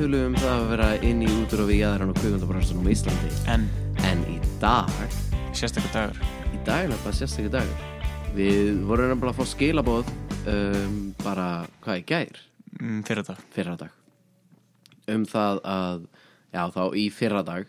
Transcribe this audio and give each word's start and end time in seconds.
við 0.00 0.22
um 0.30 0.36
það 0.40 0.52
að 0.54 0.68
vera 0.70 0.88
inn 1.04 1.18
í 1.20 1.28
og 1.28 1.66
við 1.68 1.76
jæðran 1.82 2.10
og 2.12 2.16
kvikmyndabrástunum 2.16 2.86
á 2.88 2.92
Íslandi. 2.94 3.30
En? 3.52 3.66
En 4.08 4.22
í 4.32 4.38
dag, 4.62 4.88
sérstaklega 5.52 5.92
dagur. 5.92 6.20
Í 6.56 6.60
dag 6.64 6.86
er 6.86 6.94
þetta 6.94 7.12
sérstaklega 7.18 7.52
dagur. 7.58 7.82
Við 8.32 8.78
vorum 8.88 9.10
nefnilega 9.10 9.34
að 9.34 9.40
fá 9.42 9.50
skilabóð 9.50 10.12
um, 10.54 10.94
bara, 11.20 11.48
hvað 11.84 12.00
í 12.00 12.04
gær? 12.08 12.40
Mm, 12.78 13.02
Fyrir 13.04 13.26
dag 13.28 13.42
fyrra 13.52 13.76
dag 13.76 15.10
um 15.10 15.26
það 15.28 15.60
að, 15.66 16.06
já 16.54 16.62
þá 16.72 16.82
í 16.96 17.04
fyrra 17.12 17.42
dag 17.44 17.68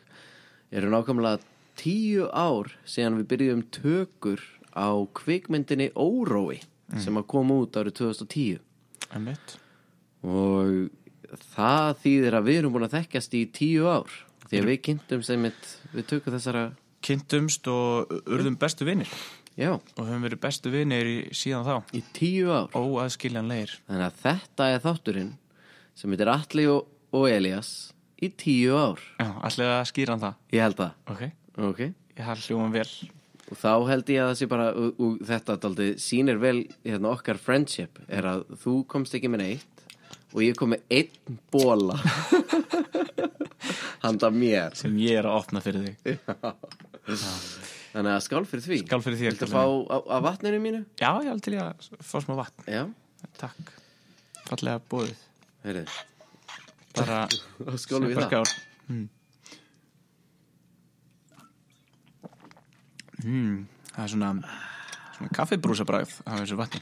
eru 0.72 0.92
nákvæmlega 0.94 1.42
tíu 1.82 2.30
ár 2.32 2.72
síðan 2.88 3.20
við 3.20 3.30
byrjuðum 3.34 3.66
tökur 3.76 4.46
á 4.72 4.88
kvikmyndinni 5.20 5.90
Órói 6.00 6.62
sem 7.02 7.18
að 7.18 7.28
koma 7.34 7.60
út 7.64 7.76
árið 7.80 7.98
2010 8.06 8.62
Einmitt. 9.12 9.58
Og 10.24 10.92
það 11.56 11.92
þýðir 12.04 12.38
að 12.38 12.48
við 12.50 12.60
erum 12.62 12.76
búin 12.76 12.88
að 12.88 12.96
þekkjast 12.98 13.36
í 13.38 13.44
tíu 13.56 13.88
ár. 13.90 14.16
Því 14.48 14.60
að 14.60 14.70
við 14.72 14.80
kynntum 14.88 15.22
sem 15.24 15.46
við 15.94 16.08
tökum 16.10 16.36
þessara 16.36 16.64
Kynntumst 17.02 17.66
og 17.72 18.12
urðum 18.30 18.58
bestu 18.62 18.86
vinnir 18.86 19.10
já, 19.58 19.72
Og 19.74 20.04
höfum 20.06 20.22
verið 20.22 20.42
bestu 20.44 20.70
vinnir 20.74 21.08
síðan 21.34 21.66
þá. 21.66 21.96
Í 21.98 22.02
tíu 22.14 22.52
ár. 22.54 22.68
Óaðskiljanlegir. 22.78 23.74
Þannig 23.88 24.06
að 24.06 24.20
þetta 24.22 24.68
er 24.70 24.84
þátturinn 24.84 25.32
sem 25.98 26.14
heitir 26.14 26.32
Atli 26.32 26.68
og, 26.72 26.86
og 27.16 27.26
Elias 27.30 27.72
í 28.22 28.30
tíu 28.38 28.78
ár. 28.78 29.02
Já, 29.18 29.32
allir 29.50 29.74
að 29.74 29.88
skýra 29.90 30.16
hann 30.16 30.24
það? 30.28 30.38
Ég 30.54 30.66
held 30.68 30.78
það, 30.80 30.94
Ok. 31.12 31.24
Ok. 31.72 31.82
Ég 32.18 32.24
held 32.28 32.46
hljóðum 32.46 32.76
vel. 32.76 32.88
Og 33.52 33.60
þá 33.60 33.72
held 33.90 34.14
ég 34.14 34.22
að 34.22 34.30
það 34.30 34.38
sé 34.40 34.48
bara 34.52 34.70
og, 34.72 35.02
og 35.02 35.18
þetta 35.28 35.58
daldi 35.66 35.88
sýnir 36.00 36.40
vel 36.40 36.58
hérna, 36.86 37.12
okkar 37.12 37.42
friendship 37.42 38.00
er 38.08 38.30
að 38.30 38.46
þú 38.62 38.76
komst 38.94 39.18
ekki 39.18 39.32
með 39.34 39.44
neitt 39.44 39.81
og 40.32 40.42
ég 40.46 40.56
kom 40.60 40.72
með 40.74 40.82
einn 40.98 41.38
bóla 41.54 41.98
handa 44.06 44.30
mér. 44.34 44.76
Sem 44.80 44.96
ég 45.02 45.20
er 45.22 45.28
að 45.30 45.38
opna 45.44 45.62
fyrir 45.64 45.84
þig. 45.90 46.22
Þannig 47.92 48.12
að 48.16 48.22
skál 48.26 48.46
fyrir 48.48 48.64
því. 48.66 48.78
Skál 48.86 49.02
fyrir 49.04 49.20
þér, 49.20 49.34
Viltu 49.36 49.48
Kalli 49.48 49.56
fá 49.58 49.64
á- 49.92 50.08
af 50.18 50.24
vatninu 50.30 50.60
mínu? 50.64 50.82
Já, 51.02 51.10
ég 51.20 51.28
held 51.32 51.44
til 51.44 51.56
ég 51.58 51.64
að 51.66 51.90
fá 52.08 52.18
smá 52.24 52.38
vatn. 52.40 52.68
Já, 52.72 52.84
Takk. 53.38 53.74
Fallega 54.48 54.80
bóðið 54.92 55.20
heyrðu. 55.66 55.84
Bara 56.96 57.20
skálum 57.84 58.10
við 58.12 58.24
það. 58.24 58.54
mm. 58.92 59.08
Mm, 63.22 63.58
Það 63.92 64.04
er 64.06 64.12
svona 64.16 64.30
Svona 65.18 65.34
kaffibrúsabræð 65.38 66.14
af 66.26 66.40
þessu 66.42 66.58
vatni 66.58 66.80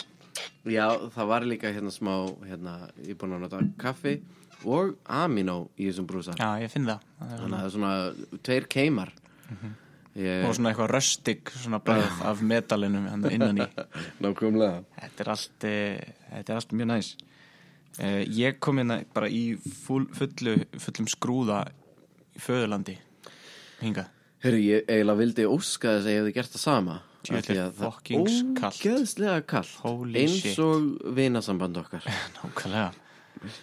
Já, 0.68 0.86
það 1.16 1.30
var 1.32 1.46
líka 1.48 1.72
hérna 1.72 1.92
smá 1.94 2.14
hérna, 2.44 2.74
ég 3.06 3.14
er 3.14 3.20
búin 3.22 3.38
að 3.38 3.46
nota 3.46 3.62
kaffi 3.80 4.18
og 4.68 4.98
aminó 5.08 5.70
í 5.80 5.88
þessum 5.88 6.08
brúsa. 6.10 6.36
Já, 6.36 6.50
ég 6.60 6.72
finn 6.74 6.90
það, 6.90 7.06
þannig 7.22 7.46
að 7.46 7.54
það 7.54 7.68
er 7.70 7.74
svona 7.76 8.40
tveir 8.44 8.68
keimar. 8.76 9.14
Ég, 10.20 10.44
Og 10.44 10.56
svona 10.58 10.72
eitthvað 10.74 10.90
röstig 10.92 11.52
Svona 11.54 11.78
bræð 11.86 12.22
af 12.28 12.40
metalinum 12.44 13.06
hérna 13.08 13.30
innan 13.32 13.62
í. 13.62 13.68
Nákvæmlega. 14.26 14.82
Þetta 15.00 15.24
er 15.24 15.30
allt, 15.32 15.66
e, 15.70 15.76
þetta 16.34 16.52
er 16.52 16.60
allt 16.60 16.74
mjög 16.76 16.90
næs. 16.92 17.12
E, 18.02 18.10
Ég 18.36 18.58
kom 18.60 18.82
hérna 18.82 19.00
bara 19.16 19.30
í 19.32 19.44
full, 19.86 20.10
fullu, 20.18 20.58
fullum 20.82 21.08
skrúða 21.14 21.62
í 22.36 22.42
föðurlandi 22.44 22.98
hingað. 23.80 24.10
Hörru, 24.44 24.60
ég 24.64 24.90
eiginlega 24.90 25.20
vildi 25.22 25.48
óska 25.48 25.96
þess 25.98 26.10
að 26.10 26.14
ég 26.14 26.22
hefði 26.24 26.36
gert 26.36 26.54
það 26.58 26.66
sama 26.66 26.98
Ógeðslega 28.10 29.42
kall 29.50 29.68
Holy 29.84 30.22
Eins 30.24 30.60
og 30.64 30.96
vinasamband 31.18 31.78
okkar. 31.82 32.06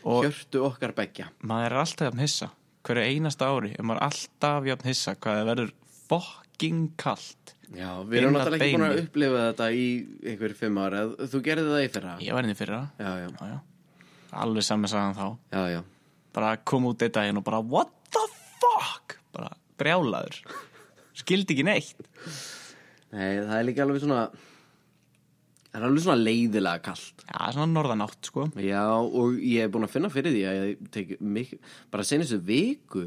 Hjörtu 0.03 0.62
okkar 0.65 0.93
beggja. 0.97 1.27
maður 1.44 1.72
er 1.72 1.78
alltaf 1.83 2.06
jafn 2.09 2.22
hissa. 2.22 2.49
Hverju 2.87 3.03
einasta 3.11 3.49
ári 3.50 3.72
er 3.75 3.84
maður 3.84 4.03
alltaf 4.06 4.69
jafn 4.69 4.89
hissa 4.89 5.12
hvað 5.16 5.41
það 5.41 5.49
verður 5.50 5.72
fucking 6.06 6.83
kalt. 7.00 7.55
Já, 7.75 7.91
við 8.06 8.21
erum 8.21 8.37
náttúrulega 8.37 8.65
ekki 8.69 8.77
búin 8.77 8.87
að 8.87 9.00
upplifa 9.03 9.39
þetta 9.49 9.66
í 9.75 9.87
einhver 10.31 10.53
fimm 10.55 10.77
ára 10.78 11.00
Þú 11.19 11.39
gerði 11.49 11.72
það 11.72 11.83
í 11.83 11.89
fyrra. 11.97 12.12
Ég 12.22 12.37
var 12.37 12.47
inn 12.47 12.55
í 12.55 12.59
fyrra. 12.59 12.81
Já, 13.00 13.11
já, 13.25 13.27
já, 13.27 13.47
já. 13.50 13.59
Alveg 14.37 14.65
saman 14.69 14.93
sagðan 14.93 15.16
þá. 15.19 15.27
Já, 15.56 15.62
já. 15.75 15.81
Bara 16.37 16.50
kom 16.69 16.87
út 16.93 17.03
eitt 17.03 17.16
daginn 17.16 17.41
og 17.41 17.47
bara 17.49 17.61
What 17.65 17.91
the 18.15 18.22
fuck? 18.61 19.16
Bara 19.34 19.50
brjálaður. 19.81 20.37
Skildi 21.16 21.56
ekki 21.56 21.66
neitt 21.66 22.06
Nei, 23.15 23.37
það 23.47 23.56
er 23.61 23.67
líka 23.69 23.84
alveg 23.87 24.03
svona 24.03 24.22
Það 25.67 25.77
er 25.83 25.87
alveg 25.91 26.03
svona 26.06 26.25
leiðilega 26.25 26.83
kallt 26.87 27.25
Já, 27.27 27.41
svona 27.53 27.67
norðanátt 27.75 28.28
sko. 28.31 28.47
Já, 28.65 28.83
og 28.97 29.37
ég 29.44 29.67
er 29.67 29.72
búin 29.75 29.84
að 29.87 29.93
finna 29.93 30.11
fyrir 30.12 30.33
því 30.34 30.43
að 30.49 30.59
ég 30.62 30.87
tek 30.94 31.12
mik 31.21 31.53
bara 31.93 32.06
senastu 32.09 32.39
viku 32.49 33.05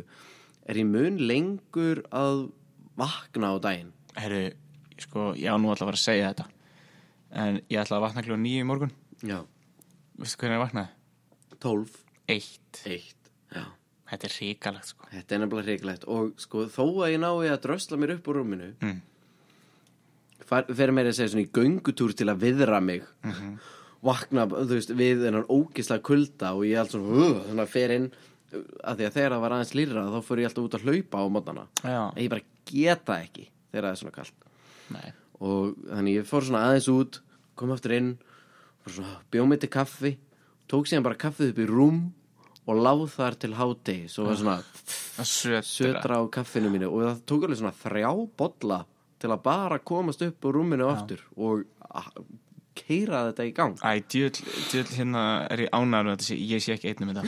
er 0.70 0.78
ég 0.78 0.86
mun 0.86 1.18
lengur 1.18 2.04
að 2.14 2.44
vakna 3.00 3.50
á 3.52 3.58
daginn. 3.64 3.90
Herru, 4.20 4.44
sko, 5.02 5.32
ég 5.40 5.50
á 5.50 5.58
nú 5.58 5.72
alltaf 5.72 5.88
að 5.88 5.92
fara 5.92 6.00
að 6.00 6.06
segja 6.06 6.30
þetta 6.34 6.48
En 7.40 7.60
ég 7.70 7.78
ætla 7.82 7.98
að 8.00 8.06
vakna 8.08 8.24
kljóða 8.26 8.42
nýju 8.44 8.62
í 8.64 8.68
morgun. 8.70 8.92
Já, 9.26 9.40
Veistu 10.20 10.40
hvernig 10.42 10.58
ég 10.60 10.64
vaknaði? 10.64 10.96
tólf, 11.60 11.98
Eitt. 12.30 12.80
Eitt 12.86 13.32
Já, 13.54 13.66
Þetta 14.10 14.26
er 14.30 14.34
ríkalegt 14.40 14.88
sko. 14.94 15.06
Þetta 15.14 15.36
er 15.36 15.42
nefnilega 15.44 15.68
hreiklegt 15.68 16.06
og 16.10 16.32
sko 16.42 16.64
þó 16.72 16.84
að 17.06 17.12
ég 17.16 17.20
nái 17.22 17.50
að 17.50 17.60
drösla 17.66 17.98
mér 18.02 18.16
upp 18.20 18.30
úr 18.32 18.40
rúminu 18.44 18.70
Mm. 18.82 19.02
Fer 20.50 20.94
mér 20.96 21.10
að 21.12 21.18
segja 21.20 21.34
svona 21.34 21.46
í 21.46 21.52
göngutúr 21.56 22.16
til 22.18 22.30
að 22.32 22.42
viðra 22.46 22.80
mig. 22.84 23.06
Vakna, 24.06 24.46
þú 24.48 24.78
veist, 24.78 24.92
við 24.96 25.26
þennan 25.26 25.48
ógislega 25.52 26.06
kulda 26.08 26.54
og 26.56 26.64
ég 26.68 26.80
allt 26.80 26.94
svona, 26.96 27.24
uh, 27.26 27.40
svona 27.50 27.66
fer 27.68 27.92
inn 27.98 28.06
að 28.50 29.02
því 29.02 29.08
að 29.10 29.16
þegar 29.18 29.34
það 29.36 29.42
var 29.44 29.56
aðeins 29.58 29.74
lýra 29.78 30.06
þá 30.10 30.20
fyrir 30.26 30.42
ég 30.42 30.50
alltaf 30.50 30.68
út 30.70 30.78
að 30.78 30.86
hlaupa 30.88 31.20
á 31.22 31.26
mótana. 31.36 31.66
En 32.16 32.22
ég 32.24 32.32
bara 32.32 32.48
geta 32.70 33.18
ekki 33.20 33.50
þegar 33.70 33.86
það 33.86 33.92
er 33.92 34.00
svona 34.04 34.16
kallt 34.16 34.48
nei. 34.96 35.10
Og 35.40 35.76
þannig 35.90 36.16
ég 36.18 36.30
fór 36.30 36.48
svona 36.48 36.64
aðeins 36.70 36.90
út 36.94 37.20
kom 37.60 37.76
aftur 37.76 37.94
inn 37.98 38.14
bjóð 39.30 39.52
mig 39.52 39.60
til 39.62 39.70
kaffi 39.70 40.14
tók 40.72 40.88
síðan 40.90 41.06
bara 41.06 41.20
kaffið 41.20 41.52
upp 41.54 41.62
í 41.62 41.68
rúm 41.70 42.00
og 42.70 42.80
láð 42.80 43.04
þar 43.14 43.38
til 43.42 43.52
hádegi. 43.58 44.10
Svo 44.10 44.28
var 44.30 44.40
svona 44.40 44.58
Það 45.20 45.66
sötra 45.68 46.20
á 46.22 46.24
kaffinu 46.32 46.70
mínu 46.72 46.88
og 46.88 47.04
það 47.04 47.22
tók 47.28 47.46
alveg 47.46 47.60
svona 47.60 47.76
þrjá 47.76 48.12
bolla 48.40 48.80
til 49.20 49.30
að 49.36 49.42
bara 49.46 49.78
komast 49.80 50.22
upp 50.26 50.46
úr 50.50 50.54
rúminu 50.60 50.86
aftur 50.90 51.22
og 51.38 51.56
keira 52.80 53.26
þetta 53.28 53.44
í 53.44 53.52
gang. 53.58 53.74
Æ, 53.84 53.92
djöll, 54.08 54.40
djöll 54.72 54.92
hérna 54.96 55.24
er 55.52 55.60
ég 55.66 55.72
ánæður 55.76 56.06
með 56.08 56.14
þetta 56.16 56.28
sé, 56.30 56.36
ég 56.48 56.60
sé 56.64 56.70
ekki 56.78 56.88
einnum 56.94 57.10
þetta. 57.12 57.24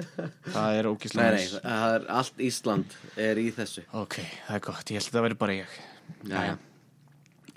Það 0.54 0.70
er 0.76 0.84
nei, 0.84 0.90
ógislega 0.92 1.30
nei, 1.38 1.46
það 1.64 1.90
er 1.94 2.02
allt 2.20 2.36
Ísland 2.50 2.88
er 3.28 3.36
í 3.40 3.42
þessu. 3.56 3.82
Ok, 3.96 4.14
það 4.48 4.56
er 4.58 4.62
gott, 4.66 4.84
ég 4.92 4.96
held 5.00 5.08
að 5.08 5.14
það 5.16 5.24
veri 5.28 5.38
bara 5.44 5.54
ég. 5.62 5.70
Já, 6.28 6.40
já. 6.50 6.56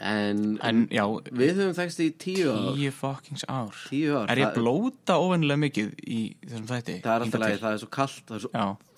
En, 0.04 0.40
En 0.66 0.78
já, 0.92 1.04
við 1.32 1.52
höfum 1.60 1.76
þekst 1.78 2.00
í 2.02 2.08
tíu 2.20 2.50
ár. 2.52 2.74
tíu 2.80 2.92
fuckings 2.96 3.44
ár. 3.48 3.76
Tíu 3.92 4.16
ár, 4.18 4.26
Er 4.34 4.38
ég 4.42 4.48
að 4.50 4.56
blóta 4.58 5.14
óvennilega 5.22 5.60
mikið 5.68 5.88
í 6.08 6.20
þessum 6.48 6.68
þætti? 6.72 6.96
það 7.06 7.14
er 7.14 7.20
alltaf 7.28 7.42
til? 7.46 7.60
það 7.62 7.74
er 7.76 7.80
svo 7.84 7.92
kallt 8.00 8.24
það 8.32 8.38
er 8.40 8.44
svo 8.48 8.52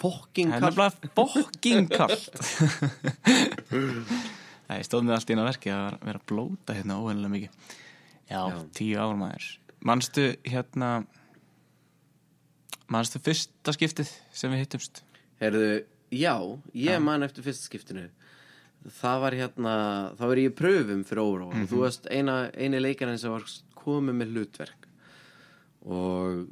fokking 0.06 0.50
það 0.54 0.56
er 0.56 0.62
kallt 0.64 0.80
nefnilega 0.80 1.12
fokking 1.20 1.86
kallt 1.92 2.34
Ég 4.70 4.86
stóð 4.88 5.06
með 5.06 5.18
allt 5.20 5.30
í 5.30 5.36
eina 5.36 5.46
verki 5.46 5.72
að 5.74 5.98
vera 6.02 6.22
að 6.22 6.28
blóta 6.32 6.74
hérna 6.74 6.98
óvennilega 7.02 7.34
mikið. 7.36 7.76
Já, 8.26 8.40
Já. 8.50 8.58
tíu 8.74 8.98
ár 8.98 9.20
maður. 9.20 9.50
Manstu 9.86 10.24
hérna 10.50 10.90
Manstu 12.90 13.22
fyrsta 13.22 13.74
skiptið 13.74 14.10
sem 14.34 14.52
við 14.54 14.64
hittumst? 14.64 15.02
Herðu, 15.42 15.70
já, 16.14 16.36
ég 16.78 17.02
man 17.02 17.26
eftir 17.26 17.46
fyrsta 17.46 17.66
skiptinu. 17.66 18.08
Það 19.00 19.22
var 19.24 19.38
hérna, 19.40 19.76
þá 20.18 20.26
var 20.30 20.42
ég 20.42 20.54
pröfum 20.58 21.02
fyrir 21.08 21.24
Óró 21.24 21.48
og 21.50 21.70
þú 21.72 21.80
varst 21.82 22.06
eina, 22.14 22.36
eini 22.54 22.82
leikarinn 22.82 23.18
sem 23.18 23.34
var 23.34 23.46
komið 23.80 24.20
með 24.20 24.36
hlutverk. 24.36 24.86
Og 25.86 26.46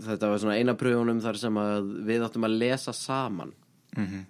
þetta 0.00 0.30
var 0.32 0.40
svona 0.40 0.56
eina 0.60 0.76
pröfunum 0.80 1.20
þar 1.24 1.40
sem 1.40 1.60
að 1.60 1.92
við 2.08 2.24
áttum 2.24 2.48
að 2.48 2.58
lesa 2.60 2.96
saman. 2.96 3.52
Mm 3.96 4.26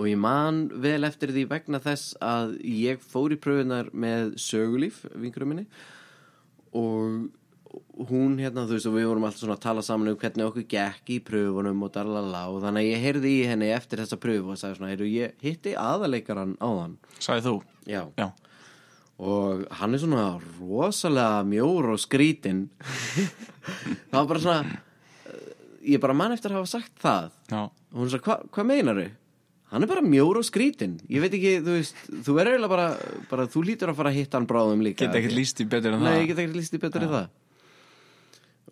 og 0.00 0.06
ég 0.08 0.16
man 0.20 0.62
vel 0.80 1.04
eftir 1.04 1.32
því 1.34 1.42
vegna 1.50 1.80
þess 1.84 2.14
að 2.24 2.54
ég 2.64 3.02
fór 3.04 3.34
í 3.36 3.38
pröfunar 3.42 3.90
með 3.92 4.32
sögulíf, 4.40 5.02
vinkurum 5.20 5.52
minni. 5.52 5.66
Og 6.72 7.28
hún 8.10 8.38
hérna, 8.40 8.64
þú 8.66 8.74
veist, 8.78 8.88
og 8.88 8.94
við 8.96 9.06
vorum 9.10 9.24
alltaf 9.28 9.42
svona 9.44 9.54
að 9.58 9.62
tala 9.66 9.82
saman 9.86 10.10
um 10.10 10.16
hvernig 10.18 10.46
okkur 10.48 10.64
gekk 10.72 11.10
í 11.14 11.18
pröfunum 11.22 11.84
og 11.86 11.92
darlala 11.94 12.46
og 12.50 12.62
þannig 12.64 12.86
að 12.86 12.90
ég 12.94 13.02
heyrði 13.04 13.32
í 13.36 13.48
henni 13.50 13.68
eftir 13.76 14.00
þessa 14.02 14.18
pröfu 14.22 14.54
og 14.54 14.58
sagði 14.58 14.78
svona, 14.80 14.90
heyrðu, 14.94 15.10
ég 15.12 15.44
hitti 15.44 15.74
aðaleikaran 15.78 16.56
á 16.58 16.66
þann 16.80 16.96
Sæði 17.22 17.44
þú? 17.46 17.54
já, 17.86 18.02
Já. 18.18 18.28
Og 19.20 19.66
hann 19.76 19.92
er 19.94 20.00
svona 20.00 20.24
rosalega 20.58 21.42
mjór 21.44 21.90
og 21.92 22.00
skrítin 22.00 22.62
það 24.08 24.16
var 24.16 24.30
bara 24.32 24.40
svona 24.46 24.78
ég 25.84 26.00
bara 26.00 26.16
man 26.16 26.32
eftir 26.32 26.54
að 26.54 26.62
hafa 26.62 26.70
sagt 26.72 26.96
það. 27.04 27.30
Já, 27.52 27.60
og 27.68 27.98
hún 28.00 28.08
sagði, 28.12 28.24
"Hva- 28.24 28.48
hvað 28.48 28.66
meinaru? 28.70 29.06
Hann 29.70 29.82
er 29.86 29.90
bara 29.90 30.02
mjór 30.02 30.40
og 30.40 30.46
skrítin 30.46 30.96
ég 31.10 31.20
veit 31.22 31.34
ekki, 31.36 31.52
þú 31.62 31.76
veist, 31.78 32.00
þú 32.26 32.34
verður 32.36 32.56
eiginlega 32.56 32.72
bara, 32.74 32.88
bara 33.30 33.46
þú 33.50 33.62
lítur 33.68 33.92
að 33.92 33.98
fara 34.00 34.10
að 34.12 34.18
hitta 34.20 34.38
hann 34.40 34.48
bráðum 34.50 34.82
líka. 34.84 35.04
Get 35.06 35.14
ekkert 35.20 35.36
líst 35.36 35.60
í 35.62 35.66
betur 35.70 35.94
en 35.94 36.02
Nei, 36.02 36.10
það. 36.10 36.20
ég 36.22 36.30
get 36.32 36.42
ekkert 36.44 36.58
líst 36.60 36.74
í 36.74 36.80
betur 36.82 37.06
í 37.06 37.10
það. 37.12 37.28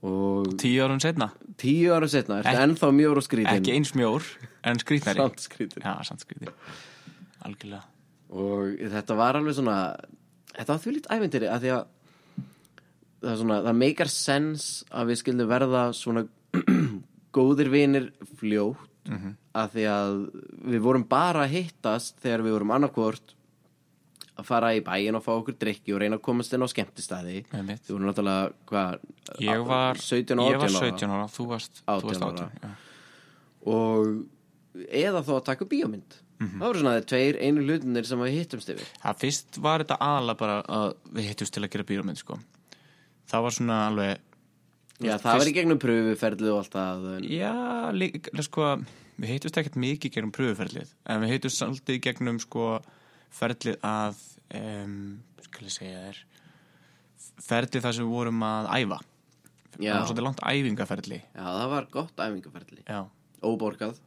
Og 0.09 0.53
Tíu 0.63 0.83
árum 0.85 1.01
setna 1.03 1.27
tíu 1.59 1.91
ára 1.91 2.07
setna 2.07 2.37
ertu 2.39 2.53
Ek- 2.53 2.61
ennþá 2.69 2.91
mjór 2.95 3.19
og 3.19 3.25
skrítin 3.27 3.51
Ekki 3.59 3.73
eins 3.75 3.91
mjór, 3.99 4.23
en 4.63 4.79
skrýtnari. 4.79 5.19
Samt 5.19 5.41
skrítin 5.43 5.83
Já, 5.83 5.95
samt 6.07 6.23
skrýtnari 6.23 6.55
Algjörlega. 7.43 7.83
Og 8.31 8.79
þetta 8.93 9.17
var 9.19 9.39
alveg 9.41 9.55
svona 9.59 9.97
þetta 10.55 10.69
var 10.75 10.79
því 10.85 10.93
lít 10.95 11.09
ævindiri 11.11 11.49
að 11.51 11.65
því 11.65 11.73
að 11.75 11.85
það 13.19 13.33
er 13.33 13.37
svona, 13.43 13.57
það 13.67 13.79
meikar 13.83 14.11
sens 14.15 14.69
að 14.95 15.11
við 15.11 15.19
skildum 15.23 15.49
verða 15.51 15.83
svona 15.99 16.23
góðir 17.39 17.71
vinir 17.73 18.11
fljótt. 18.39 18.79
Mhm. 19.09 19.35
Að 19.63 19.75
því 19.75 19.85
að 19.95 20.15
við 20.75 20.85
vorum 20.85 21.05
bara 21.11 21.45
að 21.47 21.53
hittast 21.57 22.19
þegar 22.23 22.45
við 22.47 22.57
vorum 22.59 22.73
annarkvort 22.77 23.35
að 24.39 24.47
fara 24.47 24.69
í 24.77 24.83
bæin 24.87 25.17
og 25.19 25.25
fá 25.25 25.33
okkur 25.35 25.57
drikki 25.59 25.95
og 25.97 25.99
reyna 26.05 26.19
að 26.21 26.25
komast 26.29 26.53
inn 26.55 26.63
á 26.63 26.69
skemmtistæði 26.71 27.41
við 27.51 27.89
vorum 27.91 28.07
náttúrulega 28.07 28.53
hvað, 28.71 28.99
Ég 29.43 29.65
var 29.67 29.99
17 29.99 30.39
og 30.45 30.53
Ég 30.53 30.61
var 30.63 30.69
18 30.69 30.79
ára 30.79 30.93
17 30.93 31.15
ára, 31.17 31.27
þú 31.35 31.47
varst 31.51 31.83
18 31.87 31.99
þú 31.99 32.13
varst 32.13 32.23
ára. 32.29 32.47
18 32.47 32.63
já. 32.63 32.71
og 33.75 34.87
eða 35.03 35.23
þá 35.27 35.33
að 35.41 35.45
taka 35.51 35.67
bíómynd 35.75 36.19
Mhm. 36.39 36.61
það 36.61 36.67
voru 36.69 36.79
svona 36.79 36.93
þeir 37.01 37.07
tveir 37.11 37.37
einu 37.43 37.63
hlutinir 37.67 38.07
sem 38.07 38.21
við 38.23 38.35
hittumst 38.37 38.69
yfir 38.71 38.87
Það 39.03 39.17
fyrst 39.25 39.57
var 39.59 39.83
þetta 39.83 39.97
aðalega 40.07 40.39
bara 40.39 40.59
að 40.63 40.93
við 41.19 41.25
hittust 41.33 41.53
til 41.57 41.63
að 41.65 41.71
gera 41.75 41.87
bíómynd 41.89 42.21
sko. 42.21 42.37
Það 43.29 43.43
var 43.43 43.51
svona 43.57 43.79
alveg 43.89 44.19
Já, 45.03 45.17
það 45.19 45.25
var 45.25 45.35
fyrst- 45.41 45.51
í 45.51 45.55
gegnum 45.59 45.79
pröfuferðlið 45.83 46.53
og 46.55 46.61
allt 46.63 46.77
en... 47.17 47.27
Já, 47.27 47.91
líka, 47.91 48.31
sko 48.47 48.69
við 49.19 49.35
hittust 49.35 49.59
ekkert 49.61 49.79
mikið 49.83 50.15
gegnum 50.15 50.35
pröfuferlið 50.35 50.95
en 51.11 51.23
við 51.25 51.35
hittust 51.35 51.61
svolítið 51.61 52.01
gegnum 52.07 52.41
sko 52.43 52.67
ferlið 53.35 53.79
að 53.85 54.21
um, 54.57 54.99
skal 55.45 55.69
ég 55.69 55.75
segja 55.75 56.03
þér 56.07 56.25
ferlið 57.49 57.85
þar 57.85 57.97
sem 57.97 58.07
við 58.07 58.15
vorum 58.15 58.45
að 58.47 58.69
æfa. 58.75 58.99
Já. 59.79 59.93
það 59.93 59.99
var 59.99 60.07
svolítið 60.09 60.27
langt 60.27 60.41
æfingaferli. 60.43 61.19
Já, 61.23 61.43
það 61.45 61.69
var 61.73 61.85
gott 61.93 62.23
æfingaferðli 62.25 62.81
Já, 62.83 63.01
Óborgað. 63.47 64.01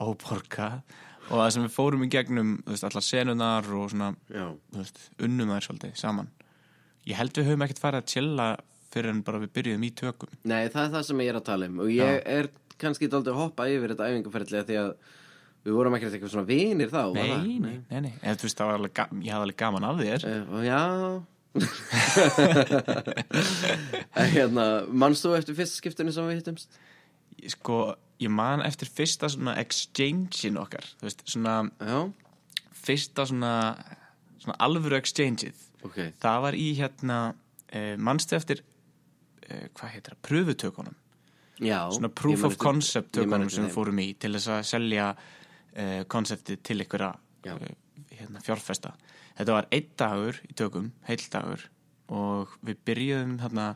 Óborgað. 0.00 0.78
Og 1.24 1.40
það 1.40 1.50
sem 1.54 1.64
við 1.64 1.74
fórum 1.74 2.04
í 2.04 2.10
gegnum 2.12 2.54
veist, 2.68 2.84
allar 2.84 3.04
senunar 3.04 3.68
og 3.72 3.90
svona 3.92 4.10
Já, 4.32 4.46
veist, 4.76 5.00
unnum 5.24 5.52
þær 5.54 5.66
svolítið 5.68 5.98
saman. 6.00 6.30
Ég 7.08 7.20
held 7.20 7.36
við 7.36 7.50
höfum 7.50 7.64
ekkert 7.66 7.82
farið 7.82 8.00
að 8.00 8.10
chilla 8.14 8.48
fyrir 8.94 9.10
en 9.10 9.22
bara 9.26 9.40
við 9.42 9.52
byrjuðum 9.58 9.86
í 9.88 9.92
tökum. 9.98 10.34
Nei, 10.46 10.68
það 10.72 10.82
er 10.86 10.92
það 10.94 11.06
sem 11.08 11.22
ég 11.24 11.32
er 11.32 11.38
að 11.40 11.46
tala 11.48 11.68
um. 11.68 11.80
Og 11.84 11.90
ég 11.92 12.20
er 12.34 12.50
kannski 12.80 13.08
að 13.10 13.28
hoppa 13.36 13.68
yfir 13.70 13.88
þetta 13.94 14.08
æfingaferðli 14.10 14.58
af 14.60 14.66
því 14.68 14.76
að 14.80 14.90
við 15.64 15.72
vorum 15.78 15.94
ekkert 15.96 16.14
eitthvað 16.16 16.32
svona 16.34 16.48
vinir 16.48 16.90
þá 16.92 17.02
nei, 17.14 17.28
nei, 17.62 17.76
nei, 17.88 18.00
nei, 18.04 18.14
þú 18.36 18.44
veist, 18.48 18.60
alveg 18.64 18.92
ég 19.24 19.32
hafði 19.32 19.38
alveg 19.38 19.58
gaman 19.62 19.86
af 19.88 19.96
þér. 20.02 20.20
Eh, 20.28 20.42
og 20.50 20.60
Já. 20.66 20.82
En 24.18 24.26
hérna, 24.32 24.64
manst 24.90 25.22
þú 25.24 25.30
eftir 25.38 25.54
fyrsta 25.56 25.76
skiptunni 25.78 26.12
sem 26.14 26.26
við 26.26 26.36
hittumst? 26.40 26.70
Sko, 27.54 27.76
ég 28.22 28.30
man 28.32 28.60
eftir 28.66 28.88
fyrsta 28.90 29.26
svona 29.30 29.54
exchange-in 29.62 30.58
okkar 30.60 30.84
þú 30.98 31.04
veist, 31.06 31.20
svona 31.30 31.54
Já, 31.78 31.98
fyrsta 32.84 33.20
svona, 33.30 33.54
svona 34.42 34.56
alvöru 34.66 34.96
exchange-ið. 34.98 35.56
Ok. 35.86 35.98
Það 36.20 36.38
var 36.48 36.54
í 36.58 36.68
hérna 36.80 37.18
uh, 37.32 37.94
manstu 38.02 38.32
eftir 38.36 38.58
uh, 38.64 39.66
hvað 39.78 39.88
heitir 39.94 40.10
það, 40.12 40.22
pröfutökunum 40.28 40.96
Já, 41.64 41.78
svona 41.94 42.10
proof 42.12 42.44
of 42.48 42.58
concept 42.60 43.14
tökunum 43.16 43.50
sem 43.52 43.66
við 43.66 43.74
fórum 43.74 44.00
í 44.02 44.10
til 44.20 44.34
þess 44.36 44.52
að 44.56 44.62
selja 44.68 45.08
uh, 45.14 46.00
konseptið 46.10 46.62
til 46.66 46.78
ykkur 46.84 47.06
Já. 47.06 47.54
uh, 47.54 47.74
hérna, 48.14 48.42
fjárfesta. 48.44 48.94
Þetta 49.34 49.56
var 49.56 49.68
einn 49.74 49.90
dagur 49.98 50.40
í 50.46 50.56
tökum, 50.56 50.92
heil 51.08 51.22
dagur 51.32 51.68
og 52.14 52.52
við 52.64 52.82
byrjuðum 52.86 53.38
hérna 53.42 53.68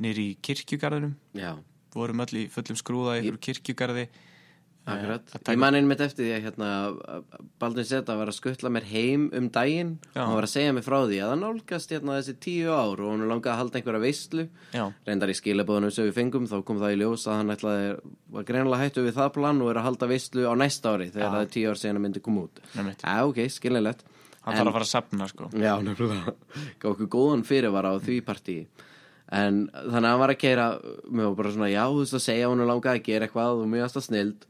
nýri 0.00 0.30
í 0.32 0.38
kirkjugarðinum. 0.42 1.14
Já, 1.38 1.54
vorum 1.94 2.24
öll 2.24 2.42
í 2.42 2.48
fullum 2.52 2.78
skrúða 2.78 3.18
í 3.20 3.28
ykkur 3.28 3.40
kirkjugarði 3.48 4.08
akkurat. 4.88 5.32
Ég 5.48 5.58
man 5.60 5.76
einmitt 5.76 6.00
eftir 6.00 6.24
því 6.24 6.32
að 6.36 6.44
hérna 6.46 6.68
Baldvin 7.60 7.86
Seta 7.88 8.16
var 8.18 8.30
að 8.30 8.36
skuttla 8.38 8.70
mér 8.72 8.86
heim 8.90 9.26
um 9.36 9.48
daginn. 9.52 9.92
Já. 10.14 10.22
og 10.22 10.26
hann 10.26 10.38
var 10.38 10.46
að 10.48 10.52
segja 10.54 10.74
mér 10.76 10.86
frá 10.86 10.96
því 11.04 11.18
að 11.20 11.32
það 11.32 11.40
nálgast 11.42 11.94
hérna 11.94 12.16
þessi 12.18 12.34
tíu 12.46 12.70
ár 12.72 13.02
og 13.04 13.10
hann 13.12 13.26
langaði 13.30 13.52
að 13.52 13.60
halda 13.60 13.80
einhverja 13.80 14.02
veistlu 14.04 14.46
Já, 14.74 14.84
reyndar 15.06 15.32
í 15.32 15.36
skilabóðunum 15.38 15.94
sem 15.94 16.08
við 16.08 16.16
fengum 16.20 16.48
þá 16.50 16.56
kom 16.64 16.80
það 16.82 16.94
í 16.96 17.00
ljós 17.02 17.26
að 17.28 17.38
hann 17.40 17.54
ætlaði 17.56 17.90
var 18.34 18.48
greinilega 18.48 18.84
hættu 18.86 19.04
við 19.06 19.18
það 19.20 19.32
plan 19.36 19.62
og 19.62 19.70
er 19.72 19.80
að 19.82 19.88
halda 19.90 20.10
veistlu 20.10 20.46
á 20.48 20.54
næsta 20.58 20.94
ári 20.96 21.10
þegar 21.12 21.34
það 21.36 21.44
er 21.46 21.52
tíu 21.56 21.70
ár 21.70 21.80
síðan 21.82 22.00
að 22.00 22.06
myndi 22.06 22.24
koma 22.24 22.46
út. 22.48 22.62
Já, 22.74 23.16
ok, 23.26 23.42
skilinlegt 23.52 24.06
hann 24.40 24.56
þarf 24.56 24.70
að 24.70 24.76
fara 24.78 24.86
að 24.86 24.94
sapna 24.94 25.26
sko. 25.28 25.50
Já, 25.52 25.74
nefnilega. 25.84 26.32
Gá 26.80 26.86
okkur 26.94 27.10
góðan 27.12 27.44
fyrirvara 27.44 27.92
á 27.92 27.96
því 28.00 28.22
partíi 28.24 28.62
En 29.30 29.68
þannig 29.70 29.94
að 29.94 30.10
hann 30.10 30.22
var 30.24 30.32
að 30.32 30.40
keira 30.42 30.64
Mér 31.06 31.28
var 31.28 31.34
bara 31.38 31.52
svona, 31.54 31.68
já, 31.70 31.84
þú 31.86 32.00
veist 32.00 32.16
að 32.18 32.24
segja 32.24 32.48
hún 32.50 32.64
langaði 32.66 32.98
að 32.98 33.04
gera 33.06 33.28
eitthvað 33.28 33.60
og 33.60 33.68
mér 33.70 33.84
varst 33.84 34.00
að 34.00 34.06
snild 34.08 34.46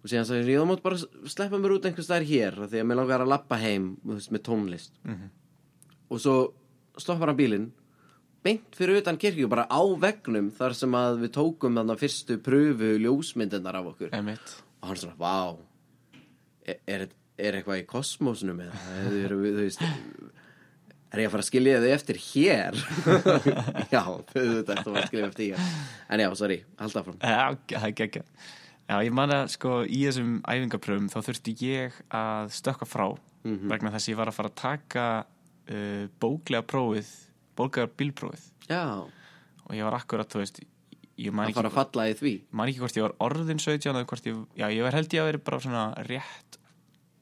Og 0.00 0.08
síðan 0.08 0.24
sagði 0.28 0.54
ég, 0.54 0.60
þú 0.62 0.68
mátt 0.70 0.84
bara 0.84 0.96
sleppa 1.28 1.60
mér 1.60 1.74
út 1.76 1.86
einhvers 1.88 2.08
staðar 2.08 2.28
hér 2.30 2.56
Því 2.70 2.80
að 2.80 2.88
mér 2.88 2.98
langar 3.02 3.24
að 3.24 3.32
lappa 3.34 3.58
heim 3.60 3.90
þú 4.00 4.16
veist, 4.16 4.32
með 4.32 4.44
tónlist. 4.48 4.96
Mhm. 5.04 5.28
Og 6.10 6.22
svo 6.22 6.36
stoppar 6.96 7.32
hann 7.32 7.40
bílinn 7.40 7.68
Beint 8.40 8.72
fyrir 8.72 9.02
utan 9.02 9.18
kirkju, 9.20 9.50
bara 9.52 9.66
á 9.68 9.82
vegnum 10.00 10.48
Þar 10.56 10.74
sem 10.78 10.96
að 10.96 11.20
við 11.26 11.34
tókum 11.36 11.76
þarna 11.76 11.98
fyrstu 12.00 12.38
pröfu 12.40 12.94
ljósmyndirnar 13.02 13.76
af 13.76 13.90
okkur. 13.92 14.14
Einmitt. 14.16 14.56
og 14.80 14.88
hann 14.88 14.96
svona, 14.96 15.16
vá 15.20 15.58
er, 16.64 16.78
er, 16.88 17.08
er 17.36 17.58
eitthvað 17.58 17.82
í 17.82 17.86
það 17.90 19.18
er, 19.20 19.34
þú 19.34 19.56
veist 19.58 19.82
er 21.10 21.22
ég 21.24 21.28
að 21.28 21.34
fara 21.34 21.42
að 21.42 21.48
skilja 21.48 21.80
þau 21.82 21.90
eftir 21.96 22.20
hér? 22.22 22.80
Já, 23.94 24.02
þau 24.30 24.44
þetta 24.46 24.76
eftir 24.76 24.94
að 24.94 25.06
skilja 25.08 25.28
eftir 25.28 25.48
hér. 25.50 25.70
En 26.08 26.22
já, 26.22 26.28
sorry, 26.38 26.58
halda 26.78 27.02
Já, 27.18 27.42
það 27.74 27.86
er 27.88 27.96
geggja 27.98 28.24
Já, 28.90 28.96
ég 29.06 29.14
man 29.14 29.30
að 29.30 29.52
sko 29.52 29.80
í 29.86 30.00
þessum 30.02 30.40
æfingapröfum 30.50 31.10
þá 31.12 31.18
þurfti 31.28 31.52
ég 31.62 31.98
að 32.10 32.48
stökka 32.56 32.88
frá 32.90 33.06
vegna 33.70 33.92
þess 33.94 34.08
að 34.08 34.12
ég 34.12 34.18
var 34.18 34.30
að 34.32 34.36
fara 34.36 34.50
að 34.50 34.56
taka 34.58 35.04
uh, 35.70 36.06
bóklega 36.20 36.66
prófið 36.66 37.12
bóklega 37.60 37.90
bílprófið. 38.00 38.46
Já, 38.70 38.82
og 39.06 39.76
ég 39.76 39.86
var 39.86 39.96
akkurat, 39.98 40.30
þú 40.30 40.42
veist 40.42 40.62
ég 41.20 41.34
man 41.34 41.46
ekki, 41.46 41.58
fara 41.60 41.70
að 41.70 41.78
falla 41.78 42.08
í 42.10 42.16
því. 42.18 42.34
Man 42.56 42.72
ekki 42.72 42.82
hvort 42.82 42.98
ég 42.98 43.06
var 43.06 43.16
orðin 43.28 43.62
17 43.62 43.92
eða 43.92 44.08
hvort 44.10 44.26
ég, 44.30 44.42
já, 44.58 44.66
ég 44.72 44.82
var 44.86 44.96
held 44.96 45.14
ég 45.14 45.22
að 45.22 45.30
vera 45.30 45.44
bara 45.50 45.62
svona 45.66 45.84
rétt 46.08 46.58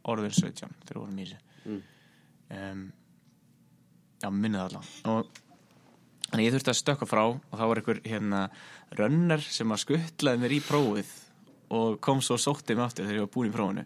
orðin 0.09 0.37
17 0.39 0.73
þegar 0.87 1.03
vorum 1.03 1.21
í 1.21 1.27
þessu. 1.29 1.45
Mm. 1.69 1.85
um, 2.57 2.89
Já, 4.19 4.33
minnið 4.35 4.65
allan 4.65 4.89
og 5.13 5.45
Þannig 6.29 6.45
ég 6.45 6.53
þurfti 6.53 6.73
að 6.75 6.77
stökka 6.77 7.07
frá 7.09 7.23
og 7.25 7.55
þá 7.57 7.63
var 7.63 7.79
einhver 7.81 8.01
hérna 8.05 8.41
rönnar 8.99 9.41
sem 9.41 9.71
að 9.73 9.81
skuttlaði 9.87 10.43
mér 10.43 10.55
í 10.59 10.59
prófið 10.61 11.13
og 11.75 11.99
kom 12.05 12.23
svo 12.25 12.39
og 12.39 12.43
sótti 12.43 12.77
mig 12.77 12.87
aftur 12.87 13.09
þegar 13.09 13.21
ég 13.21 13.27
var 13.27 13.35
búin 13.35 13.51
í 13.51 13.55
prófinu. 13.55 13.85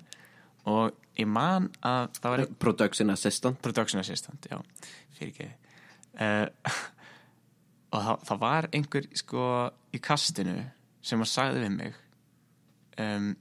Og 0.70 1.18
ég 1.18 1.28
man 1.28 1.68
að 1.82 2.12
það 2.20 2.34
var 2.34 2.44
production 2.62 3.10
assistant. 3.14 3.58
Production 3.64 4.00
assistant, 4.00 4.46
já, 4.50 4.60
fyrir 5.16 5.32
ekki 5.32 5.50
uh, 6.20 6.46
og 7.92 8.04
það, 8.04 8.24
það 8.28 8.40
var 8.42 8.68
einhver 8.72 9.08
sko 9.18 9.46
í 9.92 10.00
kastinu 10.02 10.56
sem 11.04 11.22
að 11.22 11.30
sagði 11.32 11.64
við 11.64 11.74
mig 11.76 12.00
um, 13.02 13.32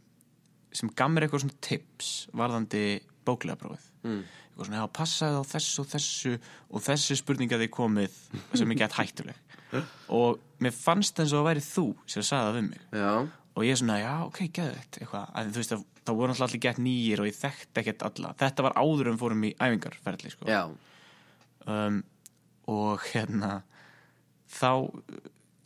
sem 0.71 0.91
gaf 0.95 1.11
mér 1.11 1.27
eitthvað 1.27 1.45
svona 1.45 1.63
tips 1.67 2.11
varðandi 2.37 2.83
bóklega 3.27 3.59
prófið 3.59 3.87
mm. 4.07 4.21
eitthvað 4.21 4.69
svona, 4.69 4.81
já, 4.81 4.87
passaði 4.97 5.39
á 5.39 5.43
þessu 5.51 5.83
og 5.83 5.91
þessu 5.91 6.33
og 6.71 6.85
þessu 6.87 7.19
spurninga 7.19 7.61
þið 7.61 7.73
komið 7.75 8.19
sem 8.53 8.73
er 8.73 8.83
gett 8.83 8.99
hættuleg. 8.99 9.47
Og 10.11 10.41
mér 10.59 10.73
fannst 10.75 11.19
eins 11.23 11.31
og 11.31 11.45
að 11.45 11.45
væri 11.47 11.61
þú 11.63 11.83
sem 12.03 12.25
sagði 12.27 12.41
það 12.43 12.57
við 12.57 12.65
mig. 12.65 12.81
Já, 12.91 13.11
og 13.51 13.65
ég 13.67 13.73
er 13.73 13.79
svona, 13.81 13.97
já, 13.99 14.13
ok, 14.27 14.39
eitthvað, 14.47 15.25
að 15.35 15.51
þú 15.51 15.61
veist 15.61 15.75
að 15.75 15.83
það 16.01 16.17
voru 16.17 16.31
náttúrulega 16.31 16.47
allir 16.47 16.63
gett 16.65 16.79
nýjir 16.81 17.21
og 17.21 17.27
ég 17.29 17.37
þekkti 17.37 17.81
ekkert 17.81 18.05
alla. 18.07 18.31
Þetta 18.39 18.65
var 18.65 18.77
áður 18.79 19.09
en 19.09 19.17
við 19.17 19.21
fórum 19.21 19.45
í 19.45 19.51
æfingarferðli 19.57 20.33
sko. 20.33 20.47
um, 21.67 22.01
og 22.71 23.05
hérna 23.11 23.51
þá, 24.51 24.71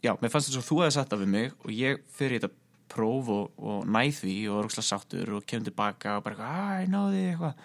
já, 0.03 0.13
mér 0.21 0.33
fannst 0.33 0.51
þess 0.51 0.61
að 0.61 0.69
þú 0.69 0.79
hefði 0.83 1.05
það 1.11 1.23
við 1.23 1.33
mig 1.35 1.57
og 1.61 1.75
ég 1.75 2.05
fyrir 2.17 2.39
þetta 2.39 2.63
próf 2.95 3.31
og, 3.33 3.57
og 3.57 3.89
næð 3.89 4.21
því 4.21 4.35
og 4.49 4.59
var 4.59 4.69
ókslega 4.69 4.89
sáttur 4.89 5.33
og 5.37 5.47
kemur 5.49 5.69
tilbaka 5.69 6.17
og 6.19 6.25
bara 6.25 6.49
að 6.49 6.83
ég 6.83 6.91
náði 6.93 7.21
því 7.21 7.29
eitthvað. 7.31 7.63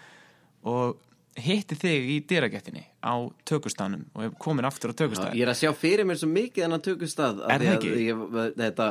Og 0.71 1.10
hitti 1.39 1.77
þig 1.79 2.09
í 2.11 2.17
dyragettinni 2.27 2.83
á 3.07 3.15
tökustanum 3.47 4.03
og 4.17 4.25
hef 4.25 4.33
komin 4.43 4.67
aftur 4.67 4.91
á 4.91 4.95
já 4.95 4.99
tökustanum 5.05 5.37
ég 5.39 5.45
er 5.47 5.53
að 5.53 5.61
sjá 5.61 5.71
fyrir 5.79 6.09
mér 6.09 6.19
svo 6.19 6.29
mikið 6.33 6.65
en 6.67 6.75
að 6.77 6.83
af 7.47 7.53
Er 7.55 7.63
það 7.63 7.69
að 7.71 7.77
ekki? 7.77 7.93
ég, 8.09 8.25
þetta, 8.59 8.89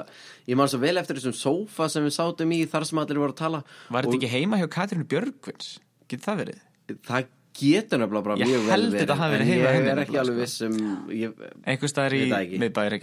ég 0.48 0.60
man 0.62 0.72
svo 0.72 0.80
vel 0.80 0.96
eftir 1.02 1.20
þessum 1.20 1.36
sófa 1.36 1.90
sem 1.92 2.06
við 2.08 2.16
sátum 2.16 2.54
í 2.56 2.62
þar 2.72 2.88
sem 2.88 3.02
allir 3.04 3.20
voru 3.20 3.36
að 3.36 3.42
tala 3.44 3.64
Var 3.90 4.08
þetta 4.08 4.20
ekki 4.22 4.32
heima 4.38 4.62
hjá 4.62 4.70
Katrínu 4.78 5.10
Björgvins? 5.12 5.74
Getur 6.08 6.26
það 6.30 6.42
verið? 6.46 6.64
það 7.06 7.28
getur 7.60 8.00
nefnilega 8.00 8.26
bara 8.26 8.40
Ég 8.40 8.50
mjög 8.50 8.64
vel 8.64 8.72
held 8.72 8.90
verið 8.94 9.04
þetta 9.04 9.16
hafi 9.20 9.36
verið 9.36 9.46
en 9.46 9.52
heima 9.52 9.72
ég 9.74 9.90
er 9.92 10.02
ekki 10.04 10.20
alveg 10.22 10.36
sko. 10.36 10.44
viss 10.44 10.62
um 10.66 11.14
ég, 11.14 11.42
einhver 11.66 11.92
staðar 11.92 12.16
í 12.16 12.22
það 12.32 12.54
miðbæri 12.64 13.00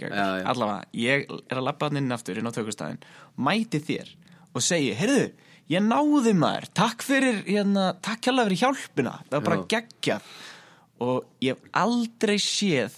allavega, 0.51 0.77
ég 0.97 1.27
er 1.37 1.59
að 1.61 1.67
labba 1.67 1.89
hann 1.89 1.99
inn 2.01 2.15
aftur 2.15 2.39
inn 2.41 2.49
á 2.49 2.53
tökustæðin, 2.57 2.99
mæti 3.37 3.81
þér 3.85 4.09
og 4.57 4.65
segi, 4.65 4.93
heyrðu, 4.97 5.27
ég 5.71 5.83
náði 5.83 6.33
maður. 6.37 6.69
Takk 6.77 7.03
fyrir, 7.05 7.41
hérna, 7.47 7.89
takk 8.03 8.27
hjálpa 8.27 8.47
fyrir 8.47 8.61
hjálpina, 8.61 9.17
það 9.27 9.37
var 9.37 9.45
bara 9.49 9.65
geggjað. 9.73 10.31
Og 11.07 11.43
ég 11.43 11.57
hef 11.57 11.75
aldrei 11.77 12.37
séð 12.41 12.95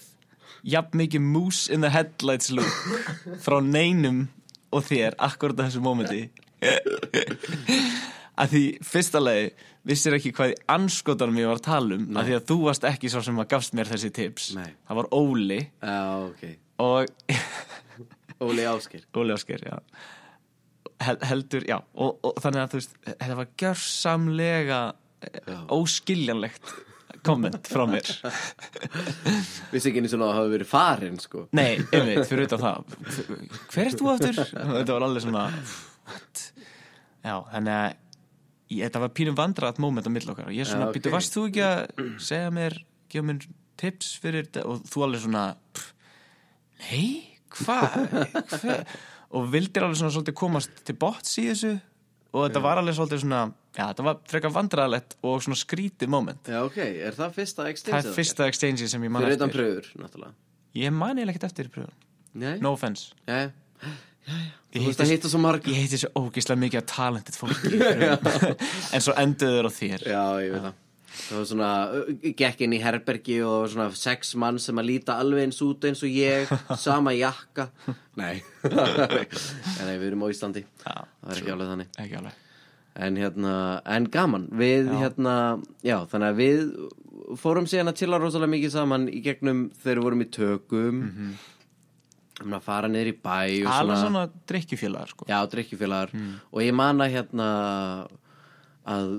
jafn 0.68 1.00
mikið 1.00 1.24
moose 1.24 1.72
in 1.72 1.84
the 1.84 1.92
headlights 1.92 2.52
look 2.52 2.70
frá 3.44 3.60
neinum 3.64 4.28
og 4.76 4.86
þér 4.88 5.18
akkurat 5.20 5.60
á 5.60 5.66
þessu 5.68 5.84
mómenti. 5.84 6.28
Að 8.40 8.54
því 8.54 8.64
fyrsta 8.88 9.20
lagi 9.20 9.50
vissir 9.90 10.16
ekki 10.16 10.32
hvað 10.36 10.54
í 10.54 10.60
anskotanum 10.72 11.40
ég 11.40 11.50
var 11.50 11.60
að 11.60 11.66
tala 11.66 11.98
um 11.98 12.20
að 12.20 12.30
því 12.30 12.38
að 12.38 12.46
þú 12.52 12.58
varst 12.68 12.88
ekki 12.88 13.12
svo 13.12 13.24
sem 13.26 13.42
að 13.42 13.50
gafst 13.56 13.76
mér 13.76 13.90
þessi 13.90 14.12
tips. 14.16 14.52
Nei. 14.56 14.70
það 14.88 15.00
var 15.02 15.10
Óli. 15.16 15.60
Já, 15.82 16.00
ok. 16.28 16.46
Og 16.80 18.46
Óli 18.48 18.64
Ásker 18.70 19.04
Óli 19.20 19.36
Ásker, 19.36 19.66
já 19.68 19.80
heldur, 21.00 21.64
já 21.68 21.78
og, 21.80 22.20
og 22.28 22.38
þannig 22.44 22.62
að 22.66 22.74
þú 22.74 22.80
veist, 22.82 22.96
þetta 23.10 23.38
var 23.40 23.50
gjörsamlega 23.64 24.80
Já. 25.20 25.58
óskiljanlegt 25.76 26.70
komment 27.28 27.68
frá 27.68 27.84
mér 27.90 28.08
Vissi 29.74 29.90
ekki 29.90 30.00
einu 30.00 30.12
svona 30.12 30.30
að 30.30 30.32
það 30.32 30.38
hafi 30.38 30.54
verið 30.54 30.70
farin 30.70 31.18
sko 31.20 31.42
Nei, 31.60 31.74
einmitt, 31.92 32.22
fyrir 32.30 32.48
utan 32.48 32.62
það 32.64 32.94
Hver 33.74 33.82
ert 33.90 34.00
þú 34.00 34.12
aftur? 34.14 34.40
Þetta 34.54 34.96
var 34.96 35.08
alveg 35.10 35.26
svona 35.26 35.44
what? 36.08 36.46
Já, 37.26 37.36
þannig 37.52 37.74
að 37.74 37.98
þetta 38.80 39.04
var 39.04 39.12
pínum 39.18 39.36
vandrat 39.40 39.82
moment 39.84 40.08
á 40.08 40.12
mill 40.14 40.30
okkar 40.32 40.48
og 40.48 40.56
ég 40.56 40.64
er 40.64 40.70
svona, 40.72 40.88
Já, 40.88 40.92
ok. 40.94 40.98
býttu, 41.00 41.12
varst 41.18 41.36
þú 41.36 41.46
ekki 41.50 41.64
að 41.68 42.04
segja 42.30 42.52
mér, 42.56 42.78
gefa 43.12 43.28
mér 43.28 43.48
tips 43.80 44.14
fyrir 44.24 44.48
þetta 44.48 44.64
og 44.70 44.84
þú 44.88 45.06
alveg 45.08 45.26
svona 45.26 45.44
Nei, 46.80 47.08
hvað? 47.60 47.98
Hva? 48.56 48.80
Og 49.36 49.48
vildir 49.54 49.86
alveg 49.86 50.00
svona 50.00 50.14
svolítið 50.16 50.38
komast 50.40 50.84
til 50.88 50.98
botts 51.00 51.38
í 51.42 51.48
þessu. 51.52 51.76
Og 52.34 52.46
þetta 52.46 52.62
var 52.62 52.82
alveg 52.82 52.98
svolítið 52.98 53.24
svona 53.24 53.42
já, 53.74 53.84
þetta 53.84 54.06
var 54.06 54.20
frekar 54.30 54.54
vandræðalegt 54.54 55.16
og 55.26 55.42
svona 55.46 55.58
skrítið 55.58 56.12
moment. 56.14 56.50
Já, 56.50 56.60
ok, 56.66 56.78
er 56.82 57.18
það 57.18 57.34
fyrsta 57.40 57.64
Það 57.64 57.72
exchange 57.74 58.04
er 58.04 58.18
fyrsta 58.20 58.50
exchange 58.50 58.92
sem 58.92 59.08
ég 59.08 59.14
man 59.14 59.26
Fyrir 59.26 59.40
utan 59.40 59.50
eftir 59.50 59.64
pröfur, 59.64 59.90
náttúrulega. 60.04 60.38
Ég 60.78 60.94
man 60.94 61.18
eiginlega 61.18 61.36
ekkert 61.38 61.50
eftir 61.50 61.72
pröfun 61.74 62.08
Nei, 62.40 62.60
No 62.62 62.76
offense. 62.78 63.16
Já 63.30 63.50
Ég 64.70 64.84
Þú 64.84 64.90
veist 64.92 65.00
að 65.02 65.12
hitta 65.16 65.30
svo 65.32 65.40
marga. 65.42 65.72
Ég 65.72 65.80
heiti 65.82 65.98
svo 65.98 66.10
ógeðslega 66.20 66.62
mikið 66.62 66.82
að 66.84 66.90
talented 66.92 67.38
fólki. 67.40 67.80
En 68.94 69.02
svo 69.02 69.16
enduðu 69.18 69.56
þeir 69.56 69.66
á 69.66 69.72
þér. 69.80 70.04
Já, 70.06 70.24
ég 70.44 70.54
veit 70.54 70.66
það 70.68 70.76
Það 71.10 71.38
var 71.38 71.48
svona, 71.50 71.70
gekk 72.40 72.62
inn 72.66 72.76
í 72.78 72.82
herbergi 72.84 73.40
og 73.46 73.68
svona 73.74 73.90
sex 73.98 74.34
mann 74.40 74.60
sem 74.62 74.78
að 74.82 74.90
líta 74.92 75.18
alveg 75.22 75.48
eins 75.48 75.60
út 75.66 75.88
eins 75.90 76.04
og 76.06 76.14
ég, 76.14 76.52
sama 76.86 77.14
jakka. 77.18 77.70
Nei, 78.20 78.40
nei, 78.64 79.96
við 79.98 80.08
erum 80.12 80.26
á 80.26 80.28
Íslandi. 80.34 80.64
Já, 80.86 80.96
Það 80.96 81.34
er 81.34 81.42
ekki 81.42 81.54
alveg 81.56 81.74
þannig. 81.74 81.92
Ekki 82.06 82.20
alveg. 82.22 82.46
En 83.00 83.20
hérna, 83.22 83.54
en 83.96 84.10
gaman. 84.12 84.50
Við 84.60 84.90
Já. 84.90 84.98
hérna, 85.04 85.36
já, 85.86 85.96
þannig 86.12 86.34
að 86.34 86.42
við 86.42 87.38
fórum 87.40 87.70
síðan 87.70 87.92
að 87.94 88.02
chilla 88.02 88.20
rosalega 88.20 88.56
mikið 88.56 88.74
saman 88.74 89.06
í 89.14 89.22
gegnum 89.24 89.70
þegar 89.78 90.02
við 90.02 90.08
vorum 90.10 90.26
í 90.26 90.30
tökum. 90.34 91.06
Mm 91.06 91.40
að 92.40 92.64
fara 92.64 92.88
niður 92.88 93.12
í 93.12 93.16
bæ 93.20 93.68
Alveg 93.68 94.00
svona 94.00 94.22
drikkjufélagar 94.48 95.12
sko. 95.12 95.26
Já, 95.30 95.40
drikkjufélagar 95.52 96.14
og 96.16 96.62
ég 96.64 96.76
man 96.76 97.04
að 97.04 97.16
hérna 97.18 97.48
að 98.88 99.12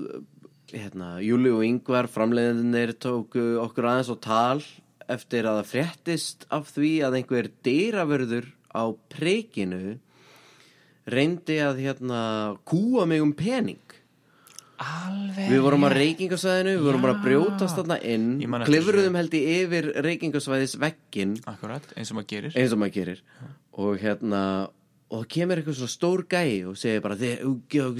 hérna, 0.75 1.15
Júli 1.23 1.51
og 1.51 1.63
Yngvar 1.65 2.07
framleiðinir 2.11 2.95
tóku 3.01 3.43
okkur 3.61 3.87
aðeins 3.89 4.11
á 4.11 4.17
tal 4.23 4.63
eftir 5.11 5.47
að 5.49 5.61
það 5.61 5.69
fréttist 5.71 6.45
af 6.53 6.71
því 6.71 6.91
að 7.07 7.17
einhver 7.19 7.49
dýravörður 7.65 8.49
á 8.71 8.83
preikinu 9.11 9.97
reyndi 11.11 11.57
að 11.63 11.81
hérna 11.85 12.21
kúa 12.67 13.07
mig 13.09 13.23
um 13.23 13.33
pening. 13.35 13.81
Alveg 14.81 15.51
Við 15.51 15.61
vorum 15.61 15.85
á 15.85 15.89
reykingasvæðinu, 15.93 16.75
við 16.79 16.85
vorum 16.87 17.03
bara 17.05 17.17
að 17.19 17.25
brjótast 17.27 17.77
þarna 17.77 17.97
inn 18.01 18.29
klifruðum 18.65 19.17
held 19.19 19.35
í 19.37 19.41
yfir 19.59 19.91
reykingasvæðis 20.07 20.73
veggin 20.81 21.35
Akkurat, 21.49 21.85
eins 21.93 22.09
og 22.09 22.17
maður 22.17 22.31
gerir. 22.31 22.55
Eins 22.57 22.73
og 22.73 22.81
maður 22.81 22.95
gerir. 22.95 23.21
Og 23.77 23.99
hérna 24.01 24.41
og 25.11 25.25
það 25.25 25.27
kemur 25.35 25.59
eitthvað 25.59 25.75
svona 25.75 25.91
stór 25.91 26.21
gæi 26.31 26.51
og 26.71 26.77
segir 26.79 27.01
bara 27.03 27.17
þið, 27.19 27.41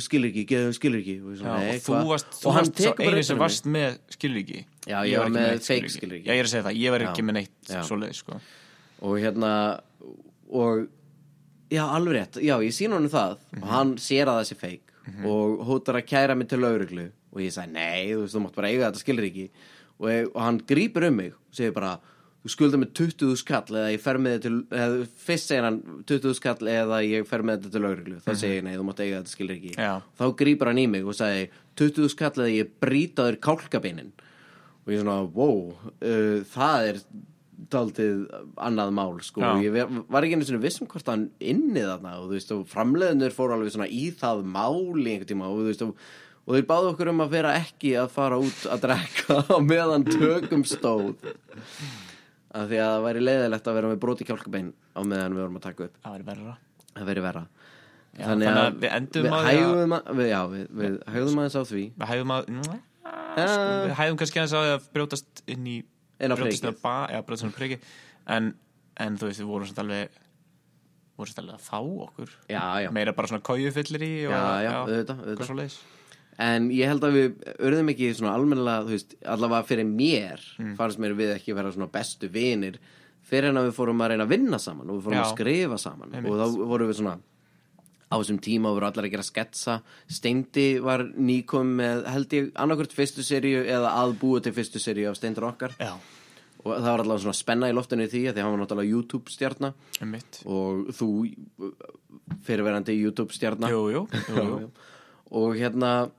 skilur 0.05 0.29
ekki, 0.31 0.45
þú 0.47 0.75
skilur 0.77 1.01
ekki. 1.01 1.15
Og, 1.19 1.33
ég 1.33 1.35
Já, 1.35 1.41
svona, 1.41 1.57
"Nei, 1.59 1.75
og 1.75 1.81
þú 1.83 1.91
hvað?" 1.91 2.07
varst, 2.07 2.29
þú 2.31 2.53
varst 2.55 2.77
svo 2.77 2.93
utan 2.93 3.23
sem 3.23 3.35
um 3.35 3.41
varst 3.41 3.65
með 3.65 3.97
skilríki 4.15 4.65
Já, 4.87 4.97
ég 5.05 5.17
var 5.19 5.27
ekki 5.27 5.35
með 5.35 5.59
fake 5.67 5.89
skilríki. 5.91 6.25
Já, 6.25 6.31
ég 6.31 6.39
er 6.39 6.45
að 6.47 6.53
segja 6.53 6.63
það, 6.63 6.79
ég 6.79 6.91
var 6.91 6.99
ekki 7.01 7.21
Já. 7.21 7.27
með 7.27 7.33
neitt 7.33 7.67
Já. 7.67 7.81
svoleið 7.83 8.15
sko. 8.15 8.39
Og 9.01 9.19
hérna 9.19 9.51
og 10.51 10.87
já, 11.69 11.83
alveg 11.83 12.13
rétt, 12.15 12.41
já, 12.41 12.55
ég 12.63 12.71
sín 12.71 12.91
honum 12.95 13.09
það. 13.09 13.37
Mhm. 13.51 13.63
og 13.63 13.69
hann 13.69 13.95
sér 13.95 14.25
að 14.27 14.39
það 14.39 14.47
sé 14.51 14.55
feik 14.55 14.81
og 15.25 15.65
hótar 15.67 15.95
að 15.99 16.07
kæra 16.07 16.37
mig 16.37 16.47
til 16.47 16.59
lauruglu 16.59 17.11
og 17.33 17.39
ég 17.41 17.51
sagði, 17.51 17.71
nei, 17.73 18.07
þú 18.13 18.21
veist, 18.21 18.35
þú 18.35 18.41
mátt 18.45 18.55
bara 18.55 18.67
eiga 18.67 18.91
þetta 18.91 19.03
skilur 19.03 19.25
ekki. 19.27 19.49
Og, 19.99 20.07
ég, 20.09 20.27
og 20.33 20.41
hann 20.41 20.59
grípur 20.59 21.07
um 21.07 21.15
mig 21.15 21.31
og 21.33 21.53
segir 21.53 21.73
bara, 21.73 21.99
þú 22.41 22.49
skuldar 22.55 22.79
mig 22.81 22.89
20 22.97 23.35
skall 23.37 23.67
eða 23.77 23.89
ég 23.93 24.01
fer 24.01 24.17
með 24.17 24.35
þetta 24.37 24.47
til 24.47 24.79
eða, 24.81 25.07
fyrst 25.25 25.51
segir 25.51 25.65
hann 25.67 25.81
20 26.09 26.33
skall 26.39 26.69
eða 26.73 27.01
ég 27.05 27.27
fer 27.29 27.43
með 27.45 27.59
þetta 27.59 27.73
til 27.75 27.81
lauruglu, 27.85 28.19
þá 28.25 28.31
segir 28.33 28.55
ég, 28.57 28.63
nei, 28.65 28.75
þú 28.79 28.85
mátt 28.87 29.03
eiga 29.05 29.19
þetta 29.21 29.33
skilur 29.35 29.55
ekki 29.59 29.73
Mhm. 29.75 29.83
Já. 29.85 30.01
þá 30.17 30.25
grípur 30.41 30.71
hann 30.71 30.81
í 30.81 30.87
mig 30.89 31.05
og 31.05 31.13
sagði 31.19 31.49
20 31.77 32.09
skall 32.15 32.31
eða 32.41 32.55
ég 32.55 32.71
brýta 32.81 33.27
þér 33.29 33.37
kálkabeinin 33.45 34.11
og 34.81 34.89
ég 34.95 35.03
svona, 35.03 35.19
wow 35.35 35.75
uh, 36.01 36.41
það 36.55 36.87
er 36.89 37.01
daldið 37.71 38.23
annað 38.57 38.89
mál 38.97 39.13
sko, 39.23 39.39
Já. 39.45 39.61
ég 39.61 40.01
var 40.09 40.25
ekki 40.25 40.33
einu 40.35 40.43
sinni 40.49 40.63
viss 40.65 40.81
um 40.81 40.87
hvort 40.89 41.07
hann 41.07 41.27
inni 41.39 41.79
þarna 41.85 42.15
og 42.19 42.25
þú 42.31 42.33
veist, 42.33 42.51
og 42.57 42.65
framleiðinur 42.67 43.31
fóru 43.37 43.53
alveg 43.55 43.71
svona 43.75 43.87
í 43.87 44.09
það 44.17 44.41
mál 44.49 44.97
í 44.97 45.13
einhvern 45.13 45.29
tíma 45.29 45.45
og 45.47 45.61
þú 45.61 45.67
veist, 45.69 45.83
og, 45.85 45.93
og 46.49 46.57
þeir 46.57 46.65
báðu 46.73 46.89
okkur 46.95 47.11
um 47.13 47.21
að 47.21 47.29
vera 47.37 47.53
ekki 47.61 47.93
að 48.01 48.09
fara 48.17 48.41
út 48.41 48.65
að 48.65 48.81
drekka 48.87 49.37
á 49.45 49.55
meðan 49.61 50.03
tökum 50.09 50.65
stóð 50.67 51.13
af 52.51 52.67
því 52.67 52.77
að 52.83 52.91
það 52.91 53.05
væri 53.07 53.23
leiðilegt 53.25 53.67
að 53.71 53.77
vera 53.79 53.89
með 53.91 53.99
broti 54.03 54.27
kjálkabein 54.27 54.69
á 54.91 54.99
meðan 55.07 55.35
við 55.37 55.41
vorum 55.45 55.59
að 55.59 55.65
taka 55.67 55.85
upp. 55.87 55.97
Það 56.03 56.15
væri 56.17 56.27
verra. 56.31 56.55
Það 56.91 57.09
veri 57.11 57.23
verra. 57.25 57.43
Já, 58.11 58.23
þannig 58.27 58.47
að 58.51 58.79
við 58.83 58.95
endum 58.97 59.27
að- 59.31 59.45
hægum 59.47 59.93
að, 59.95 60.09
við, 60.19 60.27
já, 60.27 60.39
við, 60.51 60.65
við 60.81 60.95
hægum 61.13 61.37
aðeins 61.41 61.55
á 61.55 61.63
því. 61.71 61.83
Við 62.01 62.09
hæfum 62.11 62.33
að 62.35 62.49
sko, 62.51 62.79
Eh. 63.31 63.87
Við 63.87 63.93
hæfum 63.97 64.17
kannski 64.19 64.39
aðeins 64.41 64.53
á 64.53 64.61
því 64.61 64.71
að 64.75 64.89
brjótast 64.93 65.41
inn 65.47 65.65
í 65.67 65.77
brjótast 66.19 66.65
inn 66.67 66.75
á 66.75 66.83
ba, 66.83 66.95
Já, 67.09 67.21
brjótast 67.23 67.45
inn 67.47 67.53
á 67.55 67.57
priki 67.57 67.77
en, 68.27 68.49
en 68.99 69.17
þú 69.17 69.29
veist, 69.29 69.39
við 69.41 69.47
vorum 69.49 69.69
svona 69.71 69.85
alveg 69.85 70.19
vorum 71.17 71.31
svona 71.31 71.45
alveg 71.45 71.55
að 71.55 71.65
fá 71.65 71.79
okkur. 71.79 72.35
Já, 72.51 72.61
já, 72.83 72.89
Meira 72.91 73.13
bara 73.15 73.31
svona 73.31 73.41
kójufyllir 73.47 74.03
í 74.05 74.11
og, 74.27 74.35
já, 74.35 74.43
já, 74.67 74.73
auðvitað, 74.83 75.23
auðvitað. 75.23 75.79
En 76.41 76.69
ég 76.73 76.89
held 76.89 77.03
að 77.05 77.17
við 77.19 77.49
urðum 77.67 77.89
ekki 77.93 78.07
svona 78.17 78.33
almennilega, 78.37 78.85
þú 78.87 78.95
veist, 78.95 79.15
allavega 79.29 79.67
fyrir 79.69 79.85
mér 79.85 80.41
Mm. 80.57 80.75
fannst 80.79 80.97
mér 81.03 81.13
við 81.19 81.35
ekki 81.35 81.53
vera 81.57 81.71
svona 81.71 81.89
bestu 81.91 82.29
vinir 82.33 82.79
fyrir 83.31 83.49
en 83.51 83.59
að 83.61 83.67
við 83.69 83.75
fórum 83.77 84.01
að 84.01 84.09
reyna 84.15 84.25
að 84.25 84.31
vinna 84.33 84.57
saman 84.59 84.89
og 84.89 84.97
við 84.97 85.03
fórum 85.05 85.19
Já. 85.19 85.25
að 85.27 85.35
skrifa 85.35 85.77
saman 85.79 86.15
Einmitt. 86.15 86.31
og 86.31 86.39
þá 86.41 86.65
vorum 86.71 86.89
við 86.89 86.97
svona 87.01 87.17
á 88.11 88.15
þessum 88.19 88.39
tíma 88.43 88.71
voru 88.73 88.87
allar 88.89 89.05
að 89.07 89.11
gera 89.13 89.23
sketsa 89.23 89.75
Steindi 90.09 90.65
var 90.83 91.03
nýkom 91.15 91.69
með 91.79 92.01
held 92.11 92.33
ég 92.35 92.49
annarkvort 92.59 92.91
fyrstu 92.97 93.23
seríu 93.23 93.61
eða 93.63 93.93
aðbúið 94.01 94.43
til 94.49 94.53
fyrstu 94.57 94.81
seríu 94.83 95.09
af 95.13 95.15
Steindur 95.21 95.45
okkar 95.47 95.71
Já, 95.79 95.93
og 96.65 96.73
það 96.75 96.89
var 96.91 97.03
allavega 97.05 97.23
svona 97.23 97.37
spenna 97.39 97.69
í 97.71 97.73
loftinu 97.77 98.09
því 98.11 98.23
að 98.27 98.35
því 98.35 98.41
hann 98.43 98.51
var 98.57 98.65
náttúrulega 98.65 98.91
YouTube 98.91 99.31
stjarna 99.31 99.73
mitt 100.11 100.41
og 100.45 100.89
þú 100.91 101.07
fyrirverandi 102.45 102.95
YouTube 102.99 103.31
stjarna 103.35 103.69
Jú, 103.71 103.85
jú, 103.93 104.03
jú, 104.11 104.47
jú. 104.65 104.69
og 105.41 105.55
hérna 105.55 106.09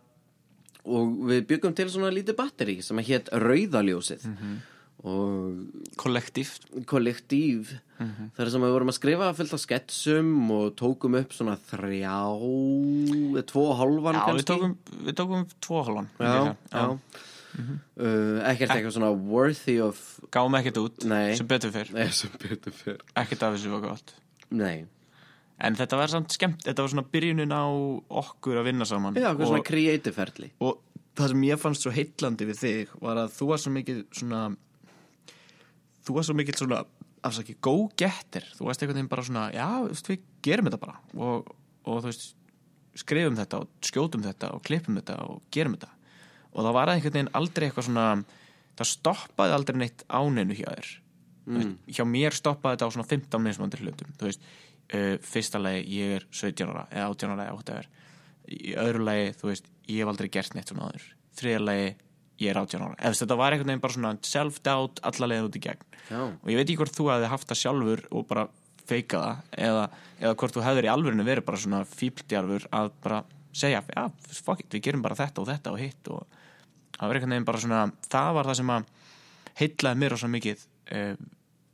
og 0.85 1.17
við 1.31 1.47
byggum 1.51 1.75
til 1.79 1.89
svona 1.93 2.13
lítið 2.15 2.37
batteri 2.39 2.77
sem 2.83 2.99
að 2.99 3.09
hétt 3.13 3.33
Rauðaljósið. 3.33 4.29
Mhm. 4.33 4.61
og 5.03 5.97
Kollektíft 5.99 6.69
kollektív. 6.87 7.73
Mhm. 7.99 8.31
þar 8.37 8.51
sem 8.51 8.63
við 8.63 8.73
vorum 8.75 8.91
að 8.93 8.99
skrifa 8.99 9.33
fullt 9.35 9.53
af 9.57 9.61
sketsum 9.63 10.51
og 10.51 10.77
tókum 10.79 11.17
upp 11.19 11.33
svona 11.35 11.57
þrjá 11.71 12.19
tvo 13.51 13.65
og 13.71 13.77
hálfan 13.79 14.15
Já, 14.19 14.25
við 14.35 14.47
tókum, 14.51 14.77
við 15.07 15.15
tókum 15.19 15.45
tvo 15.61 15.83
hálfan 15.87 16.09
já, 16.19 16.57
já. 16.73 16.99
Uh, 17.53 18.41
ekkert 18.49 18.73
eitthvað 18.73 18.95
svona 18.97 19.11
worthy 19.13 19.75
of 19.85 19.99
Gáum 20.33 20.55
ekkert 20.57 20.79
út 20.81 21.05
Nei. 21.05 21.35
sem 21.37 21.47
betur 21.47 21.71
fyrr 21.75 21.91
nei, 21.93 22.07
sem 22.17 22.31
betur 22.41 22.73
fyrr 22.73 23.03
Ekkert 23.21 23.43
af 23.45 23.59
þessu 23.59 23.75
var 23.75 23.83
gott. 23.91 24.15
Nei, 24.51 24.87
En 25.63 25.77
þetta 25.79 25.99
var 26.01 26.11
samt 26.11 26.35
skemmt, 26.35 26.65
þetta 26.67 26.83
var 26.83 26.91
svona 26.91 27.07
byrjunin 27.13 27.55
á 27.55 27.65
okkur 28.23 28.59
að 28.59 28.69
vinna 28.71 28.87
saman. 28.89 29.15
Já, 29.15 29.31
og, 29.31 29.45
svona 29.47 29.63
creative 29.67 30.15
ferli. 30.17 30.51
Og 30.65 30.81
það 31.19 31.35
sem 31.35 31.47
ég 31.47 31.61
fannst 31.63 31.87
svo 31.87 31.93
heitlandi 31.95 32.49
við 32.49 32.61
þig 32.63 32.95
var 33.05 33.21
að 33.23 33.35
þú 33.37 33.49
var 33.53 33.63
svo 33.63 33.73
mikið 33.77 34.03
svona 34.19 34.43
þú 36.03 36.17
var 36.19 36.27
svo 36.27 36.37
mikið 36.39 36.61
svona 36.63 36.83
afsaki 37.23 37.57
go-getter, 37.63 38.47
þú 38.57 38.67
varst 38.67 38.83
einhvern 38.83 38.99
veginn 38.99 39.11
bara 39.13 39.25
svona 39.27 39.45
já, 39.55 39.67
þú 39.79 39.91
veist, 39.93 40.09
við 40.11 40.25
gerum 40.43 40.69
þetta 40.69 40.81
bara. 40.83 40.97
Og, 41.15 41.53
og 41.87 42.01
þú 42.01 42.11
veist, 42.11 42.33
skrifum 42.99 43.39
þetta 43.39 43.61
og 43.63 43.87
skjótum 43.87 44.25
þetta 44.27 44.51
og 44.57 44.65
klippum 44.67 44.99
þetta 44.99 45.19
og 45.29 45.45
gerum 45.55 45.77
þetta. 45.77 45.93
Og 46.53 46.67
það 46.67 46.77
var 46.77 46.93
einhvern 46.93 47.17
veginn 47.17 47.33
aldrei 47.39 47.69
eitthvað 47.69 47.89
svona 47.89 48.09
það 48.81 48.91
stoppaði 48.91 49.57
aldrei 49.57 49.79
neitt 49.85 50.05
áninu 50.11 50.59
hjá 50.59 50.69
þér. 50.73 50.93
Mm. 51.43 51.73
hjá 51.91 52.05
mér 52.07 52.37
stoppaði 52.39 52.77
þetta 52.77 52.87
á 52.87 52.95
svona 52.95 53.09
15 53.11 53.43
mismandi 53.43 53.81
hlutum. 53.81 54.13
Þú 54.19 54.29
veist, 54.29 54.45
uh, 54.93 55.17
fyrsta 55.25 55.61
lagi 55.63 55.85
ég 55.99 56.21
er 56.21 56.29
17 56.31 56.69
ára 56.69 56.87
eða 56.91 57.11
18 57.11 57.35
ára 57.35 57.49
eða 57.49 57.59
8 57.61 57.77
ára 57.79 57.91
í 58.51 58.73
öðru 58.79 59.05
lagi, 59.07 59.29
þú 59.39 59.51
veist, 59.51 59.69
ég 59.89 60.03
hef 60.03 60.11
aldrei 60.13 60.31
gert 60.33 60.57
neitt 60.57 60.73
svona 60.73 60.89
áður. 60.89 61.05
Þriða 61.39 61.63
lagi, 61.67 61.87
ég 62.43 62.53
er 62.53 62.61
18 62.61 62.85
ára. 62.87 62.97
Eða 62.99 63.19
þetta 63.21 63.39
var 63.41 63.55
einhvern 63.55 63.73
veginn 63.73 63.85
bara 63.85 63.97
svona 63.97 64.13
self-doubt 64.29 65.03
allalega 65.09 65.47
út 65.47 65.59
í 65.59 65.63
gegn. 65.63 65.87
Já, 66.09 66.23
og 66.27 66.51
ég 66.51 66.59
veit 66.59 66.67
ekki 66.67 66.79
hvort 66.81 66.97
þú 66.97 67.09
hefði 67.13 67.31
haft 67.33 67.51
það 67.51 67.61
sjálfur 67.63 68.05
og 68.11 68.27
bara 68.31 68.47
feika 68.83 69.21
það 69.23 69.61
eða, 69.69 69.85
eða 70.21 70.35
hvort 70.43 70.57
þú 70.57 70.65
hefðir 70.67 70.89
í 70.89 70.93
alvörinu 70.93 71.27
verið 71.27 71.47
bara 71.47 71.63
svona 71.63 71.83
fíbldjarfur 71.87 72.67
að 72.75 72.91
bara 73.05 73.21
segja 73.55 73.83
já, 73.87 74.03
fuck 74.43 74.65
it, 74.65 74.73
við 74.75 74.89
gerum 74.89 75.05
bara 75.05 75.19
þetta 75.19 75.45
og 75.45 75.49
þetta 75.53 75.75
og 75.75 75.81
hitt. 75.81 76.11
Og 76.13 76.27
það 76.99 77.07
var 77.07 77.21
einhvern 77.21 77.37
veginn 77.37 77.49
bara 77.49 77.63
svona 77.63 77.85
það 78.09 78.37
var 78.39 78.51
það 78.51 78.61
sem 78.61 78.75
að 78.77 78.91
heitlaði 79.63 80.03
mér 80.03 80.17
rosa 80.17 80.33
mikið 80.33 80.67
uh, 80.97 81.27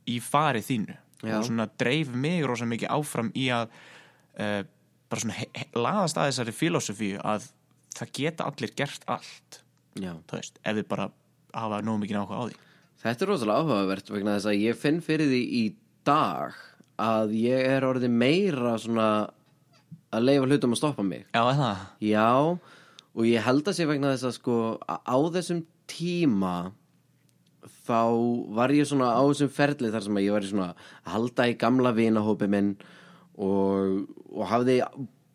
í 0.09 0.19
farið 0.23 0.67
þínu 0.69 0.97
Já. 1.19 1.35
og 1.37 1.47
svona 1.47 1.67
dreif 1.79 2.11
mig 2.15 2.45
rosa 2.47 2.67
mikið 2.69 2.91
áfram 2.95 3.31
í 3.35 3.49
að 3.51 3.67
uh, 4.39 4.61
bara 5.09 5.23
svona 5.23 5.65
laðast 5.75 6.19
að 6.19 6.29
þessari 6.29 6.55
filosofíu 6.55 7.19
að 7.25 7.49
það 7.97 8.13
geta 8.19 8.47
allir 8.47 8.73
gert 8.77 9.05
allt 9.09 9.61
veist, 9.99 10.59
ef 10.63 10.77
við 10.77 10.87
bara 10.87 11.09
hafa 11.55 11.81
nóg 11.83 12.03
mikið 12.03 12.21
áhuga 12.21 12.39
á 12.39 12.43
því 12.47 12.65
Þetta 12.99 13.23
er 13.23 13.29
rosalega 13.31 13.63
áhugavert 13.63 14.09
vegna 14.11 14.33
þess 14.35 14.49
að 14.51 14.57
ég 14.59 14.79
finn 14.79 14.97
fyrir 15.03 15.29
því 15.31 15.43
í 15.55 15.63
dag 16.07 16.57
að 16.99 17.35
ég 17.39 17.67
er 17.77 17.85
orðið 17.87 18.11
meira 18.11 18.73
svona 18.79 19.09
að 20.11 20.25
leifa 20.25 20.49
hlutum 20.49 20.75
að 20.75 20.81
stoppa 20.81 21.05
mig 21.05 21.23
Já, 21.31 21.43
það? 21.55 21.85
Já, 22.03 22.27
og 23.15 23.29
ég 23.29 23.45
held 23.45 23.69
að 23.71 23.77
sé 23.77 23.87
vegna 23.87 24.11
þess 24.13 24.27
að 24.29 24.35
sko 24.39 24.57
á 24.83 25.17
þessum 25.35 25.63
tíma 25.89 26.53
þá 27.87 28.01
var 28.55 28.73
ég 28.73 28.87
svona 28.87 29.11
á 29.15 29.21
þessum 29.21 29.51
ferli 29.53 29.91
þar 29.93 30.05
sem 30.05 30.19
ég 30.23 30.35
var 30.35 30.45
í 30.45 30.51
svona 30.51 30.67
að 30.73 31.13
halda 31.13 31.47
í 31.49 31.55
gamla 31.59 31.93
vinahópi 31.97 32.49
minn 32.51 32.73
og, 33.39 34.05
og 34.31 34.43
hafði 34.51 34.81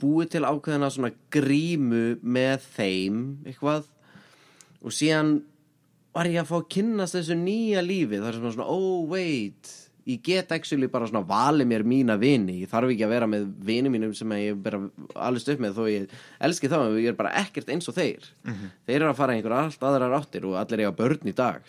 búið 0.00 0.30
til 0.34 0.44
ákveðina 0.44 0.90
svona 0.92 1.12
grímu 1.32 2.04
með 2.22 2.68
þeim 2.74 3.20
eitthvað. 3.46 3.88
Og 4.84 4.92
síðan 4.92 5.38
var 6.14 6.28
ég 6.30 6.42
að 6.42 6.50
fá 6.50 6.58
að 6.60 6.68
kynnast 6.76 7.16
þessu 7.18 7.38
nýja 7.38 7.82
lífi 7.84 8.20
þar 8.22 8.36
sem 8.36 8.48
að 8.48 8.56
svona, 8.56 8.68
oh 8.70 9.08
wait 9.10 9.72
ég 10.04 10.20
get 10.24 10.52
actually 10.52 10.88
bara 10.92 11.08
svona 11.08 11.24
valið 11.26 11.68
mér 11.70 11.84
mína 11.88 12.16
vini, 12.20 12.58
ég 12.62 12.70
þarf 12.70 12.92
ekki 12.92 13.06
að 13.06 13.14
vera 13.14 13.28
með 13.30 13.46
vini 13.64 13.92
mínum 13.92 14.12
sem 14.16 14.34
ég 14.36 14.58
bara 14.64 14.82
alveg 15.14 15.54
upp 15.54 15.62
með 15.64 15.78
þó 15.78 15.84
ég 15.88 16.14
elski 16.48 16.70
þá, 16.72 16.76
ég 17.00 17.08
er 17.12 17.16
bara 17.18 17.32
ekkert 17.40 17.72
eins 17.72 17.88
og 17.88 17.96
þeir. 17.96 18.28
Þeir 18.84 18.98
eru 19.00 19.10
að 19.12 19.18
fara 19.22 19.34
í 19.34 19.40
einhver 19.40 19.56
allt 19.56 19.86
aðrar 19.88 20.16
áttir 20.18 20.44
og 20.48 20.58
allir 20.60 20.84
eiga 20.84 20.92
börn 20.98 21.30
í 21.30 21.36
dag 21.36 21.64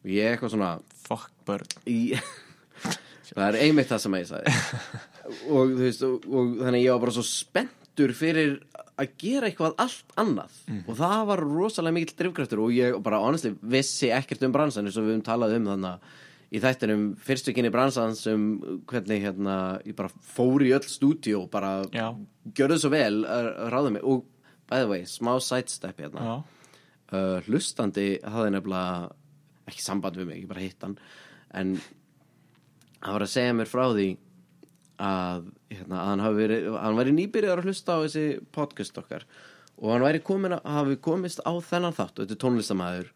og 0.00 0.08
ég 0.08 0.24
er 0.24 0.36
eitthvað 0.36 0.54
svona 0.54 0.70
Fuck 1.10 1.32
börn. 1.44 1.66
Í 1.90 2.14
það 3.34 3.46
er 3.48 3.60
einmitt 3.64 3.90
það 3.90 4.02
sem 4.04 4.18
ég 4.20 4.30
sagði. 4.30 4.54
Og 5.54 5.74
veist 5.78 6.00
og, 6.02 6.24
og 6.26 6.56
þannig 6.58 6.84
ég 6.84 6.94
var 6.94 7.02
bara 7.04 7.12
svo 7.14 7.22
spenntur 7.26 8.12
fyrir 8.18 8.56
að 9.00 9.12
gera 9.20 9.46
eitthvað 9.46 9.76
allt 9.78 10.14
annað. 10.18 10.56
Og 10.86 10.96
það 10.98 11.20
var 11.28 11.42
rosalega 11.44 11.96
mikill 11.96 12.16
drifkraftur 12.18 12.62
og 12.64 12.72
ég 12.74 12.96
bara 13.04 13.20
honestly 13.22 13.52
vissi 13.60 14.10
ekkert 14.14 14.42
um 14.46 14.54
bransan 14.54 14.88
eins 14.88 14.98
og 14.98 15.06
við 15.06 15.14
höfum 15.14 15.26
talað 15.28 15.54
um 15.58 15.68
þannig 15.70 15.92
að 15.92 16.18
í 16.50 16.58
þættinum 16.62 17.02
fyrstu 17.22 17.54
kynni 17.54 17.70
bransans 17.70 18.24
um 18.30 18.46
hvernig 18.90 19.22
hérna 19.22 19.56
ég 19.86 19.94
bara 19.98 20.10
fór 20.26 20.64
í 20.66 20.72
öll 20.74 20.86
stúdíu 20.86 21.44
og 21.44 21.50
bara 21.52 21.84
Já. 21.94 22.10
gjörðu 22.58 22.78
svo 22.82 22.90
vel 22.90 23.22
að 23.22 23.50
ráða 23.70 23.92
mig. 23.94 24.02
Og 24.02 24.24
by 24.70 24.82
the 24.82 24.88
way, 24.90 25.04
smá 25.06 25.36
sidestep 25.42 26.02
hérna. 26.02 26.40
Uh, 27.10 27.38
hlustandi 27.46 28.18
hafði 28.22 28.54
nefnilega 28.54 29.10
ekki 29.70 29.84
samband 29.84 30.18
við 30.18 30.28
mig, 30.30 30.42
ég 30.42 30.50
bara 30.50 30.64
hitt 30.64 30.82
hann. 30.82 30.98
En 31.54 31.76
hann 33.00 33.16
var 33.16 33.26
að 33.26 33.32
segja 33.32 33.54
mér 33.54 33.70
frá 33.70 33.84
því 33.92 34.08
að, 35.00 35.46
hérna, 35.70 36.02
að 36.02 36.10
hann 36.10 36.36
verið 36.36 36.68
hann 36.76 36.98
væri 36.98 37.14
nýbyrjar 37.16 37.62
að 37.62 37.70
hlusta 37.70 37.96
á 37.98 38.02
þessi 38.04 38.26
podcast 38.54 38.98
okkar. 39.00 39.26
Og 39.80 39.94
hann 39.94 40.04
væri 40.04 40.20
komin 40.22 40.58
að 40.58 40.66
hafi 40.74 40.98
komist 41.02 41.40
á 41.46 41.52
þennan 41.56 41.96
þátt. 41.96 42.18
Og 42.18 42.24
þetta 42.26 42.36
er 42.36 42.42
tónlistamæður 42.44 43.12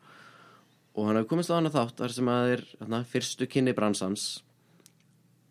og 0.95 1.09
hann 1.09 1.19
hafi 1.19 1.29
komist 1.31 1.51
á 1.51 1.57
þennan 1.59 1.75
þátt 1.75 2.01
þar 2.03 2.15
sem 2.17 2.31
að 2.31 2.51
er 2.55 2.63
hérna, 2.79 3.01
fyrstu 3.11 3.49
kynni 3.51 3.75
bransans 3.77 4.27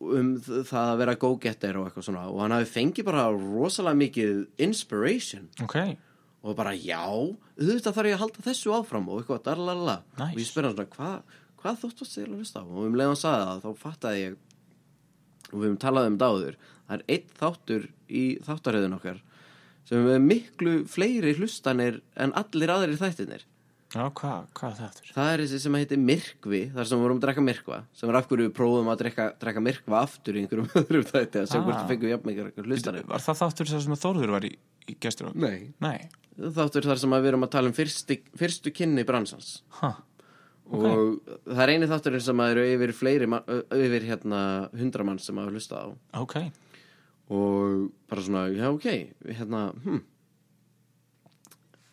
um 0.04 0.34
það 0.44 0.88
að 0.94 0.98
vera 1.00 1.16
go-getter 1.20 1.78
og 1.80 1.88
eitthvað 1.88 2.08
svona. 2.10 2.24
Og 2.32 2.42
hann 2.44 2.56
hafi 2.56 2.68
fengið 2.74 3.06
bara 3.08 3.28
rosalega 3.32 4.00
mikið 4.02 4.42
inspiration. 4.66 5.46
Ok. 5.64 5.78
Og 6.44 6.58
bara 6.60 6.74
já, 6.76 7.00
auðvitað 7.08 7.96
þarf 7.96 8.10
ég 8.10 8.18
að 8.18 8.24
halda 8.26 8.44
þessu 8.50 8.74
áfram 8.76 9.06
og 9.08 9.22
eitthvað 9.22 9.46
darlalala 9.46 9.98
Nice. 10.20 10.34
og 10.34 10.42
ég 10.42 10.50
spyr 10.50 10.68
hann 10.68 10.76
svona, 10.76 10.90
hvað 10.98 11.40
hva 11.64 11.72
þóttast 11.80 12.18
þér 12.18 12.26
að 12.34 12.42
hlusta 12.42 12.60
á? 12.60 12.64
Og 12.68 12.82
um 12.90 12.98
leiðan 13.00 13.16
sagði 13.20 13.46
það, 13.48 13.62
þá 13.64 13.84
fattaði 13.86 14.24
ég 14.26 14.34
og 15.54 15.60
við 15.62 15.68
höfum 15.70 15.80
talað 15.80 16.10
um 16.10 16.18
dáður 16.20 16.58
það 16.90 16.96
er 16.98 17.04
einn 17.16 17.30
þáttur 17.40 17.86
í 18.10 18.24
þáttaröðun 18.44 18.98
okkar 18.98 19.22
sem 19.88 20.10
er 20.12 20.24
miklu 20.24 20.74
fleiri 20.90 21.34
hlustanir 21.38 22.02
en 22.20 22.34
allir 22.40 22.74
aðrir 22.74 23.00
þættinir 23.00 23.46
Já, 23.94 24.08
hvað, 24.18 24.46
hvað 24.58 24.72
er 24.72 24.78
þetta? 24.80 25.04
það 25.14 25.28
er 25.36 25.42
þessi 25.44 25.58
sem 25.62 25.76
heitir 25.78 26.00
Myrkvi 26.02 26.62
þar 26.74 26.88
sem 26.90 26.98
við 26.98 27.04
vorum 27.06 27.18
að 27.20 27.26
drekka 27.28 27.44
Myrkva 27.46 27.78
sem 27.94 28.10
er 28.10 28.18
af 28.18 28.30
hverju 28.32 28.48
við 28.48 28.54
prófum 28.58 28.88
að 28.90 29.02
drekka, 29.04 29.26
drekka 29.44 29.62
Myrkva 29.68 30.00
aftur 30.02 30.38
í 30.40 30.42
einhverjum 30.44 30.72
öðrum 30.82 31.06
þætti 31.12 31.42
að 31.44 31.54
Ah. 31.54 31.66
hvort 31.68 31.78
við 31.84 31.92
fengum 31.92 32.10
jafn 32.14 32.30
mikið 32.32 32.64
hlustanir 32.66 33.06
Var 33.12 33.26
það 33.28 33.38
þáttur 33.44 33.70
þar 33.74 33.84
sem 33.86 33.94
að 33.98 34.02
Þórður 34.08 34.34
var 34.34 34.48
í, 34.50 34.52
í 34.90 34.96
gestur? 35.06 35.30
Nei. 35.38 35.60
Nei, 35.86 36.00
þáttur 36.58 36.88
þar 36.90 37.02
sem 37.04 37.14
við 37.20 37.30
erum 37.34 37.46
að 37.46 37.54
tala 37.54 37.70
um 37.70 37.76
fyrsti, 37.78 38.18
fyrstu 38.42 38.74
kynni 38.74 39.06
bransans. 39.06 39.52
Ha, 39.84 39.92
og 40.74 40.88
það 41.46 41.62
er 41.68 41.72
eini 41.76 41.90
þátturinn 41.92 42.24
sem 42.26 42.42
eru 42.48 42.64
yfir 42.74 42.94
fleiri 42.98 43.28
yfir 43.78 44.06
hérna 44.10 44.40
hundra 44.80 45.06
mann 45.06 45.20
sem 45.22 45.38
að 45.44 45.52
hlusta 45.54 45.84
á. 45.84 45.86
Ok. 46.24 46.40
Og 47.34 47.92
bara 48.10 48.24
svona, 48.26 48.48
já 48.52 48.68
ok 48.74 48.88
hérna, 49.30 49.68
hm 49.86 50.02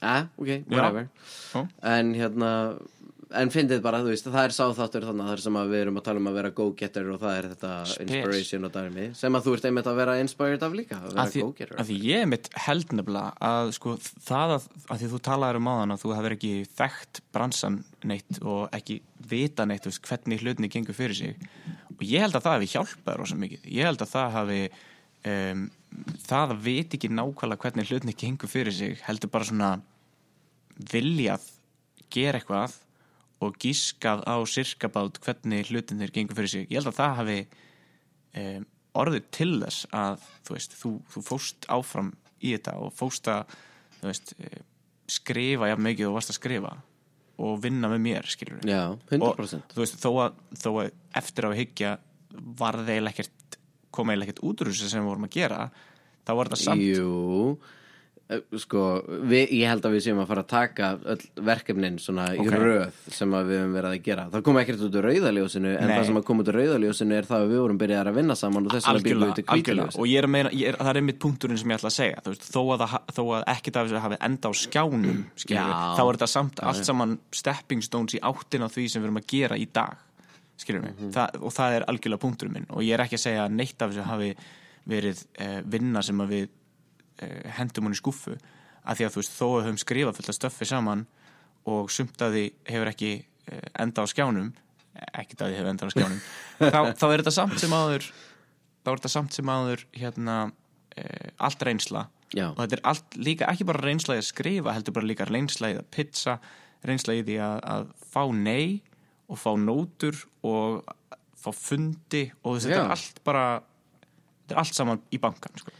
eh, 0.03 0.31
ok, 0.37 0.55
whatever. 0.71 1.11
Já. 1.53 1.67
en 1.97 2.15
hérna 2.15 2.55
en 3.37 3.51
fyndið 3.53 3.83
bara, 3.85 4.01
þú 4.03 4.11
veist, 4.11 4.27
það 4.27 4.47
er 4.47 4.55
sáþáttur 4.55 5.05
þannig 5.07 5.29
þar 5.31 5.43
sem 5.45 5.59
að 5.61 5.69
við 5.71 5.83
erum 5.85 5.99
að 6.01 6.05
tala 6.09 6.21
um 6.23 6.29
að 6.31 6.39
vera 6.41 6.53
go-getter 6.57 7.11
og 7.13 7.21
það 7.23 7.37
er 7.37 7.49
þetta 7.53 7.73
Spes. 7.87 8.01
inspiration 8.07 8.67
og 8.67 8.73
dæmi 8.75 9.07
sem 9.21 9.39
að 9.39 9.47
þú 9.47 9.55
ert 9.57 9.69
einmitt 9.71 9.91
að 9.91 10.01
vera 10.01 10.17
inspired 10.23 10.67
af 10.67 10.75
líka 10.75 10.99
að 10.99 11.07
vera 11.07 11.27
að 11.27 11.37
go-getter. 11.37 11.77
að 11.79 11.91
því 11.91 11.99
ég 12.09 12.27
mitt 12.33 12.51
held 12.67 12.95
nefnilega 12.99 13.51
að 13.51 13.73
sko 13.79 13.95
það 14.03 14.57
að, 14.57 14.69
að 14.89 15.03
því 15.03 15.11
þú 15.13 15.23
talaður 15.31 15.61
um 15.61 15.71
áðan 15.71 15.95
að 15.95 16.05
þú 16.05 16.15
hefur 16.19 16.37
ekki 16.37 16.53
þekkt 16.81 17.23
bransan 17.37 17.81
neitt 18.11 18.43
og 18.43 18.63
ekki 18.81 19.01
vita 19.31 19.67
neitt 19.69 19.87
þú 19.87 19.93
veist, 19.93 20.07
hvernig 20.09 20.43
hlutinni 20.43 20.73
gengur 20.73 20.97
fyrir 20.97 21.19
sig. 21.19 21.51
Og 21.95 22.07
ég 22.09 22.25
held 22.25 22.35
að 22.39 22.47
það 22.47 22.57
hefði 22.57 22.73
hjálpað 22.75 23.19
rosa 23.21 23.37
mikið. 23.39 23.67
Ég 23.77 23.91
held 23.91 24.03
að 24.03 24.15
það 24.15 24.37
hafi 24.39 24.61
um, 25.31 25.67
það 26.27 26.55
að 26.55 26.63
vita 26.65 26.97
ekki 26.97 27.11
nákvæmlega 27.13 27.65
hvernig 27.65 27.91
hlutinni 27.91 28.17
gengur 28.19 28.51
fyrir 28.51 28.75
sig 28.75 29.01
heldur 29.07 29.33
bara 29.33 29.49
svona 29.49 29.71
viljað 30.93 31.49
gera 32.11 32.41
eitthvað 32.41 32.77
og 33.41 33.57
gískað 33.61 34.23
á 34.29 34.37
sirkabát 34.49 35.19
hvernig 35.25 35.71
hlutinir 35.71 36.13
gengur 36.15 36.37
fyrir 36.39 36.53
sig. 36.53 36.69
Ég 36.69 36.81
held 36.81 36.93
að 36.93 36.99
það 37.01 37.17
hafi 37.21 37.39
um, 38.43 38.67
orðið 39.01 39.27
til 39.35 39.53
þess 39.63 39.89
að 39.97 40.29
þú 40.47 40.57
veist, 40.57 40.77
þú, 40.81 40.93
þú 41.15 41.25
fóst 41.27 41.69
áfram 41.73 42.13
í 42.41 42.55
þetta 42.55 42.77
og 42.83 42.95
fóst 42.97 43.31
að 43.31 43.57
veist, 44.03 44.35
eh, 44.41 44.63
skrifa 45.11 45.71
jafn 45.71 45.87
mikið 45.87 46.09
og 46.09 46.17
varst 46.19 46.33
að 46.33 46.41
skrifa 46.41 46.77
og 47.41 47.61
vinna 47.63 47.89
með 47.89 48.03
mér, 48.05 48.29
skilur 48.29 48.65
já, 48.69 48.83
100% 49.09 49.73
og 49.73 49.75
þú 49.75 49.83
veist, 49.83 50.01
þó 50.01 50.11
að, 50.27 50.41
þó 50.61 50.71
að 50.73 50.91
eftir 51.21 51.47
á 51.47 51.49
að 51.51 51.59
hyggja 51.61 51.93
var 52.61 52.79
það 52.81 52.93
eiginlega 52.95 53.15
ekkert 53.17 53.40
kom 53.91 54.11
eiginlega 54.13 54.31
ekkert 54.31 54.45
út 54.51 54.65
þessu 54.69 54.89
sem 54.93 55.03
við 55.05 55.11
vorum 55.13 55.29
að 55.31 55.37
gera 55.41 55.61
þá 56.27 56.33
var 56.39 56.51
þetta 56.51 56.63
samt 56.63 56.83
Jú 56.85 57.59
eh, 58.31 58.43
sko, 58.63 58.81
við, 59.27 59.49
ég 59.59 59.67
held 59.73 59.87
að 59.89 59.95
við 59.97 60.03
séum 60.05 60.21
að 60.23 60.29
fara 60.31 60.43
að 60.45 60.51
taka 60.53 60.91
öll 61.15 61.45
verkefnin 61.49 61.97
svona 61.99 62.29
í 62.37 62.39
Ok. 62.45 62.53
röð 62.55 63.01
sem 63.11 63.33
að 63.35 63.49
við 63.51 63.59
höfum 63.59 63.73
verið 63.75 63.95
að 63.97 64.05
gera 64.07 64.27
það 64.31 64.45
kom 64.47 64.61
ekkert 64.61 64.85
út 64.87 64.99
úr 65.01 65.09
rauðaljósinu 65.09 65.73
en 65.73 65.89
Nei. 65.91 65.95
það 65.97 66.05
sem 66.11 66.21
að 66.21 66.27
kom 66.29 66.43
út 66.45 66.51
úr 66.53 66.59
rauðaljósinu 66.61 67.17
er 67.19 67.27
það 67.31 67.43
að 67.47 67.51
við 67.55 67.63
vorum 67.65 67.81
byrjað 67.81 68.11
að 68.13 68.19
vinna 68.21 68.37
saman 68.39 68.69
og 68.69 68.77
þess 68.77 68.87
að 68.93 69.01
byrjum 69.01 69.25
við 69.25 69.27
algjörlega, 69.27 69.35
til 69.41 69.45
algjörlega. 69.57 69.89
kvítaljósinu 69.89 70.05
og 70.05 70.13
ég 70.13 70.21
er 70.23 70.29
að 70.29 70.35
meina, 70.37 70.53
ég 70.61 70.71
er, 70.71 70.79
það 70.79 70.93
er 70.95 71.01
einmitt 71.03 71.19
punkturinn 71.27 71.59
sem 71.59 71.73
ég 71.75 71.81
ætla 71.81 71.91
að 71.91 71.97
segja 71.99 72.23
veist, 72.29 72.47
þó, 72.55 72.61
að 72.77 72.85
það, 72.85 72.95
þó 73.19 73.23
að 73.41 73.49
ekkert 73.57 73.81
af 73.83 73.89
þessu 73.91 74.05
hafi 74.07 74.21
enda 74.31 74.47
á 74.47 74.53
skjánum 74.63 75.25
skilur 75.35 75.75
þá 75.99 76.03
er 76.05 76.13
þetta 76.21 76.31
samt 76.37 76.63
allt 76.71 76.87
saman 76.87 77.19
stepping 77.35 77.83
stones 77.83 78.15
í 78.15 78.23
áttina 78.23 78.71
því 78.71 78.87
sem 78.95 79.03
við 79.03 79.11
erum 79.11 79.21
að 79.25 79.29
gera 79.35 79.59
í 79.59 79.67
dag 79.75 79.99
skilur 80.61 80.85
við, 80.85 80.95
Mhm. 80.99 81.11
það, 81.17 81.41
og 81.43 81.53
það 81.57 81.77
er 81.79 81.87
algjörlega 81.91 82.23
punkturinn 82.25 82.53
minn. 82.59 82.67
Og 82.71 82.83
ég 82.87 82.95
er 82.99 83.05
ekki 83.05 83.19
að 83.19 83.25
segja 83.27 83.45
að 83.49 83.57
neitt 83.59 83.83
af 83.83 83.91
þessu 83.93 84.07
hafi 84.09 84.31
verið 84.89 85.25
eh, 85.39 85.61
vinna 85.67 86.03
sem 86.03 86.21
að 86.25 86.29
við 86.35 86.49
eh, 87.21 87.51
hendum 87.59 87.85
hún 87.89 87.97
í 87.97 88.01
skúffu. 88.01 88.37
Að 88.87 88.97
því 89.01 89.05
að 89.07 89.13
þú 89.15 89.21
veist, 89.21 89.35
þó 89.37 89.47
að 89.59 89.65
höfum 89.67 89.81
skrifað 89.83 90.17
fullt 90.17 90.33
af 90.33 90.39
stöffi 90.39 90.67
saman 90.71 91.07
og 91.69 91.91
sumt 91.93 92.23
að 92.25 92.33
því 92.39 92.45
hefur 92.73 92.89
ekki 92.95 93.11
eh, 93.51 93.67
enda 93.85 94.03
á 94.03 94.07
skjánum 94.09 94.53
ekkert 95.15 95.43
að 95.45 95.51
því 95.53 95.59
hefur 95.61 95.71
enda 95.71 95.87
á 95.87 95.91
skjánum 95.93 96.21
þá, 96.73 96.81
þá 96.97 97.05
er 97.13 97.21
þetta 97.23 97.33
samt 97.37 97.59
sem 97.61 97.71
áður 97.77 98.07
þá 98.81 98.89
er 98.91 98.97
þetta 98.99 99.11
samt 99.13 99.37
sem 99.37 99.51
áður 99.53 99.85
hérna 100.01 100.39
eh, 100.97 101.29
allt 101.39 101.63
reynsla. 101.69 102.07
Já. 102.35 102.49
og 102.55 102.59
þetta 102.63 102.77
er 102.79 102.83
allt 102.91 103.17
líka 103.19 103.47
ekki 103.53 103.65
bara 103.69 103.81
reynsla 103.85 104.15
í 104.17 104.21
að 104.23 104.29
skrifa 104.31 104.73
heldur 104.77 104.95
bara 104.97 105.07
líka 105.11 105.27
reynsla 105.29 105.71
í 105.73 105.77
að 105.79 105.87
pizza 105.91 106.39
reynsla 106.87 107.17
í 107.19 107.23
því 107.27 107.37
að, 107.43 107.57
að 107.75 107.89
fá 108.13 108.23
nei 108.33 108.81
og 109.31 109.39
fá 109.39 109.53
nótur 109.59 110.19
og 110.47 110.83
fá 111.41 111.53
fundi 111.57 112.27
og 112.43 112.59
þetta 112.59 112.75
Já. 112.75 112.83
er 112.83 112.97
allt 112.97 113.23
bara 113.25 113.45
þetta 113.61 114.57
er 114.57 114.63
allt 114.65 114.77
saman 114.77 115.01
í 115.15 115.21
bankan 115.23 115.63
sko. 115.63 115.73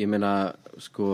ég 0.00 0.10
meina 0.10 0.54
sko 0.82 1.10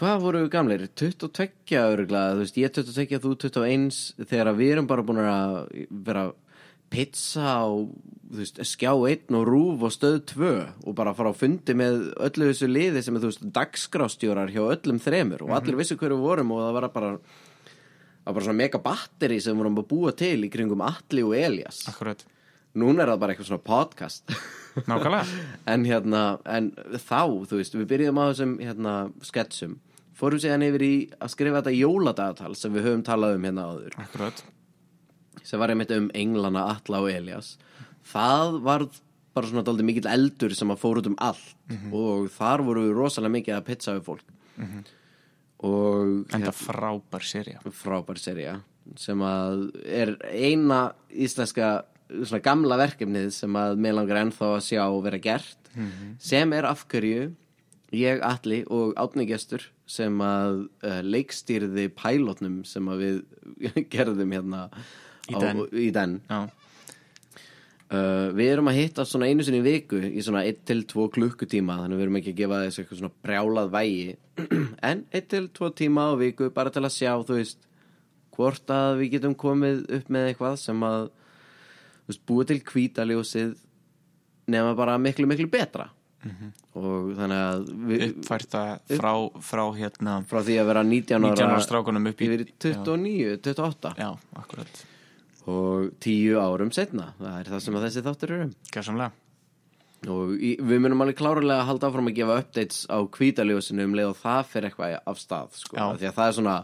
hvað 0.00 0.22
voru 0.22 0.44
við 0.44 0.52
gamleir? 0.54 0.86
22 0.96 1.80
öruglega, 1.80 2.36
þú 2.36 2.44
veist, 2.44 2.60
ég 2.60 2.72
22, 2.72 3.18
þú 3.20 3.34
21 3.44 3.98
þegar 4.30 4.54
við 4.56 4.72
erum 4.74 4.88
bara 4.88 5.04
búin 5.04 5.20
að 5.20 5.58
vera 5.90 6.30
pizza 6.90 7.52
og 7.70 7.92
veist, 8.34 8.58
skjá 8.66 8.90
einn 9.10 9.36
og 9.38 9.44
rúf 9.46 9.84
og 9.86 9.92
stöð 9.94 10.16
tvö 10.32 10.54
og 10.82 10.96
bara 10.98 11.14
fara 11.14 11.30
á 11.30 11.36
fundi 11.36 11.76
með 11.78 12.08
öllu 12.16 12.48
þessu 12.50 12.70
liði 12.70 13.04
sem 13.04 13.16
er, 13.16 13.22
þú 13.22 13.30
veist, 13.30 13.46
dagskrástjórar 13.60 14.50
hjá 14.54 14.62
öllum 14.64 14.98
þremur 15.02 15.46
og 15.46 15.54
allir 15.58 15.78
vissu 15.78 15.98
hverju 16.00 16.18
vorum 16.18 16.56
og 16.56 16.64
það 16.64 16.76
var 16.78 16.88
bara 16.96 17.12
var 18.24 18.36
bara 18.36 18.44
svona 18.46 18.60
mega 18.60 18.80
batteri 18.82 19.40
sem 19.42 19.56
vorum 19.58 19.78
að 19.80 19.88
búa 19.90 20.12
til 20.16 20.44
í 20.46 20.50
kringum 20.52 20.84
Atli 20.84 21.24
og 21.26 21.34
Elias 21.36 21.82
akkurat, 21.90 22.22
núna 22.78 23.04
er 23.04 23.12
það 23.12 23.22
bara 23.22 23.34
eitthvað 23.34 23.50
svona 23.50 23.66
podcast. 23.66 24.34
Nákvæmlega. 24.90 25.40
En 25.72 25.86
hérna, 25.88 26.24
en 26.46 26.70
þá, 26.94 27.22
þú 27.50 27.58
veist 27.58 27.74
við 27.74 27.88
byrjuðum 27.90 28.20
á 28.22 28.24
þessum 28.30 28.52
hérna 28.62 28.94
sketsum. 29.26 29.78
Fórum 30.20 30.40
síðan 30.42 30.62
yfir 30.68 30.84
í 30.84 30.94
að 31.18 31.32
skrifa 31.32 31.62
þetta 31.62 31.74
jóladagatal 31.74 32.52
sem 32.58 32.72
við 32.76 32.86
höfum 32.86 33.02
talað 33.08 33.38
um 33.38 33.48
hérna 33.48 33.66
áður. 33.72 33.96
Akkurat, 34.04 34.44
sem 35.42 35.58
var 35.62 35.72
einmitt 35.72 35.90
um 35.96 36.10
Englana, 36.14 36.68
Atla 36.76 37.00
og 37.02 37.10
Elias 37.10 37.56
það 38.10 38.60
var 38.64 38.86
bara 39.34 39.46
svona 39.50 39.64
dálítið 39.66 39.86
mikill 39.88 40.10
eldur 40.10 40.54
sem 40.56 40.70
að 40.72 40.80
fór 40.82 41.00
út 41.00 41.10
um 41.10 41.18
allt. 41.22 41.52
Og 41.94 42.30
þar 42.34 42.64
voru 42.66 42.86
við 42.88 42.96
rosalega 42.98 43.36
mikið 43.36 43.56
að 43.58 43.66
pizza 43.68 43.94
við 43.96 44.06
fólk 44.08 44.24
og 45.66 46.26
enda 46.34 46.52
frábær 46.56 47.24
serja 47.26 47.60
frábær 47.82 48.18
serja 48.20 48.58
sem 48.98 49.20
að 49.22 49.66
er 49.84 50.14
eina 50.32 50.92
íslenska 51.12 51.82
svona 52.10 52.40
gamla 52.42 52.78
verkefnið 52.80 53.28
sem 53.36 53.54
að 53.60 53.76
mér 53.84 53.94
langar 54.00 54.22
ennþá 54.24 54.48
að 54.56 54.64
sjá 54.66 54.84
vera 55.04 55.20
gert 55.22 55.68
sem 56.18 56.52
er 56.56 56.66
afhverju 56.66 57.28
ég, 57.94 58.18
Atli 58.26 58.62
og 58.70 58.96
Átni 58.98 59.26
Gestur 59.28 59.62
sem 59.90 60.16
að 60.22 60.64
uh, 60.86 61.00
leikstýrði 61.06 61.88
pælótnum 61.98 62.60
sem 62.66 62.88
að 62.90 63.04
við 63.04 63.20
gerðum 63.94 64.34
hérna 64.34 64.64
Í 65.30 65.34
á- 65.36 65.40
den. 65.44 65.60
í 65.78 65.88
den. 65.94 66.16
Já, 67.90 67.96
Uh, 68.00 68.28
við 68.38 68.52
erum 68.52 68.68
að 68.70 68.76
hitta 68.78 69.02
svona 69.02 69.26
einu 69.26 69.42
sinni 69.42 69.64
viku 69.64 69.98
í 69.98 70.22
svona 70.22 70.44
1 70.46 70.60
til 70.68 70.84
2 70.86 71.08
klukkutíma 71.10 71.74
þannig 71.80 71.98
við 71.98 72.04
erum 72.04 72.18
ekki 72.20 72.30
að 72.30 72.36
gefa 72.38 72.60
þessu 72.62 72.82
eitthvað 72.84 73.00
svona 73.00 73.16
brjálað 73.26 73.72
vægi. 73.72 74.12
En 74.90 75.00
1 75.10 75.24
til 75.32 75.48
2 75.58 75.70
tíma 75.80 76.04
á 76.06 76.14
viku 76.20 76.52
bara 76.54 76.70
til 76.70 76.84
að 76.86 76.94
sjá 76.94 77.10
þú 77.18 77.40
veist 77.40 77.66
hvort 78.36 78.70
að 78.70 79.00
við 79.00 79.16
getum 79.16 79.34
komið 79.34 79.82
upp 79.98 80.12
með 80.14 80.28
eitthvað 80.30 80.54
sem 80.62 80.84
að 80.86 81.08
veist, 82.06 82.22
búa 82.30 82.46
til 82.46 82.60
kvítaljósið 82.70 83.56
nema 84.54 84.76
bara 84.78 84.94
miklu 85.02 85.26
miklu 85.26 85.50
betra. 85.50 85.90
Og 86.76 87.10
þannig 87.16 87.42
að 87.42 87.68
við, 87.88 88.02
uppfært 88.10 88.54
það 88.54 88.96
frá, 89.00 89.12
frá 89.50 89.62
hérna 89.78 90.16
frá 90.28 90.42
því 90.44 90.56
að 90.60 90.70
vera 90.70 90.82
19 90.86 91.16
ára, 91.16 91.34
19 91.34 91.54
ára 91.56 91.62
strákunum 91.64 92.08
upp 92.10 92.20
í 92.20 92.26
yfir 92.28 92.42
í 92.44 92.48
29, 92.54 93.38
28 93.48 93.94
já, 93.98 94.10
akkurat, 94.36 94.82
og 95.50 95.90
10 96.02 96.38
árum 96.40 96.70
setna 96.74 97.10
það 97.18 97.34
er 97.40 97.50
það 97.54 97.66
sem 97.66 97.80
að 97.80 97.88
þessi 97.88 98.06
þáttur 98.06 98.36
eru. 98.36 98.54
Gæsamlega 98.74 99.12
og 100.08 100.32
við 100.40 100.78
munum 100.80 101.02
alveg 101.04 101.18
klárlega 101.18 101.58
að 101.60 101.66
halda 101.68 101.88
áfram 101.90 102.08
að 102.08 102.16
gefa 102.16 102.36
updates 102.40 102.84
á 102.88 103.04
kvítaljósinu 103.12 103.84
um 103.84 103.96
leið 103.98 104.08
og 104.08 104.20
það 104.22 104.46
fyrir 104.48 104.68
eitthvað 104.70 104.94
af 105.12 105.20
stað 105.20 105.58
sko. 105.60 105.76
Því 105.76 106.08
að 106.08 106.14
það 106.16 106.30
er 106.30 106.36
svona 106.38 106.54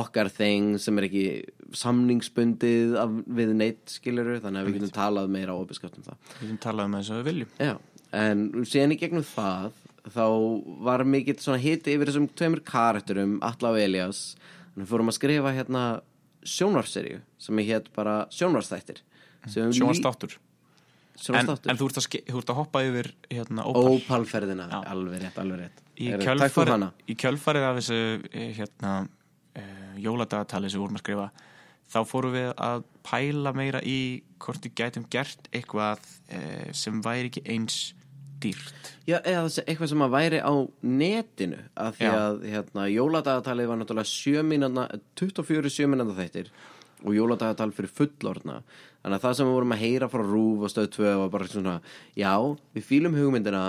okkar 0.00 0.30
þeng 0.32 0.70
sem 0.80 1.00
er 1.00 1.08
ekki 1.10 1.24
samningsbundið 1.76 2.96
af, 3.02 3.18
við 3.40 3.52
neitt 3.58 3.92
skiluru 3.92 4.38
þannig 4.40 4.62
að 4.62 4.70
við 4.70 4.78
getum 4.78 4.94
talað 4.96 5.34
meira 5.36 5.52
á 5.52 5.60
opiskapt 5.60 6.00
um 6.00 6.08
það. 6.08 6.18
Við 6.38 6.46
getum 6.46 6.62
talað 6.64 6.88
það 6.88 7.00
eins 7.02 7.12
og 7.12 7.20
við 7.20 7.28
viljum. 7.28 7.52
Já, 7.60 7.74
en 8.22 8.46
síðan 8.64 8.96
í 8.96 9.00
gegnum 9.02 9.28
það 9.28 9.78
þá 10.10 10.26
var 10.88 11.04
mikill 11.04 11.60
hiti 11.60 11.94
yfir 11.94 12.08
þessum 12.08 12.30
tveimur 12.32 12.64
karakterum 12.64 13.36
Atla 13.44 13.74
og 13.74 13.82
Elias 13.82 14.30
þannig 14.72 14.86
við 14.86 14.92
fórum 14.94 15.12
að 15.12 15.18
skrifa 15.18 15.52
hérna 15.52 15.84
sjónvarserju 16.46 17.20
sem 17.40 17.58
er 17.62 17.68
hétt 17.74 17.90
bara 17.96 18.22
sjónvarsþættir 18.34 19.02
sjónastáttur 19.48 20.38
en, 21.28 21.50
en 21.50 21.78
þú, 21.78 21.88
ert 21.90 22.00
að, 22.00 22.08
þú 22.30 22.40
ert 22.40 22.52
að 22.52 22.58
hoppa 22.58 22.82
yfir 22.86 23.10
hérna, 23.28 23.64
Opal. 23.68 23.96
Ópalferðina, 23.98 24.66
Já. 24.70 24.78
alveg 24.94 25.20
rétt, 25.20 25.38
alveg 25.42 25.60
rétt. 25.60 25.82
Í 26.00 26.08
Heyrðu, 26.08 26.24
takk 26.24 26.24
fyrir 26.24 26.40
kjölfarið, 26.40 26.72
hana. 26.72 26.90
í 27.04 27.16
kjölfarið 27.20 27.66
af 27.66 27.78
þessu 27.80 27.98
eh, 28.30 28.50
hérna, 28.56 28.92
uh, 29.60 29.94
jóladagatali 30.00 30.70
sem 30.70 30.80
við 30.80 30.84
vorum 30.86 31.00
að 31.00 31.04
skrifa 31.04 31.28
þá 31.90 31.98
fórum 32.06 32.36
við 32.36 32.50
að 32.54 32.84
pæla 33.06 33.52
meira 33.56 33.82
í 33.84 33.98
hvort 34.40 34.64
við 34.64 34.76
gætum 34.80 35.06
gert 35.12 35.50
eitthvað 35.52 36.04
uh, 36.32 36.70
sem 36.76 37.02
væri 37.04 37.32
ekki 37.32 37.44
eins 37.52 37.80
dýrt. 38.42 38.90
Já, 39.08 39.16
eða 39.18 39.46
eitthvað 39.64 39.90
sem 39.92 40.04
að 40.04 40.12
væri 40.14 40.42
á 40.44 40.54
netinu 40.86 41.62
af 41.74 41.96
því 41.98 42.10
að 42.10 42.42
hérna, 42.52 42.84
jóladagatalið 42.92 43.70
var 43.70 43.80
náttúrulega 43.80 44.10
7 44.10 44.44
mínúna 44.46 44.84
24 45.18 45.72
7 45.72 45.88
mínúna 45.90 46.16
þættir 46.18 46.52
og 47.00 47.16
jóladagatal 47.16 47.70
fyrir 47.74 47.92
fullorna 47.96 48.60
þannig 49.00 49.16
að 49.16 49.24
það 49.24 49.36
sem 49.38 49.48
við 49.48 49.56
vorum 49.56 49.74
að 49.74 49.82
heyra 49.84 50.10
frá 50.12 50.24
Rúf 50.26 50.66
og 50.66 50.72
stöð 50.72 50.90
2 50.98 51.14
var 51.22 51.32
bara 51.32 51.48
svona 51.48 51.76
já, 52.18 52.34
við 52.76 52.86
fýlum 52.90 53.16
hugmyndina 53.16 53.64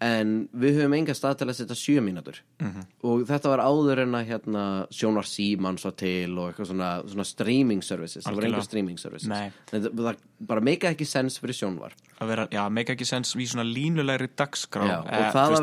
en 0.00 0.48
við 0.54 0.78
höfum 0.78 0.94
enga 0.94 1.14
stað 1.16 1.40
til 1.40 1.48
að 1.48 1.56
setja 1.58 1.76
7 1.78 2.02
mínútur. 2.06 2.40
-hmm. 2.58 2.84
og 3.02 3.26
þetta 3.26 3.48
var 3.48 3.62
áður 3.64 4.02
en 4.02 4.14
að 4.14 4.28
hérna, 4.30 4.64
sjónar 4.90 5.26
síman 5.26 5.78
svo 5.78 5.90
til 5.90 6.38
og 6.38 6.52
eitthvað 6.52 6.66
svona, 6.66 6.90
svona 7.08 7.24
streaming 7.24 7.82
services. 7.82 8.24
Það 8.24 8.34
var 8.34 8.44
enga 8.44 8.62
streaming 8.62 8.98
services. 8.98 9.54
Þetta 9.70 9.90
það 9.90 10.16
bara 10.38 10.60
meika 10.60 10.90
ekki 10.90 11.06
sens 11.06 11.38
fyrir 11.38 11.54
sjónvar 11.54 11.92
vera, 12.26 12.48
já, 12.50 12.68
make 12.70 12.94
ekki 12.94 13.06
sens 13.06 13.34
í 13.38 13.46
svona 13.46 13.66
línulegri 13.66 14.28
dagskrá. 14.36 14.86
Já, 14.86 14.98
og 14.98 15.08
Eh, 15.08 15.32
það 15.32 15.54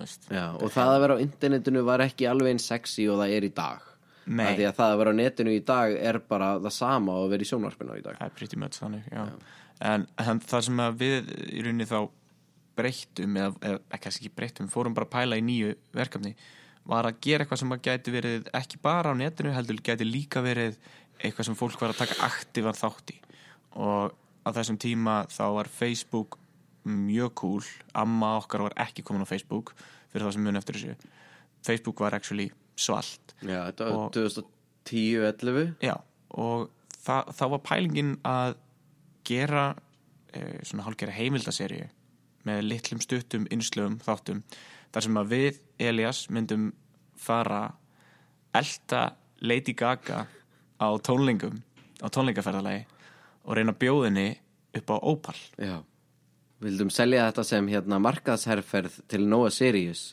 veist. 0.00 0.28
Já, 0.30 0.44
og 0.54 0.70
það 0.74 0.92
að 0.94 1.00
vera 1.00 1.14
á 1.14 1.18
internetinu 1.22 1.84
var 1.84 2.00
ekki 2.00 2.28
alveg 2.30 2.54
eins 2.54 2.66
sexy 2.66 3.08
og 3.08 3.18
það 3.22 3.36
er 3.36 3.48
í 3.48 3.52
dag. 3.54 3.88
Nei. 4.26 4.54
Því 4.56 4.66
að 4.68 4.76
það 4.78 4.92
að 4.92 4.98
vera 4.98 5.10
á 5.10 5.14
netinu 5.18 5.50
í 5.50 5.64
dag 5.66 5.96
er 5.98 6.18
bara 6.18 6.54
það 6.62 6.74
sama 6.76 7.12
að 7.12 7.28
vera 7.34 7.42
í 7.42 7.50
sjónvarpinu 7.50 7.98
í 7.98 8.02
dag. 8.02 8.18
Það 8.18 8.26
er 8.26 8.36
pretty 8.38 8.56
much 8.56 8.78
þannig, 8.78 9.06
já. 9.10 9.24
En, 9.82 10.06
en 10.22 10.40
það 10.40 10.66
sem 10.68 10.82
við 10.98 11.32
í 11.50 11.62
rauninni 11.64 11.88
þá 11.90 11.98
breyttum, 12.78 13.36
eða, 13.36 13.52
eða 13.68 14.00
kannski 14.00 14.26
ekki 14.26 14.36
breyttum, 14.36 14.68
fórum 14.72 14.94
bara 14.96 15.06
að 15.08 15.14
pæla 15.16 15.38
í 15.40 15.44
nýju 15.46 15.74
verkefni, 15.96 16.34
var 16.88 17.06
að 17.06 17.18
gera 17.22 17.44
eitthvað 17.44 17.60
sem 17.62 17.74
að 17.76 17.82
gæti 17.86 18.14
verið 18.14 18.48
ekki 18.58 18.80
bara 18.82 19.12
á 19.12 19.14
netinu, 19.14 19.52
heldur 19.54 19.82
gæti 19.84 20.06
líka 20.08 20.42
verið 20.42 20.78
eitthvað 21.22 21.48
sem 21.50 21.58
fólk 21.58 21.80
var 21.82 21.92
að 21.94 22.00
taka 22.02 22.16
aktívan 22.26 22.74
þátt 22.78 23.12
í. 23.14 23.18
Og 23.78 24.14
á 24.42 24.48
þessum 24.56 24.78
tíma 24.82 25.20
þá 25.30 25.44
var 25.58 25.70
Facebook 25.70 26.38
mjög 26.88 27.34
cool, 27.38 27.62
amma 27.94 28.32
okkar 28.40 28.64
var 28.66 28.74
ekki 28.82 29.04
komin 29.06 29.22
á 29.22 29.30
Facebook, 29.30 29.74
fyrir 30.10 30.26
það 30.26 30.34
sem 30.34 30.46
mun 30.48 30.58
eftir 30.58 30.80
þessu. 30.80 30.96
Facebook 31.62 32.00
var 32.02 32.16
actually 32.18 32.48
svalt. 32.74 33.36
Já, 33.44 33.60
þetta 33.70 33.86
var 33.86 33.98
Og- 34.00 34.12
2010-11 34.16 35.76
Já, 35.84 35.94
og 36.34 36.70
það, 37.04 37.30
þá 37.38 37.44
var 37.54 37.62
pælingin 37.68 38.12
að 38.26 38.56
gera 39.28 39.66
e, 40.34 40.40
svona 40.66 40.86
hálfgera 40.88 41.14
heimildaserju 41.14 41.86
með 42.48 42.62
litlum 42.66 43.02
stuttum 43.02 43.46
innslögum 43.50 43.98
þáttum 44.02 44.42
þar 44.92 45.06
sem 45.06 45.18
að 45.20 45.32
við, 45.32 45.60
Elias, 45.80 46.26
myndum 46.30 46.70
fara 47.18 47.64
elta 48.54 49.12
Lady 49.42 49.74
Gaga 49.78 50.26
á 50.78 50.88
tónlingum 51.02 51.62
á 52.02 52.06
tónlingaferðalagi 52.10 52.84
og 53.42 53.56
reyna 53.56 53.74
bjóðinni 53.74 54.28
upp 54.78 54.92
á 54.92 54.96
Opal. 55.02 55.38
Já. 55.58 55.80
Vildum 56.62 56.92
selja 56.94 57.26
þetta 57.28 57.44
sem 57.46 57.68
hérna 57.70 57.98
markaðsherferð 58.02 59.02
til 59.10 59.24
Noah 59.26 59.50
Sirius 59.50 60.12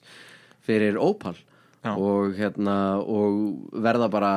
fyrir 0.65 0.98
Opal 1.02 1.36
Já. 1.84 1.94
og 1.94 2.34
hérna 2.38 3.00
og 3.00 3.70
verða 3.72 4.10
bara 4.12 4.34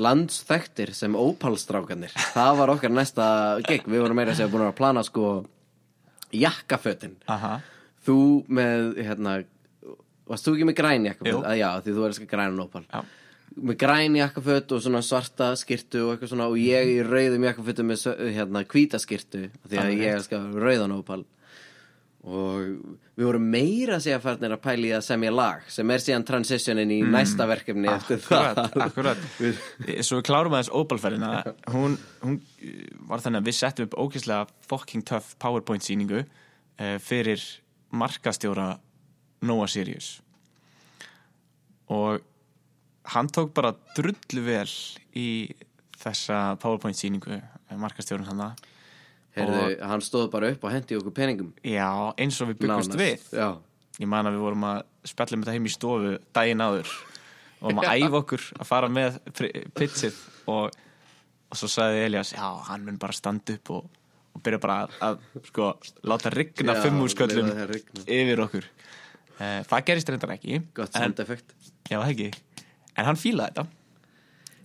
landsþektir 0.00 0.94
sem 0.96 1.18
Opal-strákanir 1.18 2.14
það 2.32 2.62
var 2.62 2.72
okkar 2.76 2.94
næsta 2.94 3.26
gig. 3.66 3.84
Við 3.86 4.04
vorum 4.04 4.18
meira 4.18 4.32
að 4.32 4.40
segja 4.40 4.52
búin 4.54 4.68
að 4.68 4.78
plana 4.78 5.04
sko 5.06 5.44
jakkafötin 6.34 7.16
Aha. 7.30 7.60
þú 8.06 8.18
með 8.48 8.96
hérna 9.06 9.36
varst 10.26 10.48
þú 10.48 10.56
ekki 10.56 10.68
með 10.70 10.78
græn 10.80 11.06
jakkaföt? 11.10 11.46
Já, 11.58 11.68
því 11.84 11.94
þú 11.96 12.04
er 12.06 12.16
ekki 12.16 12.28
græn 12.32 12.60
Opal 12.64 12.84
Já. 12.88 13.04
með 13.56 13.78
græn 13.84 14.18
jakkaföt 14.18 14.74
og 14.76 14.82
svona 14.84 15.02
svarta 15.06 15.52
skirtu 15.58 16.02
og 16.06 16.14
eitthvað 16.16 16.32
svona 16.34 16.48
og 16.50 16.58
ég 16.60 16.92
í 16.96 16.98
rauðum 17.06 17.46
jakkafötu 17.50 17.86
með 17.86 18.04
hérna 18.34 18.64
hvíta 18.66 19.00
skirtu 19.02 19.46
því 19.68 19.76
að 19.78 19.84
Alveg 19.84 20.02
ég 20.02 20.18
elskar 20.18 20.50
rauðan 20.66 20.96
Opal 20.98 21.22
og 22.26 22.96
við 23.14 23.22
vorum 23.22 23.44
meira 23.52 23.96
að 23.96 24.06
segja 24.08 24.18
farnir 24.22 24.56
að 24.56 24.62
pæli 24.64 24.88
að 24.96 25.04
semja 25.06 25.30
lag 25.30 25.66
sem 25.70 25.90
er 25.94 26.02
síðan 26.02 26.26
transitionin 26.26 26.90
í 26.90 26.98
næsta 27.06 27.46
verkefni 27.46 27.90
Akkurat, 27.92 28.58
akkurat. 28.82 29.22
Svo 30.06 30.18
við 30.18 30.26
klárum 30.26 30.56
aðeins 30.56 30.72
Opal-ferðina 30.74 31.30
hún, 31.74 31.94
hún 32.24 32.40
eh, 32.58 32.82
var 33.06 33.22
þannig 33.22 33.44
að 33.44 33.50
við 33.50 33.58
settum 33.60 33.86
upp 33.86 33.98
ókýrslega 34.02 34.50
fucking 34.66 35.06
tough 35.06 35.36
PowerPoint 35.42 35.86
sýningu 35.86 36.24
uh, 36.24 36.96
fyrir 37.02 37.42
markastjóra 37.94 38.72
Noah 39.46 39.70
Sirius. 39.70 40.16
Og 41.92 42.18
hann 43.12 43.28
tók 43.30 43.52
bara 43.54 43.76
drullu 43.94 44.42
vel 44.42 44.70
í 45.14 45.28
þessa 46.00 46.56
PowerPoint 46.58 46.98
sýningu 46.98 47.38
markastjórun 47.78 48.26
hann 48.32 48.48
Heyrðu, 49.36 49.64
hann 49.84 50.04
stóð 50.04 50.30
bara 50.32 50.48
upp 50.54 50.64
og 50.64 50.72
hendi 50.72 50.96
okkur 50.96 51.12
peningum. 51.16 51.50
Já, 51.66 51.88
eins 52.16 52.38
og 52.40 52.50
við 52.50 52.62
byggumst 52.62 52.96
við. 52.96 53.26
já, 53.36 53.50
ég 54.00 54.08
man 54.08 54.28
að 54.28 54.38
við 54.38 54.46
vorum 54.46 54.64
að 54.70 54.80
spjalla 55.10 55.36
með 55.36 55.44
þetta 55.44 55.56
heim 55.56 55.68
í 55.68 55.74
stofu 55.74 56.14
daginn 56.38 56.64
áður. 56.64 56.94
Og 57.66 57.82
að 57.82 58.00
æfa 58.00 58.20
okkur 58.22 58.48
að 58.56 58.68
fara 58.68 58.88
með 58.92 59.20
pizzið 59.76 60.18
og, 60.52 60.80
og 61.50 61.60
svo 61.60 61.68
sagði 61.72 62.02
Elias 62.06 62.32
já, 62.36 62.46
hann 62.68 62.84
mun 62.86 62.98
bara 63.00 63.16
standa 63.16 63.56
upp 63.56 63.72
og, 63.76 63.86
og 64.36 64.44
byrja 64.44 64.60
bara 64.62 64.78
að, 64.84 64.96
að 65.08 65.48
sko, 65.50 65.70
láta 66.08 66.32
rigna 66.32 66.76
fimmúrsköllum 66.80 67.52
yfir 68.04 68.44
okkur. 68.46 68.68
Uh, 69.36 69.60
það 69.68 69.88
gerist 69.90 70.12
reyndar 70.12 70.32
ekki. 70.36 70.62
Gott 70.76 70.94
en, 70.94 71.10
sound 71.10 71.24
effect. 71.24 71.52
Já, 71.90 72.00
ekki. 72.00 72.30
En 72.96 73.08
hann 73.10 73.20
fílaði 73.20 73.52
þetta. 73.52 73.72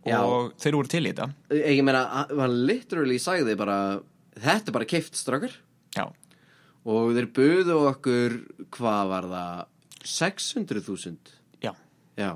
Já. 0.02 0.18
og 0.26 0.56
þeir 0.58 0.76
voru 0.80 0.90
til 0.90 1.04
í 1.04 1.12
þetta. 1.12 1.28
Ég 1.60 1.84
meina, 1.86 2.06
hann 2.26 2.56
literally 2.66 3.20
sagði 3.22 3.54
bara 3.60 3.76
Þetta 4.40 4.72
er 4.72 4.76
bara 4.78 4.90
keift 4.90 5.18
strákar. 5.20 5.56
Já, 5.98 6.06
Og 6.88 7.12
þeir 7.14 7.28
buðu 7.36 7.76
okkur 7.92 8.38
Hvað 8.74 9.10
var 9.12 9.28
það? 9.30 9.66
600.000 10.02 11.36
já. 11.62 11.74
Já. 12.18 12.32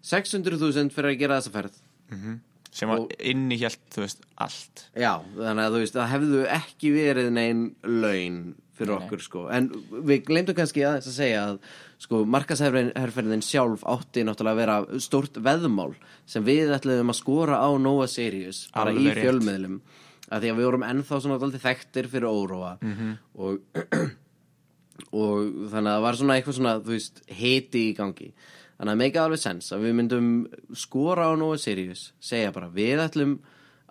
600.000 0.00 0.94
fyrir 0.94 1.12
að 1.12 1.20
gera 1.20 1.40
þessa 1.40 1.52
ferð. 1.52 1.82
Sem 2.70 2.88
var 2.88 3.02
innihjalt, 3.18 3.82
þú 3.90 4.04
veist, 4.04 4.24
allt. 4.40 4.84
Já, 4.94 5.18
þannig 5.34 5.64
að 5.66 5.74
þú 5.74 5.80
veist, 5.82 5.96
það 5.98 6.10
hefðu 6.14 6.42
ekki 6.54 6.92
verið 6.94 7.30
neinn 7.34 7.62
laun 7.82 8.38
fyrir 8.78 8.94
Nei. 8.94 9.00
okkur 9.04 9.24
sko. 9.24 9.42
En 9.52 9.68
við 10.06 10.22
glemdum 10.28 10.56
kannski 10.56 10.84
aðeins 10.86 11.10
að 11.10 11.16
segja 11.18 11.40
að 11.48 11.58
sko 12.00 12.22
markasherferðin 12.30 13.44
sjálf 13.44 13.82
átti 13.90 14.24
náttúrulega 14.24 14.54
að 14.54 14.62
vera 14.62 15.00
stórt 15.02 15.40
veðmál 15.44 15.90
sem 16.30 16.46
við 16.46 16.72
ætluðum 16.78 17.12
að 17.12 17.18
skora 17.20 17.58
á 17.60 17.68
Nova 17.76 18.06
Sirius 18.08 18.68
bara 18.72 18.94
Alveg 18.94 19.10
í 19.10 19.18
rétt. 19.18 19.26
Að 20.30 20.42
því 20.44 20.50
að 20.52 20.58
við 20.60 20.66
vorum 20.70 20.84
ennþá 20.86 21.20
svona 21.24 21.38
dálítið 21.42 21.64
þekktir 21.66 22.08
fyrir 22.12 22.28
óróa. 22.30 22.72
Mhm. 22.82 23.12
og, 23.34 23.58
og 25.10 25.36
þannig 25.72 25.90
að 25.90 25.94
það 25.96 26.04
var 26.06 26.18
svona 26.20 26.36
eitthvað 26.38 26.58
svona, 26.58 26.74
þú 26.84 26.94
veist, 26.96 27.22
hiti 27.40 27.84
í 27.90 27.94
gangi. 27.98 28.30
Þannig 28.80 28.94
að 28.94 29.00
meika 29.02 29.22
alveg 29.26 29.40
sens 29.42 29.70
að 29.76 29.82
við 29.84 29.96
myndum 29.98 30.28
skora 30.76 31.28
á 31.28 31.32
Nova 31.36 31.58
Sirius 31.60 32.06
segja 32.24 32.52
bara, 32.54 32.70
við 32.72 33.02
ætlum 33.04 33.38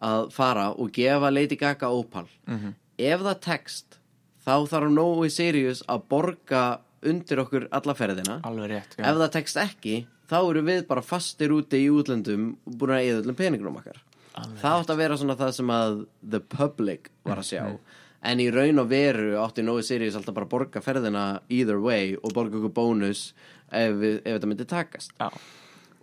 að 0.01 0.29
fara 0.33 0.69
og 0.73 0.91
gefa 0.95 1.29
Lady 1.33 1.57
Gaga 1.59 1.89
Opal 1.93 2.27
Mhm. 2.47 2.73
ef 2.97 3.19
það 3.21 3.41
tekst 3.41 3.97
þá 4.45 4.53
þarf 4.71 4.91
Nova 4.95 5.29
Sirius 5.29 5.83
að 5.87 6.07
borga 6.09 6.79
undir 7.03 7.37
okkur 7.43 7.67
alla 7.71 7.93
ferðina. 7.95 8.41
Alveg 8.43 8.69
rétt, 8.71 8.95
ef 8.99 9.15
það 9.19 9.31
tekst 9.31 9.57
ekki 9.61 10.05
þá 10.29 10.37
eru 10.49 10.61
við 10.63 10.87
bara 10.87 11.01
fastir 11.01 11.49
úti 11.53 11.85
í 11.85 11.89
útlöndum 11.89 12.55
og 12.65 12.73
búin 12.77 12.91
að 12.97 13.05
eða 13.09 13.21
öllum 13.23 13.35
peningrum 13.37 13.77
okkar 13.79 13.97
Alveg 14.37 14.59
það 14.61 14.75
átt 14.83 14.91
að 14.93 14.99
vera 15.01 15.17
svona 15.17 15.35
það 15.39 15.51
sem 15.57 15.71
að 15.73 15.95
the 16.35 16.39
public 16.39 17.09
var 17.25 17.41
að 17.41 17.49
sjá. 17.53 17.63
Mhm. 17.65 17.79
en 18.21 18.39
í 18.43 18.49
raun 18.51 18.79
og 18.81 18.89
veru 18.91 19.37
átti 19.39 19.63
Nói 19.63 19.81
Sirius 19.81 20.15
alltaf 20.15 20.35
bara 20.35 20.45
að 20.45 20.49
borga 20.51 20.81
ferðina 20.83 21.41
either 21.49 21.79
way 21.79 22.17
og 22.19 22.33
borga 22.35 22.57
okkur 22.59 22.73
bónus 22.75 23.31
ef, 23.71 23.95
ef 23.95 24.23
þetta 24.25 24.47
myndi 24.49 24.65
takast. 24.67 25.13
Já, 25.19 25.29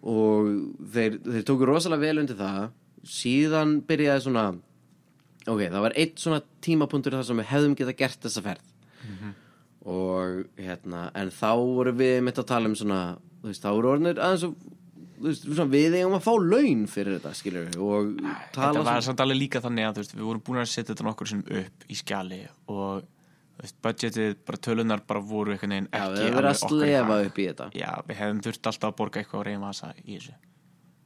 og 0.02 0.48
þeir, 0.94 1.18
þeir 1.20 1.44
tóku 1.44 1.66
rosalega 1.68 2.00
vel 2.00 2.18
undir 2.22 2.38
það. 2.38 2.70
Síðan 3.04 3.82
byrjaði 3.86 4.24
svona 4.24 4.46
ok, 5.46 5.60
það 5.68 5.82
var 5.84 5.92
eitt 5.94 6.16
svona 6.18 6.40
tímapunktur 6.64 7.12
þar 7.18 7.28
sem 7.28 7.36
við 7.42 7.50
hefðum 7.52 7.76
geta 7.76 7.92
gert 8.00 8.24
þessa 8.24 8.42
ferð. 8.48 8.72
Og 9.86 10.46
hérna 10.58 11.10
en 11.14 11.28
þá 11.30 11.52
voru 11.60 11.92
við 11.94 12.16
mitt 12.26 12.40
að 12.40 12.48
tala 12.48 12.66
um 12.66 12.74
svona 12.74 13.02
þú 13.42 13.52
veist, 13.52 13.62
þá 13.62 13.70
voru 13.76 13.92
orðinir 13.92 14.18
aðeins 14.18 14.46
og 14.48 14.56
við 15.20 15.98
eigum 15.98 16.16
að 16.18 16.24
fá 16.26 16.32
laun 16.36 16.86
fyrir 16.90 17.18
þetta 17.18 17.34
skilur 17.38 17.68
við 17.68 17.82
og 17.82 18.14
tala 18.54 18.72
þetta 18.72 18.86
var 18.90 19.04
samt 19.06 19.22
alveg 19.24 19.40
líka 19.40 19.62
þannig 19.64 19.88
að 19.88 20.00
veist, 20.02 20.16
við 20.16 20.26
vorum 20.28 20.46
búin 20.46 20.62
að 20.62 20.72
setja 20.72 20.92
þetta 20.92 21.06
nokkur 21.08 21.30
sem 21.30 21.44
upp 21.60 21.86
í 21.88 21.98
skjali 21.98 22.40
og 22.72 23.04
veist, 23.60 23.78
budgetið, 23.84 24.36
bara 24.46 24.62
tölunar 24.62 25.04
bara 25.08 25.22
voru 25.24 25.54
einhvern 25.54 25.74
veginn 25.76 25.88
já, 25.90 26.04
ekki 26.52 26.80
við 26.80 26.96
að 27.00 27.26
í 27.26 27.46
þetta. 27.50 27.68
Já, 27.76 27.90
við 28.08 28.20
hefum 28.20 28.42
þurft 28.46 28.70
alltaf 28.72 28.90
að 28.90 28.96
borga 29.00 29.22
eitthvað 29.22 29.44
á 29.44 29.46
reyma 29.48 29.72
í 30.04 30.16
þessu. 30.16 30.34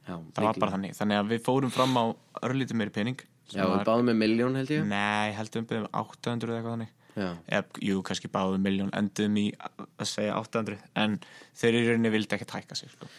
Já, 0.01 0.15
það 0.35 0.47
var 0.47 0.63
bara 0.63 0.75
þannig, 0.75 0.95
þannig 0.97 1.21
að 1.21 1.29
við 1.31 1.43
fórum 1.45 1.73
fram 1.73 1.93
á 1.95 2.03
örlítið 2.47 2.79
meiri 2.79 2.93
pening 2.95 3.21
já, 3.53 3.61
við 3.61 3.83
báðum 3.87 4.09
með 4.09 4.17
miljón 4.23 4.57
held 4.59 4.73
ég. 4.73 4.87
Nei, 4.89 5.31
heldum 5.37 5.67
við 5.69 5.85
800 5.91 6.49
eða 6.49 6.57
eitthvað 6.57 6.75
þannig. 6.75 6.95
Já, 7.11 7.27
eða, 7.51 7.81
jú, 7.83 8.01
kannski 8.07 8.31
báðum 8.31 8.65
miljón 8.65 8.91
endum 8.97 9.37
í 9.39 9.45
að 9.59 10.07
segja 10.09 10.39
800 10.39 10.79
en 11.03 11.19
þeir 11.59 11.77
í 11.77 11.83
rauninni 11.89 12.13
vildi 12.13 12.37
ekki 12.37 12.49
tæka 12.49 12.77
sig 12.79 12.91
sko. 12.93 13.09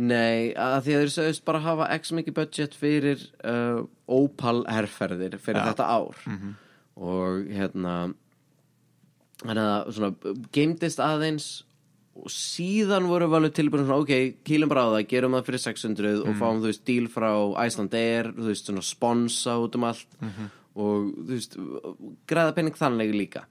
Nei, 0.00 0.52
að 0.56 0.86
því 0.86 0.94
að 0.94 1.02
þeir 1.02 1.12
sögust 1.12 1.44
bara 1.44 1.60
hafa 1.64 1.88
x 1.98 2.12
mikið 2.16 2.36
budget 2.38 2.76
fyrir 2.78 3.22
uh, 3.44 3.82
Opal 4.08 4.62
herrferðir 4.70 5.36
fyrir 5.42 5.60
Já. 5.60 5.72
þetta 5.72 5.88
ár. 5.92 6.20
Og 7.00 7.50
hérna 7.50 7.96
þannig 9.42 9.66
að 9.66 9.90
svona 9.96 10.36
geimdist 10.54 11.02
aðeins 11.04 11.50
og 12.20 12.32
síðan 12.32 13.06
voru 13.08 13.28
við 13.30 13.38
alveg 13.38 13.54
tilbúin 13.56 13.84
svona, 13.86 14.00
ok, 14.02 14.40
kýlum 14.44 14.70
bara 14.72 14.86
á 14.88 14.92
það, 14.94 15.04
gerum 15.12 15.36
það 15.36 15.46
fyrir 15.46 15.62
600 15.64 16.16
og 16.20 16.34
fáum, 16.40 16.58
þú 16.60 16.68
veist, 16.68 16.82
díl 16.88 17.06
frá 17.12 17.30
Iceland 17.64 17.94
Air, 17.96 18.30
þú 18.36 18.48
veist, 18.50 18.66
svona 18.68 18.84
sponsa 18.84 19.54
út 19.62 19.78
um 19.78 19.86
allt. 19.88 20.18
Og, 20.80 21.06
þú 21.16 21.30
veist, 21.30 21.56
græða 22.28 22.56
penning 22.56 22.76
þannig 22.76 23.14
líka. 23.14 23.44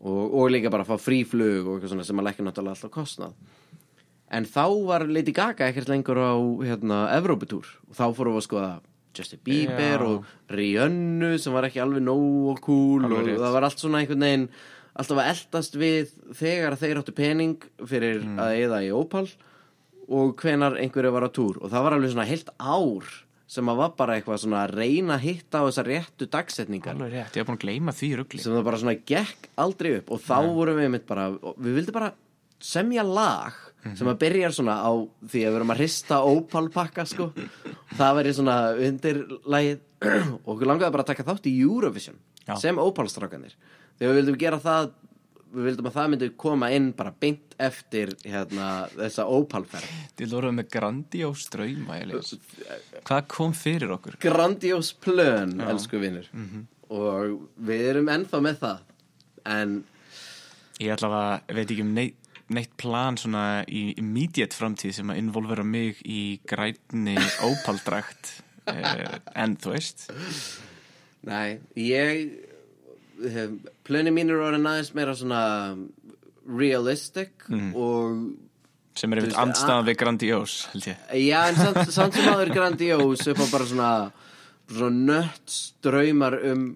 Og, 0.00 0.22
og 0.40 0.52
líka 0.54 0.72
bara 0.72 0.86
fá 0.88 0.94
frí 0.96 1.20
flug 1.28 1.66
og 1.66 1.74
eitthvað 1.74 1.92
svona 1.92 2.06
sem 2.08 2.22
að 2.22 2.30
leggja 2.30 2.46
náttúrulega 2.46 2.78
alltaf 2.78 2.94
kostnað 2.94 3.34
En 4.30 4.44
þá 4.46 4.64
var 4.86 5.04
Lady 5.10 5.32
Gaga 5.34 5.66
ekkert 5.72 5.88
lengur 5.90 6.18
á 6.22 6.34
hérna, 6.62 7.00
Evróputúr. 7.18 7.66
Og 7.90 7.96
þá 7.98 8.04
fórum 8.14 8.36
við 8.36 8.42
að 8.42 8.46
skoða 8.46 8.72
Justin 9.18 9.40
Bieber 9.42 9.98
Já. 9.98 10.06
og 10.06 10.24
Rihanna 10.54 11.30
sem 11.42 11.52
var 11.56 11.66
ekki 11.66 11.80
alveg 11.82 12.04
nóg 12.06 12.60
cool 12.62 13.02
Alveg 13.08 13.18
og 13.18 13.26
rétt. 13.26 13.40
það 13.42 13.54
var 13.56 13.66
allt 13.66 13.82
svona 13.82 13.98
einhvern 14.04 14.22
veginn 14.22 14.44
alltaf 15.00 15.18
að 15.18 15.30
eldast 15.32 15.74
við 15.80 16.12
þegar 16.38 16.76
þeir 16.78 17.00
áttu 17.00 17.14
pening 17.16 17.56
fyrir 17.90 18.20
Mm. 18.22 18.38
að 18.38 18.54
eða 18.60 18.78
í 18.86 18.92
Opal 18.94 19.26
og 20.10 20.36
hvenar 20.42 20.78
einhverju 20.78 21.10
var 21.14 21.26
á 21.26 21.30
túr. 21.30 21.58
Og 21.62 21.70
það 21.70 21.82
var 21.86 21.92
alveg 21.98 22.10
svona 22.14 22.26
heilt 22.30 22.48
ár 22.58 23.10
sem 23.50 23.66
að 23.66 23.76
var 23.82 23.90
bara 23.98 24.14
eitthvað 24.20 24.38
svona 24.44 24.62
að 24.68 24.74
reyna 24.78 25.16
að 25.18 25.24
hitta 25.26 25.58
á 25.58 25.66
þessar 25.66 25.86
réttu 25.90 26.26
dagsetningar. 26.30 26.94
Alveg 26.94 27.12
rétt, 27.12 27.34
ég 27.34 27.42
var 27.42 27.50
búin 27.50 27.58
að 27.58 27.64
gleyma 27.66 27.92
því 27.98 28.10
rugli. 28.20 28.38
Sem 28.42 28.52
það 28.54 28.64
bara 28.64 28.78
svona 28.78 28.96
gekk 29.10 29.48
aldrei 29.58 29.96
upp. 29.98 30.10
Og 30.14 30.20
þá 30.22 30.38
vorum 30.54 30.78
við 30.78 30.90
mitt 30.94 31.06
bara 31.10 31.28
og 31.34 31.56
við 31.58 31.74
vildum 31.80 31.92
bara 31.98 32.12
semja 32.60 33.02
lag 33.02 33.54
sem 33.96 34.08
að 34.12 34.18
byrja 34.20 34.50
svona 34.52 34.78
á 34.84 34.92
því 35.24 35.42
að 35.44 35.50
við 35.52 35.58
erum 35.60 35.74
að 35.74 35.80
hrista 35.82 36.20
Opal 36.28 36.66
pakka 36.74 37.06
sko. 37.08 37.30
Það 37.96 38.16
verið 38.20 38.36
svona 38.38 38.56
undir 38.88 39.20
lagið 39.44 39.78
og 40.44 40.50
okkur 40.54 40.68
langaði 40.68 40.94
bara 40.96 41.04
að 41.06 41.12
taka 41.14 41.26
þátt 41.28 41.48
í 41.50 41.54
Eurovision 41.64 42.18
Já. 42.46 42.54
sem 42.60 42.78
Opal 42.80 43.08
strákanir 43.12 43.54
þegar 44.00 44.12
við 44.14 44.20
vildum 44.22 44.38
gera 44.40 44.60
það 44.62 44.90
við 45.50 45.66
vildum 45.66 45.88
að 45.90 45.94
það 45.96 46.10
myndi 46.12 46.28
koma 46.38 46.68
inn 46.70 46.90
bara 46.96 47.10
beint 47.20 47.56
eftir 47.60 48.12
hérna, 48.22 48.66
þessa 48.94 49.24
Opal 49.34 49.64
ferð 49.68 49.88
Þið 50.20 50.34
voruð 50.36 50.54
með 50.60 50.68
grandiós 50.76 51.46
drauma 51.50 51.96
Elias. 51.98 52.34
Hvað 53.08 53.24
kom 53.32 53.54
fyrir 53.56 53.90
okkur? 53.96 54.18
grandiós 54.22 54.92
plön, 55.02 55.56
elsku 55.66 55.98
vinnur 56.02 56.28
og 56.90 57.48
við 57.66 57.84
erum 57.92 58.08
ennþá 58.10 58.40
með 58.42 58.62
það. 58.62 58.78
En 59.50 59.74
Ég 60.80 60.94
ætla 60.94 61.10
að 61.12 61.54
veit 61.58 61.66
ekki 61.66 61.84
um 61.84 61.90
neitt, 61.98 62.19
neitt 62.50 62.72
plan 62.80 63.18
svona 63.20 63.62
í 63.70 63.90
immediate 64.00 64.56
framtíð 64.56 64.96
sem 64.98 65.12
að 65.12 65.20
involvera 65.22 65.64
mig 65.66 66.00
í 66.04 66.40
grænni 66.50 67.16
ópaldrakt 67.46 68.32
uh, 68.70 69.18
en 69.42 69.56
þú 69.60 69.74
veist. 69.76 70.06
Nei, 71.28 71.60
ég 71.78 72.30
hef, 73.30 73.56
plöni 73.86 74.12
mín 74.14 74.32
eru 74.32 74.46
orðin 74.48 74.68
aðeins 74.70 74.94
meira 74.96 75.14
svona 75.18 75.42
realistic 76.50 77.46
og 77.50 78.30
sem 78.98 79.12
er 79.14 79.22
veist, 79.22 79.38
andstæðan 79.38 79.86
við 79.86 79.98
grandiós 80.00 80.56
held 80.72 80.90
ég. 80.90 81.06
Já, 81.22 81.38
en 81.52 81.60
samt, 81.60 81.92
samt 81.98 82.18
sem 82.18 82.28
aður 82.32 82.52
grandiós 82.56 83.26
upp 83.30 83.44
á 83.44 83.46
bara 83.52 83.68
svona 83.70 83.90
svona 84.70 85.06
nött 85.20 85.50
ströymar 85.50 86.36
um 86.50 86.68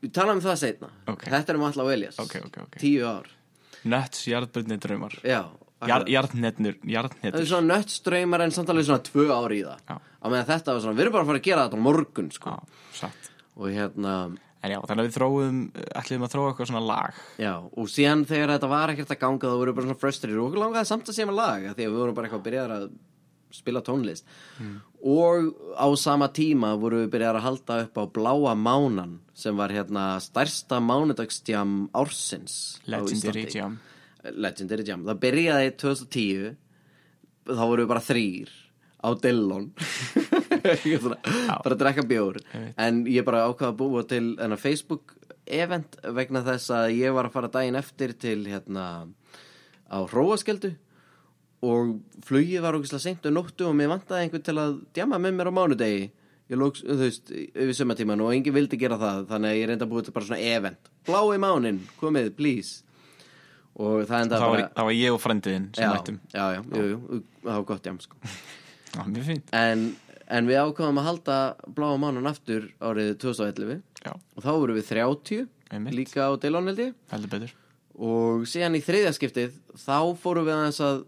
við 0.00 0.14
tala 0.16 0.32
um 0.36 0.40
það 0.44 0.56
seinna. 0.62 0.88
Ok. 1.12 1.26
þetta 1.28 1.52
er 1.52 1.58
um 1.58 1.66
alla 1.68 1.84
og 1.84 1.92
Elias 1.92 2.20
Ok, 2.22 2.38
ok, 2.46 2.56
ok. 2.64 2.78
tíu 2.80 3.04
ár 3.08 3.28
Nuts, 3.88 4.26
jarðbundni 4.28 4.76
draumar 4.82 5.14
já, 5.24 5.40
Jar, 5.80 6.02
akkurat. 6.04 6.10
Jarðnetnur, 6.12 6.74
það 6.84 7.38
er 7.40 7.48
svona 7.48 7.78
nött 7.78 7.92
ströymar 7.94 8.42
en 8.44 8.52
samt 8.52 8.68
alveg 8.68 8.84
svona 8.84 9.00
tvö 9.06 9.24
ár 9.32 9.54
í 9.56 9.62
það 9.64 9.78
Já. 9.88 9.96
á 9.96 10.26
meðan 10.28 10.48
þetta 10.50 10.74
var 10.74 10.82
svona, 10.84 10.96
við 10.98 11.04
erum 11.06 11.14
bara 11.16 11.24
að 11.24 11.30
fara 11.30 11.40
að 11.40 11.46
gera 11.48 11.62
þetta 11.64 11.80
á 11.80 11.86
morgun 11.86 12.30
sko. 12.36 12.52
Já, 12.52 12.86
satt 13.00 13.30
og 13.56 13.70
hérna 13.72 14.14
En 14.60 14.74
já, 14.74 14.76
þannig 14.84 15.00
að 15.00 15.06
við 15.06 15.14
þróum, 15.16 15.60
ætlum 15.96 16.24
að 16.26 16.32
þróa 16.34 16.48
eitthvað 16.50 16.68
svona 16.68 16.82
lag 16.84 17.20
Já, 17.40 17.52
og 17.64 17.86
síðan 17.88 18.26
þegar 18.28 18.50
þetta 18.52 18.68
var 18.68 18.92
ekkert 18.92 19.14
að 19.14 19.20
ganga 19.22 19.48
þá 19.48 19.56
voru 19.56 19.72
við 19.72 19.78
bara 19.78 19.88
svona 19.88 20.00
frustrated 20.02 20.36
og 20.36 20.50
okkur 20.50 20.60
langaði 20.60 20.90
samt 20.90 21.08
að 21.08 21.16
segja 21.16 21.30
með 21.30 21.38
lag 21.40 21.64
því 21.64 21.70
að 21.72 21.80
við 21.94 21.96
vorum 22.02 22.18
bara 22.18 22.28
eitthvað 22.28 22.42
að 22.42 22.48
byrja 22.50 22.66
að 22.76 22.84
spila 23.54 23.82
tónlist. 23.84 24.26
Og 25.00 25.52
á 25.76 25.86
sama 25.96 26.28
tíma 26.36 26.74
voru 26.80 27.04
við 27.04 27.12
byrjað 27.14 27.38
að 27.40 27.46
halda 27.46 27.78
upp 27.86 28.00
á 28.00 28.04
Bláa 28.16 28.54
Mánan 28.54 29.18
sem 29.34 29.56
var 29.56 29.72
hérna 29.72 30.20
stærsta 30.20 30.80
mánudagstjam 30.84 31.88
ársins 31.96 32.80
Legendary. 32.84 33.46
Jam. 33.54 33.78
Legendary 34.22 34.84
Jam. 34.86 35.06
Það 35.08 35.22
byrjaði 35.24 35.70
2010 35.80 36.58
þá 37.48 37.62
voru 37.64 37.86
við 37.86 37.92
bara 37.94 38.04
þrýr 38.04 38.52
á 39.00 39.08
Dillon. 39.16 39.70
Bara 40.60 41.72
að 41.72 41.78
drekka 41.80 42.02
bjór. 42.04 42.36
En 42.76 43.06
ég 43.08 43.24
bara 43.24 43.46
ákvaða 43.48 43.70
að 43.70 43.78
búa 43.78 44.02
til 44.04 44.34
enna 44.36 44.58
Facebook 44.60 45.14
event 45.50 45.96
vegna 46.04 46.42
þess 46.44 46.68
að 46.74 46.98
ég 46.98 47.14
var 47.16 47.28
að 47.28 47.36
fara 47.38 47.50
daginn 47.52 47.78
eftir 47.80 48.12
til 48.20 48.42
hérna 48.44 48.84
á 49.88 49.98
Hróaskeldu 50.04 50.74
og 51.66 51.96
flugið 52.24 52.64
var 52.64 52.78
ógislega 52.78 53.04
seint 53.04 53.26
um 53.28 53.36
nóttu 53.36 53.66
og 53.68 53.76
mér 53.76 53.90
vantaði 53.92 54.26
einhvern 54.26 54.44
til 54.46 54.56
að 54.60 54.76
djama 54.96 55.18
með 55.20 55.36
mér 55.36 55.50
á 55.50 55.58
mánudegi. 55.58 56.04
Ég 56.50 56.58
lók, 56.58 56.80
þú 56.82 56.96
veist, 56.98 57.28
yfir 57.30 57.76
sömatíman 57.78 58.22
og 58.24 58.32
enginn 58.34 58.56
vildi 58.56 58.78
gera 58.80 58.96
það, 58.98 59.26
þannig 59.30 59.52
að 59.52 59.58
ég 59.60 59.68
reynda 59.70 59.86
að 59.86 59.92
búið 59.92 60.06
til 60.08 60.14
bara 60.16 60.26
svona 60.26 60.46
event, 60.50 60.88
blái 61.06 61.36
mánin 61.44 61.82
komið, 62.00 62.32
please. 62.38 62.80
Og 63.78 64.02
það 64.08 64.24
enda 64.24 64.40
bara 64.42 64.64
það 64.74 64.88
var 64.88 64.96
ég 64.98 65.14
og 65.14 65.20
frendiðinn 65.22 65.68
sem 65.76 65.84
já, 65.86 65.92
mættum. 65.94 66.16
já, 66.34 66.42
já, 66.56 66.60
jú, 66.74 66.88
jú, 66.90 67.20
það 67.44 67.52
var 67.52 67.68
gott 67.68 67.86
jam 67.86 68.00
sko. 68.02 68.18
Já, 68.90 69.04
mjög 69.06 69.22
fínt. 69.28 69.52
En, 69.54 69.82
en 70.26 70.48
við 70.50 70.56
ákváðum 70.58 70.96
að 70.98 71.04
halda 71.06 71.34
bláa 71.76 71.98
mánan 72.02 72.26
aftur 72.26 72.64
árið 72.82 73.12
2011 73.22 73.76
Já, 74.02 74.10
og 74.16 74.42
þá 74.42 74.48
vorum 74.50 74.78
við 74.80 74.88
30 74.88 75.44
Einmitt. 75.70 75.94
líka 75.94 76.26
á 76.26 76.34
ég. 76.34 76.96
Heldur 77.12 77.30
betur. 77.30 77.52
Og 77.94 78.48
síðan 78.50 78.74
í 78.74 78.82
þriðja 78.82 79.12
skiptið 79.14 79.54
þá 79.78 80.18
fórum 80.18 80.48
við 80.48 80.56
aðeins 80.56 80.82
að 80.82 81.04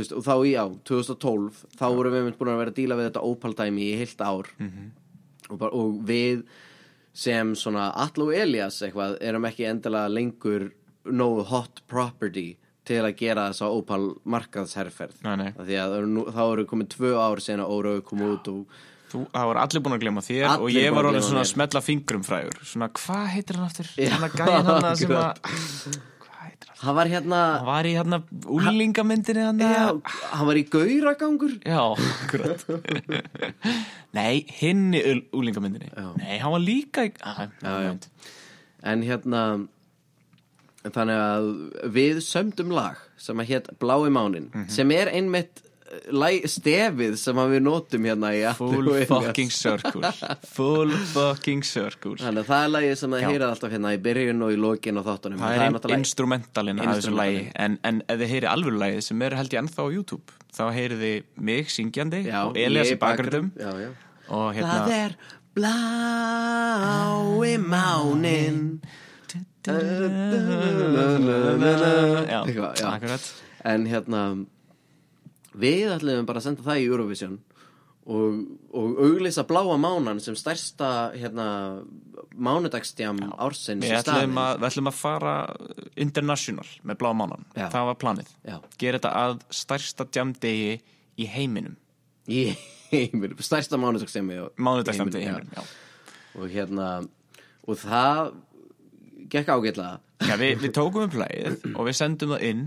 veist, 0.00 0.12
og 0.16 0.24
þá 0.24 0.34
í 0.48 0.52
á 0.56 0.64
2012 0.88 1.62
þá 1.78 1.84
vorum 1.94 2.12
við 2.16 2.24
mynd 2.28 2.38
búin 2.40 2.52
að 2.54 2.60
vera 2.62 2.72
að 2.74 2.78
díla 2.80 2.98
við 3.00 3.08
þetta 3.10 3.24
Opal 3.28 3.54
dæmi 3.58 3.86
í 3.92 3.96
heilt 4.00 4.20
ár 4.24 4.50
Mhm. 4.58 4.90
og, 5.50 5.58
bara, 5.58 5.72
og 5.72 5.98
við 6.08 6.44
sem 7.12 7.52
svona 7.54 7.90
Atlo 7.94 8.30
Elias 8.32 8.80
eitthvað 8.82 9.18
erum 9.20 9.44
ekki 9.44 9.66
endilega 9.68 10.08
lengur 10.08 10.70
nógu 11.04 11.44
hot 11.50 11.82
property 11.88 12.56
til 12.84 13.02
að 13.04 13.16
gera 13.16 13.48
þess 13.50 13.62
að 13.62 13.76
Opal. 13.78 14.14
Af 15.58 15.66
því 15.66 15.76
að 15.78 15.92
þá 16.34 16.40
eru 16.52 16.64
komið 16.66 16.88
tvö 16.96 17.12
ár 17.20 17.40
sen 17.40 17.60
að 17.62 17.70
Órau 17.76 18.00
kom 18.02 18.24
út 18.26 18.48
og 18.48 18.66
Þú, 19.12 19.26
það 19.28 19.44
var 19.50 19.58
allir 19.60 19.82
búin 19.84 19.92
að 19.92 20.00
glema 20.06 20.20
þér 20.24 20.44
Allir 20.48 20.62
og 20.64 20.70
ég 20.72 20.94
var 20.96 21.04
að 21.04 21.10
gleyma 21.12 21.26
svona 21.26 21.40
að 21.44 21.50
smetla 21.52 21.80
fingrum 21.84 22.22
frægur 22.24 22.62
Svona, 22.64 22.88
hvað 22.96 23.26
heitir 23.34 23.58
hann 23.60 23.66
aftur? 23.68 23.90
Já, 24.00 24.08
Svona 24.08 24.30
gæðin 24.32 24.70
hann 24.70 24.96
sem 24.96 25.10
að. 25.20 25.42
Hvað 25.42 25.52
heitir 25.52 26.00
hann? 26.82 26.94
var 26.98 27.06
hérna 27.10 27.40
Hann 27.58 27.66
var 27.68 27.88
í 27.88 27.92
hérna 27.96 28.18
úlingamyndinni 28.46 29.44
hann 29.46 29.60
já, 29.62 29.84
hann 30.32 30.46
var 30.48 30.58
í 30.60 30.64
gauragangur 30.72 31.54
Já, 31.64 31.82
akkurat 31.96 32.64
Nei, 34.18 34.42
hinn 34.60 34.90
í 34.98 35.02
úlingamyndinni 35.32 35.90
Já. 35.94 36.08
Nei, 36.18 36.38
hann 36.42 36.52
var 36.56 36.64
líka 36.64 37.06
í 37.08 37.12
ah, 37.22 37.46
já, 37.62 37.74
já. 37.86 37.92
en 38.92 39.04
hérna 39.06 39.42
þannig 40.82 41.20
að 41.22 41.50
við 41.94 42.18
sömdum 42.26 42.72
lag 42.74 42.98
sem 43.22 43.38
að 43.38 43.52
hétt 43.54 43.68
Blái 43.78 44.10
mánin 44.10 44.48
Mhm. 44.50 44.68
sem 44.68 44.90
er 44.90 45.12
einmitt 45.14 45.62
stefið 46.48 47.16
sem 47.20 47.36
við 47.52 47.60
notum 47.66 48.02
hérna 48.08 48.28
í 48.32 48.34
Full 48.56 48.88
fucking 49.10 49.50
circle. 49.52 50.02
Full 50.54 50.92
fucking 51.14 51.62
circle. 51.66 52.14
Þannig 52.20 52.40
að 52.44 52.48
það 52.52 52.62
er 52.64 52.70
lagið 52.76 52.94
sem 53.02 53.10
það 53.16 53.20
Já. 53.24 53.28
heyrið 53.32 53.46
alltaf 53.48 53.70
hérna 53.76 53.90
í 53.92 53.98
byrjun 54.06 54.40
og 54.46 54.50
í 54.54 54.56
lokin 54.62 54.96
og 55.00 55.04
þáttunum. 55.10 55.38
Það 55.42 55.52
er 55.56 55.58
náttúrulega- 55.76 56.00
instrumentalinn 56.04 56.78
af 56.80 56.84
þessu 56.96 57.12
lagi. 57.16 57.42
En, 57.66 57.72
en 57.84 57.96
ef 58.08 58.16
þið 58.22 58.28
heyri 58.36 58.48
alvöru 58.52 58.78
lagið 58.80 59.02
sem 59.10 59.18
er 59.28 59.32
held 59.40 59.52
ég 59.52 59.60
ennþá 59.62 59.80
á 59.84 59.86
YouTube 59.92 60.28
þá 60.52 60.64
heyrið 60.76 61.00
þið 61.06 61.18
mig 61.48 61.64
syngjandi 61.72 62.20
Já, 62.28 62.40
og 62.48 62.52
Elias 62.60 62.90
í 62.92 62.94
bakgröndum 63.00 63.46
og 64.32 64.46
hérna 64.56 64.74
það 64.84 64.92
er 64.96 65.12
blái 65.56 67.52
mánin. 67.60 68.58
Já, 69.62 69.72
Eitthvað, 72.42 72.80
já. 72.80 72.86
akkurat. 72.96 73.24
En 73.64 73.86
hérna 73.86 74.46
Við 75.52 75.90
ætlum 75.96 76.28
bara 76.28 76.40
að 76.40 76.46
senda 76.48 76.64
það 76.64 76.80
í 76.80 76.86
Eurovision 76.88 77.40
og, 78.06 78.38
og 78.74 79.00
auglýsa 79.04 79.44
bláa 79.46 79.76
mánan 79.78 80.20
sem 80.22 80.36
stærsta 80.38 81.12
hérna, 81.14 81.46
mánudagstjam 82.34 83.20
ársins 83.36 83.84
Við 83.84 83.94
við 83.94 84.66
ætlum 84.66 84.90
að 84.90 84.98
fara 84.98 85.34
international 85.94 86.66
með 86.82 87.00
blá 87.02 87.12
mánan. 87.14 87.46
Já. 87.54 87.68
það 87.70 87.88
var 87.90 87.98
planið. 88.02 88.34
Já. 88.48 88.56
gera 88.78 89.00
þetta 89.00 89.14
að 89.22 89.36
stærsta 89.62 90.08
jamdegi 90.14 90.78
í 91.20 91.28
heiminum. 91.30 91.76
Í 92.26 92.44
heiminum, 92.92 93.38
stærsta 93.42 93.78
mánudagstjami 93.80 94.40
mánudagsjamdegi 94.56 95.26
í 95.26 95.30
heiminum 95.30 95.52
já. 95.56 95.62
og 96.38 96.48
hérna 96.50 96.88
og 97.62 97.78
það 97.78 98.32
gekk 99.32 99.52
ágætlega. 99.52 100.00
Já, 100.22 100.36
við, 100.38 100.58
við 100.62 100.74
tókum 100.76 101.06
upp 101.06 101.14
lagið 101.18 101.70
og 101.72 101.86
við 101.86 101.96
sendum 101.98 102.34
það 102.34 102.44
inn 102.50 102.66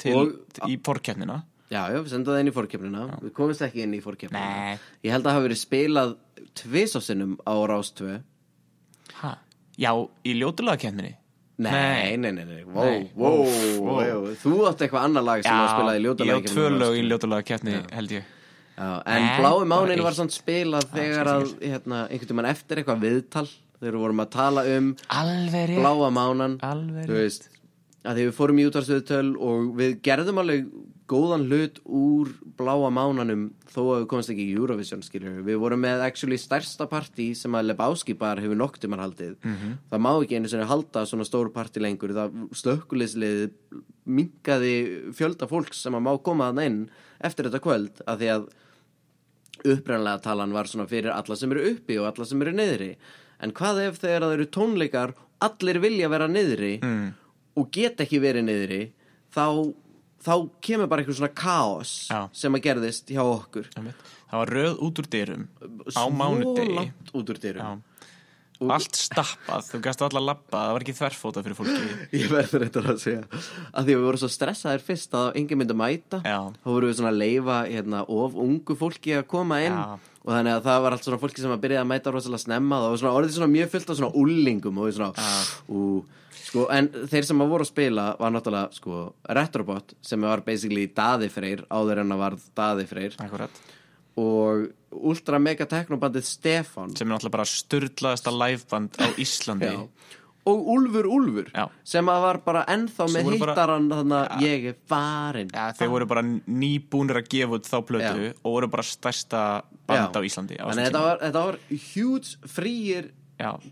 til, 0.00 0.16
og, 0.16 0.34
í 0.68 0.76
porkeppnina 0.80 1.42
já, 1.70 1.80
já, 1.92 1.98
við 2.02 2.08
sendum 2.12 2.34
það 2.34 2.40
inn 2.44 2.50
í 2.50 2.54
fórkjöfnina 2.56 3.04
við 3.22 3.32
komumst 3.36 3.62
ekki 3.66 3.84
inn 3.86 3.94
í 3.94 4.02
fórkjöfnina 4.02 4.42
Nei. 4.42 4.78
ég 5.06 5.14
held 5.14 5.22
að 5.24 5.30
það 5.30 5.38
hafi 5.38 5.46
verið 5.48 5.60
spilað 5.62 6.12
tvisasinnum 6.60 7.36
á 7.46 7.54
Rástvö 7.70 8.18
ha? 9.22 9.32
Já, 9.80 9.92
í 10.26 10.34
ljótulagakeppninni 10.40 11.16
Nei, 11.60 12.16
nei, 12.16 12.30
nei, 12.32 12.44
nei, 12.48 12.62
wow, 12.64 12.84
Nei. 12.88 13.00
wow, 13.14 13.40
Wow. 13.44 13.96
wow. 14.00 14.28
Þú 14.40 14.52
átt 14.70 14.80
eitthvað 14.86 15.02
annar 15.10 15.24
lag 15.26 15.42
sem 15.44 15.52
var 15.52 15.74
spilað 15.74 15.98
í 15.98 16.04
ljóta 16.06 16.24
ég 16.24 16.32
á 16.32 16.40
tvö 16.48 16.68
lög 16.72 16.94
í 16.96 17.02
ljótulagakeppni 17.04 17.74
held 17.92 18.14
ég. 18.16 18.28
Já, 18.80 18.86
en 19.04 19.26
Nei, 19.26 19.34
blái 19.36 19.50
bara 19.52 19.68
mánin 19.74 19.92
eitt. 19.98 20.04
var 20.06 20.16
samt 20.16 20.32
spilað 20.32 20.86
þegar 20.94 21.28
að, 21.34 21.50
hérna, 21.60 21.98
einhvern 22.08 22.30
tímann 22.32 22.48
eftir 22.48 22.80
eitthvað 22.80 23.02
viðtal 23.04 23.44
þegar 23.50 23.92
við 23.98 24.00
vorum 24.06 24.22
að 24.24 24.30
tala 24.38 24.64
um 24.78 24.88
Alveg 25.20 25.68
rétt. 25.68 25.82
Bláa 25.84 26.08
mánan 26.16 26.54
Alveg 26.64 27.10
þú 27.12 27.18
veist, 27.18 27.50
að 28.08 28.16
því 28.22 28.24
við 28.30 28.34
fórum 28.40 28.62
í 28.62 28.66
útvarsviðtöl 28.70 29.28
og 29.36 29.68
við 29.82 29.98
gerðum 30.08 30.40
alveg 30.40 30.64
góðan 31.10 31.42
hlut 31.50 31.80
úr 31.90 32.28
bláa 32.58 32.90
mánanum 32.94 33.48
þó 33.72 33.80
að 33.82 33.96
við 34.02 34.06
komast 34.12 34.30
ekki 34.30 34.44
í 34.46 34.54
Eurovision 34.56 35.02
skiljur 35.02 35.40
við 35.46 35.58
vorum 35.58 35.80
með 35.82 36.04
actually 36.06 36.38
stærsta 36.38 36.86
partí 36.90 37.32
sem 37.34 37.52
að 37.58 37.66
Lebowski 37.72 38.14
bar 38.18 38.38
hefur 38.42 38.56
noktumar 38.60 39.02
haldið 39.02 39.34
Mhm. 39.42 39.72
það 39.90 40.00
má 40.06 40.10
ekki 40.22 40.36
einu 40.38 40.48
sinni 40.52 40.68
halda 40.70 41.02
svona 41.06 41.26
stór 41.26 41.50
partí 41.52 41.82
lengur 41.82 42.14
það 42.14 42.36
slökkulisliðið 42.62 43.50
minkaði 44.06 44.74
fjölda 45.14 45.48
fólks 45.50 45.82
sem 45.82 45.94
að 45.98 46.02
má 46.06 46.12
koma 46.22 46.50
þann 46.52 46.64
inn 46.66 46.80
eftir 47.20 47.50
þetta 47.50 47.60
kvöld 47.66 48.02
að 48.06 48.18
því 48.22 48.30
að 48.36 48.48
upprænlega 49.74 50.22
talan 50.24 50.52
var 50.56 50.64
svona 50.70 50.86
fyrir 50.88 51.12
alla 51.12 51.36
sem 51.36 51.50
eru 51.52 51.66
uppi 51.74 51.98
og 52.00 52.06
alla 52.08 52.24
sem 52.28 52.40
eru 52.42 52.52
niðri 52.56 52.94
en 53.44 53.52
hvað 53.56 53.82
ef 53.88 53.98
þegar 54.00 54.24
það 54.24 54.34
eru 54.38 54.46
tónleikar 54.56 55.12
allir 55.44 55.80
vilja 55.82 56.08
vera 56.12 56.28
niðri 56.28 56.78
Mm. 56.82 57.12
og 57.56 57.70
get 57.72 57.96
ekki 58.00 58.20
verið 58.20 58.44
niðri 58.46 58.80
þá, 59.34 59.74
þá 60.24 60.32
kemur 60.64 60.90
bara 60.90 61.02
eitthvað 61.02 61.20
svona 61.20 61.34
kaos 61.36 61.92
Já. 62.10 62.20
sem 62.36 62.56
að 62.56 62.64
gerðist 62.66 63.12
hjá 63.12 63.22
okkur. 63.24 63.70
Það 64.30 64.42
var 64.42 64.52
röð 64.56 64.82
út 64.86 65.00
úr 65.02 65.08
dyrum 65.10 65.46
á 65.96 66.02
mánudegi. 66.12 66.90
út 67.16 67.32
úr 67.32 67.40
dyrum. 67.40 67.62
Já. 67.64 67.90
Allt 68.60 68.92
stappað, 68.92 69.70
þú 69.70 69.78
gæst 69.86 70.02
allar 70.04 70.20
labba 70.20 70.58
það 70.66 70.74
var 70.76 70.82
ekki 70.84 70.94
þverfóta 70.98 71.42
fyrir 71.46 71.56
fólki. 71.56 71.94
Ég 72.20 72.26
verður 72.28 72.66
þetta 72.66 72.82
að 72.92 72.98
segja. 73.00 73.22
Að 73.72 73.86
því 73.86 73.94
að 73.94 73.96
við 73.96 74.04
vorum 74.04 74.20
svo 74.20 74.28
stressaðir 74.34 74.84
fyrst 74.84 75.16
að 75.16 75.28
enginn 75.40 75.62
myndi 75.62 75.76
mæta. 75.80 76.20
Já. 76.28 76.38
þá 76.60 76.68
vorum 76.68 76.90
við 76.90 76.98
svona 76.98 77.12
að 77.14 77.22
leifa 77.22 77.56
hérna, 77.70 78.02
of 78.04 78.36
ungu 78.44 78.76
fólki 78.76 79.16
að 79.16 79.24
koma 79.32 79.62
inn. 79.64 79.78
Já. 79.80 79.96
og 80.20 80.34
þannig 80.34 80.58
að 80.58 80.66
það 80.68 80.82
var 80.84 80.96
allt 80.98 81.08
svona 81.08 81.20
fólki 81.22 81.40
sem 81.40 81.54
að 81.56 81.62
byrja 81.64 81.80
að 81.80 81.88
mæta 81.94 82.12
rosalega 82.12 82.44
snemma. 82.44 82.82
Það 82.84 82.92
var 82.92 83.00
svona 83.00 83.16
orðið 83.16 83.36
svona 83.38 83.52
mjög 83.54 83.72
fullt 83.72 83.94
af 83.94 84.00
svona 84.02 84.12
úlingum 84.20 84.82
og 84.84 84.92
svona 84.98 85.28
ú, 85.72 85.84
sko, 86.50 86.66
en 86.74 86.90
þeir 87.10 87.26
sem 87.30 87.42
að 87.44 87.52
voru 87.54 87.66
að 87.66 87.70
spila 87.72 88.06
var 88.20 88.34
náttúrulega 88.34 88.74
sko, 88.76 89.02
Retrobot 89.38 89.94
sem 90.04 90.26
var 90.26 90.42
basically 90.46 90.88
Daði 90.94 91.30
Freyr 91.32 91.64
áður 91.70 92.02
en 92.04 92.14
að 92.16 92.22
varð 92.26 92.46
Daði 92.58 92.86
Freyr 92.90 93.16
Akkurat. 93.22 93.60
og 94.20 94.68
Ultra 94.90 95.38
Mega 95.38 95.66
Technobandið 95.70 96.26
Stefan 96.26 96.96
sem 96.98 97.06
er 97.06 97.14
náttúrulega 97.14 97.36
bara 97.38 97.46
sturdlaðasta 97.46 98.32
liveband 98.34 98.98
á 98.98 99.06
Íslandi 99.22 99.70
Já. 99.70 99.84
og 100.50 100.66
Úlfur 100.74 101.06
Úlfur 101.06 101.52
Já. 101.54 101.68
sem 101.86 102.10
að 102.10 102.24
var 102.26 102.40
bara 102.42 102.64
ennþá 102.74 103.06
Sem 103.06 103.20
með 103.28 103.36
hittaran 103.38 103.86
þannig 103.92 104.18
að 104.18 104.42
ég 104.48 104.66
er 104.72 104.76
farin 104.90 105.54
Já, 105.54 105.68
þeir 105.78 105.92
voru 105.94 106.10
bara 106.10 106.24
nýbúnir 106.26 107.20
að 107.22 107.30
gefa 107.36 107.60
út 107.60 107.70
þá 107.70 107.78
plötu 107.86 108.26
Já. 108.26 108.34
og 108.42 108.56
voru 108.58 108.72
bara 108.74 108.88
stærsta 108.90 109.44
band 109.86 110.18
á 110.18 110.20
Íslandi 110.26 110.58
á 110.58 110.66
þetta 110.74 111.04
var, 111.06 111.22
þetta 111.22 111.46
var 111.46 111.60
huge 111.94 112.50
fríir 112.50 113.12
Já, 113.12 113.19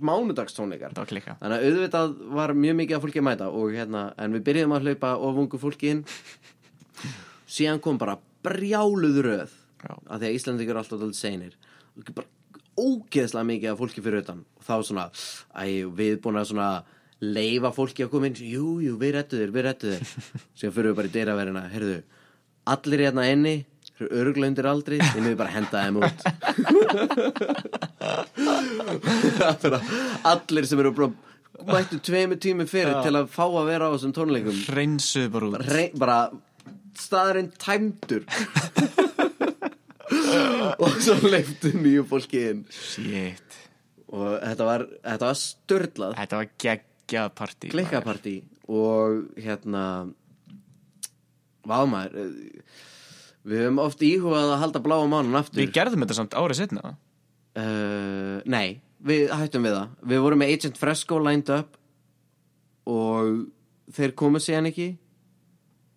mánudagstónleikar. 0.01 0.95
Þannig 0.97 1.55
að 1.55 1.66
auðvitað 1.69 2.16
var 2.39 2.55
mjög 2.57 2.79
mikið 2.81 2.97
af 2.97 3.05
fólki 3.05 3.23
að 3.23 3.27
mæta 3.29 3.49
og 3.53 3.75
hérna, 3.77 4.03
en 4.19 4.37
við 4.37 4.45
byrjuðum 4.49 4.75
að 4.77 4.89
hlaupa 4.89 5.12
of 5.29 5.41
ungu 5.45 5.61
fólki 5.62 5.93
inn. 5.95 6.03
Síðan 7.59 7.83
kom 7.85 8.01
bara 8.01 8.19
brjáluð 8.45 9.23
röð 9.27 9.57
Já. 9.83 9.95
að 9.95 10.21
því 10.21 10.29
að 10.29 10.37
Íslandingur 10.39 10.77
er 10.77 10.83
alltaf 10.83 11.01
alltaf 11.01 11.19
seinir. 11.21 11.57
Og 11.97 12.12
bara 12.16 12.31
ógeðslega 12.79 13.49
mikið 13.53 13.73
af 13.73 13.81
fólki 13.83 14.05
fyrir 14.05 14.23
utan. 14.25 14.45
Og 14.59 14.69
þá 14.69 14.75
svona, 14.87 15.09
æ, 15.55 15.85
við 15.99 16.21
búin 16.25 16.39
að 16.39 16.53
svona 16.53 16.71
leifa 17.25 17.73
fólki 17.75 18.07
að 18.07 18.12
koma 18.12 18.31
inn. 18.31 18.39
Jú, 18.39 18.79
jú, 18.85 18.95
við 19.01 19.16
rettu 19.19 19.41
þér, 19.41 19.55
við 19.57 19.66
rettu 19.66 19.95
þér. 19.95 20.14
Síðan 20.61 20.77
fyrir 20.77 20.93
við 20.93 21.01
bara 21.01 21.11
í 21.11 21.14
dyraverina, 21.16 21.64
heyrðu 21.73 21.99
allir 22.69 23.05
hérna 23.07 23.25
inni 23.33 23.55
eru 24.07 24.32
undir 24.46 24.66
aldri, 24.70 24.99
við 25.14 25.24
við 25.30 25.36
bara 25.38 25.51
henda 25.55 25.82
þeim 25.84 25.96
út. 26.03 26.18
Allir 30.32 30.64
sem 30.68 30.78
eru 30.82 30.92
bara 30.94 31.11
mættu 31.68 31.99
tveimu 32.07 32.36
tími 32.40 32.66
fyrir 32.70 33.01
til 33.03 33.14
að 33.18 33.30
fá 33.34 33.44
að 33.46 33.66
vera 33.68 33.88
á 33.90 33.92
þessum 33.96 34.14
tónleikum 34.16 34.57
Hreinsuðu 34.68 35.28
bara 35.34 35.46
út. 35.51 35.57
Rey, 35.72 35.88
bara 35.99 36.18
staðurinn 36.99 37.51
tæmdur. 37.59 38.22
Og 40.78 40.92
svo 41.03 41.16
leiftu 41.28 41.72
nýju 41.76 42.05
fólki 42.09 42.44
inn. 42.53 42.62
Shit. 42.72 43.59
Og 44.09 44.38
þetta 44.40 44.64
var, 44.64 44.86
þetta 45.05 45.26
var 45.28 45.36
störlað 45.36 46.14
Þetta 46.16 46.38
var 46.38 46.49
geggjað 46.64 47.28
partí 47.36 47.72
klikkapartí. 47.74 48.36
Og 48.68 49.26
hérna 49.40 49.82
vámaður 51.68 52.32
við 53.49 53.64
höfum 53.64 53.80
oft 53.82 54.05
íhugað 54.05 54.53
að 54.55 54.62
halda 54.62 54.82
bláa 54.84 55.07
mánan 55.11 55.40
aftur. 55.40 55.62
Við 55.62 55.74
gerðum 55.76 56.05
þetta 56.05 56.18
samt 56.18 56.36
árið 56.38 56.61
setna 56.62 56.92
uh, 57.59 58.38
nei, 58.49 58.78
við 59.05 59.32
hættum 59.34 59.66
við 59.66 59.76
það. 59.78 59.96
Við 60.12 60.24
vorum 60.26 60.42
með 60.42 60.55
Agent 60.55 60.80
Fresco 60.80 61.20
lined 61.22 61.53
up 61.55 61.78
og 62.88 63.44
þeir 63.96 64.14
komu 64.18 64.40
síðan 64.42 64.70
ekki 64.70 64.88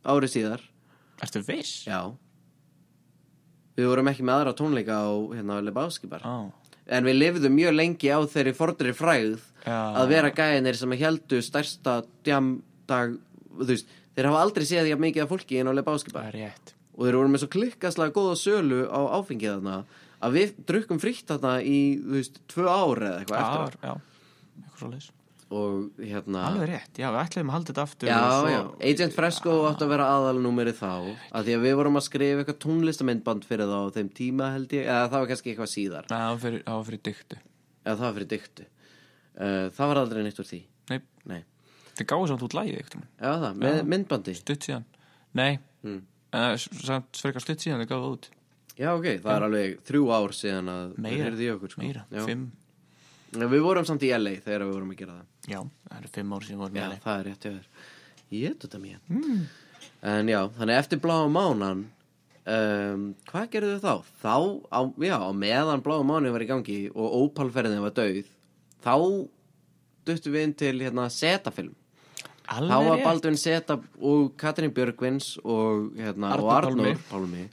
árið 0.08 0.36
síðar. 0.38 0.66
Ertu 1.22 1.44
viss? 1.46 1.86
já. 1.86 2.02
Við 3.78 3.88
vorum 3.88 4.10
ekki 4.12 4.26
með 4.26 4.40
aðra 4.40 4.58
tónleika 4.58 4.98
á 5.00 5.12
hérna 5.32 5.62
Lebowski 5.64 6.10
bar. 6.12 6.26
Á, 6.26 6.52
en 6.92 7.08
við 7.08 7.18
lifðum 7.20 7.56
mjög 7.56 7.76
lengi 7.78 8.12
á 8.12 8.20
þeirri 8.28 8.54
fordri 8.58 8.94
frægð 8.96 9.40
Já. 9.64 9.78
að 10.02 10.12
vera 10.12 10.34
gæðinir 10.36 10.78
sem 10.80 10.96
heldu 11.00 11.40
stærsta 11.46 12.02
djamdag 12.26 13.18
þeir 13.62 14.28
hafa 14.28 14.44
aldrei 14.44 14.66
séð 14.68 14.92
að 14.92 15.04
mikið 15.06 15.24
af 15.26 15.32
fólki 15.32 15.60
inn 15.62 15.70
á 15.70 15.74
Lebowski 15.78 16.12
það 16.12 16.20
bar 16.20 16.32
er 16.34 16.40
rétt 16.40 16.74
og 17.02 17.08
þeir 17.08 17.18
voru 17.18 17.32
með 17.34 17.42
svo 17.42 17.50
klikkaslega 17.56 18.14
góða 18.14 18.36
sölu 18.38 18.84
á 18.94 19.02
áfengið 19.18 19.56
þarna 19.56 19.78
að 20.22 20.36
við 20.38 20.52
drukkum 20.70 21.00
frítt 21.02 21.26
þarna 21.32 21.56
í, 21.66 21.80
þú 22.04 22.14
veist, 22.20 22.38
tvö 22.54 22.68
ár 22.70 23.02
eða 23.08 23.24
eitthvað 23.24 23.42
Ár, 23.42 23.74
eftir 23.74 23.90
já, 23.90 23.94
eitthvað 24.62 24.80
svo 24.84 24.92
á. 24.94 25.18
og 25.52 26.02
hérna 26.12 26.44
Alveg 26.48 26.70
rétt, 26.70 27.00
já, 27.02 27.08
við 27.12 27.22
ætlum 27.26 27.50
að 27.50 27.56
halda 27.58 27.72
þetta 27.74 27.86
aftur 27.88 28.12
já, 28.12 28.20
svo... 28.22 28.52
já, 28.54 28.60
Agent 28.92 29.16
Fresco 29.18 29.56
átti 29.68 29.88
að 29.88 29.94
vera 29.96 30.10
aðalnúmerið 30.16 30.78
þá 30.78 30.92
að 30.92 31.50
því 31.50 31.56
að 31.58 31.66
við 31.66 31.74
vorum 31.82 32.00
að 32.00 32.06
skrifa 32.08 32.44
eitthvað 32.44 32.60
tónlistamindband 32.68 33.48
fyrir 33.50 33.72
þá 33.74 33.80
þeim 33.98 34.12
tíma 34.22 34.52
held 34.54 34.76
ég, 34.78 34.86
eða 34.86 35.10
það 35.12 35.18
var 35.26 35.32
kannski 35.34 35.52
eitthvað 35.56 35.72
síðar. 35.74 36.06
Nei, 36.12 36.20
það 36.22 36.30
var 36.36 36.44
fyrir, 36.46 36.64
fyrir 36.92 37.04
dyktu 37.10 37.40
eða 37.82 37.96
það 37.98 38.06
var 38.06 38.16
fyrir 38.20 38.32
dyktu 38.36 38.68
uh, 38.70 39.66
það 39.76 39.92
var 39.92 40.02
aldrei 40.06 40.24
neitt 40.28 40.40
úr 40.46 40.50
því. 40.54 40.62
Nei, 40.92 41.00
Nei. 41.34 41.42
þið 41.98 42.10
gáðu 42.14 42.30
samt 42.32 42.46
út 42.48 42.56
lægið 42.62 42.80
eitthvað 42.80 43.04
Já, 43.10 43.32
það, 43.42 43.60
með 43.66 43.82
myndbandi. 43.96 44.38
Stutt 44.40 44.70
síðan. 44.70 44.88
Nei, 45.42 45.52
Mm. 45.82 46.04
Uh, 46.36 46.54
samt 46.58 47.20
frekar 47.22 47.44
stutt 47.44 47.64
síðan 47.64 47.84
þið 47.84 47.92
gáðu 47.92 48.12
út 48.16 48.30
Já, 48.80 48.90
ok, 48.96 49.08
það 49.22 49.32
er 49.36 49.46
alveg 49.48 49.80
þrjú 49.88 50.04
ár 50.16 50.34
síðan 50.36 50.72
að 50.72 50.94
Meira, 50.96 51.12
þeir 51.12 51.26
heyrðu 51.28 51.44
í 51.46 51.50
okkur 51.56 51.74
sko. 51.74 51.82
meira, 51.86 52.04
Já. 52.10 52.22
fimm 52.26 52.46
Já, 53.32 53.48
Við 53.52 53.64
vorum 53.64 53.88
samt 53.88 54.04
í 54.04 54.12
LA 54.16 54.36
þegar 54.44 54.66
við 54.66 54.76
vorum 54.76 54.94
að 54.94 55.02
gera 55.02 55.18
það 55.18 55.52
Já, 55.54 55.60
það 55.88 55.98
eru 56.00 56.14
fimm 56.18 56.36
ár 56.36 56.46
síðan 56.48 56.62
vorum 56.64 56.80
Já, 56.80 56.86
við 56.88 57.04
það 57.06 57.20
er 57.20 57.28
rétt 57.30 57.48
hjá 57.48 57.52
þér 57.52 57.90
Ég 58.32 58.56
þetta 58.64 58.82
mér 58.82 59.02
mm. 59.12 59.42
En 60.12 60.32
já, 60.32 60.40
þannig 60.58 60.80
eftir 60.82 61.02
bláa 61.04 61.28
mánan 61.32 61.84
um, 62.48 63.06
Hvað 63.30 63.50
gerðu 63.56 63.78
þau 63.84 63.84
þá? 63.84 64.10
Þá, 64.24 64.36
á, 64.72 64.82
já, 65.06 65.18
meðan 65.46 65.86
bláa 65.86 66.08
mánu 66.08 66.34
var 66.34 66.46
í 66.46 66.50
gangi 66.50 66.80
og 66.92 67.18
ópalferðin 67.22 67.84
var 67.84 67.96
dauð 67.98 68.32
Þá 68.82 68.96
duttum 70.08 70.34
við 70.34 70.48
inn 70.48 70.58
til 70.58 70.76
hérna 70.82 71.06
setafilm 71.14 71.76
Þá 72.42 72.58
Alveg 72.58 72.88
var 72.88 72.98
rétt. 72.98 73.06
Baldvin 73.06 73.38
Seta 73.40 73.76
og 74.02 74.32
Katrín 74.40 74.74
Björgvins 74.76 75.28
og, 75.44 75.92
hérna, 75.96 76.34
og 76.36 76.50
Arnór 76.52 76.98
Pálmi, 77.10 77.46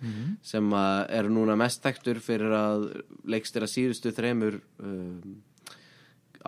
sem 0.42 0.72
að 0.74 1.04
eru 1.20 1.30
núna 1.36 1.54
mest 1.60 1.82
þekktur 1.84 2.18
fyrir 2.24 2.52
að 2.56 2.88
leikstira 3.28 3.66
síðustu 3.70 4.10
þremur 4.16 4.54
um, 4.82 5.36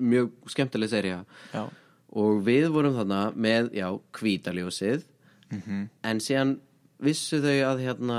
Mjög 0.00 0.30
skemmtileg 0.48 0.88
seria 0.90 1.24
Já, 1.54 1.64
og 2.12 2.40
við 2.46 2.68
vorum 2.74 2.94
þarna 2.96 3.20
með, 3.36 3.70
já, 3.76 3.88
hvítaljósið. 4.18 5.04
Mhm. 5.50 5.88
en 6.04 6.18
síðan 6.22 6.58
vissu 7.02 7.40
þau 7.42 7.56
að 7.74 7.80
hérna 7.84 8.18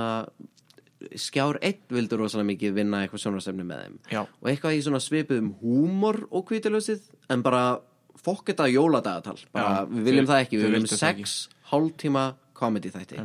skjár 1.17 1.57
1 1.65 1.79
vildu 1.89 2.17
rosalega 2.19 2.49
mikið 2.51 2.73
vinna 2.75 2.99
eitthvað 3.05 3.21
sjónarstefni 3.23 3.63
með 3.65 3.79
þeim. 3.85 3.95
Já. 4.11 4.21
og 4.21 4.49
eitthvað 4.51 4.75
í 4.77 4.81
svona 4.85 4.99
svipuðum 5.01 5.53
húmor 5.61 6.19
og 6.29 6.45
hvítaljósið 6.51 7.01
en 7.33 7.41
bara 7.41 7.79
fokk 8.21 8.51
þetta 8.51 8.67
jóladagatal 8.69 9.39
bara, 9.51 9.81
Já, 9.81 9.85
við 9.89 10.03
viljum 10.09 10.25
þau- 10.27 10.33
það 10.35 10.43
ekki, 10.45 10.57
við 10.59 10.67
viljum 10.69 10.89
það 10.91 11.01
6 11.01 11.47
hálftíma 11.71 12.25
komedi 12.53 12.91
þætti. 12.93 13.17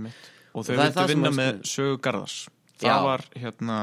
Og 0.56 0.64
þau 0.64 0.76
vildu 0.76 1.06
vinna 1.10 1.30
með 1.36 1.60
skrítið. 1.66 2.48
Það 2.76 2.90
Já. 2.90 2.96
var 3.06 3.22
hérna 3.40 3.76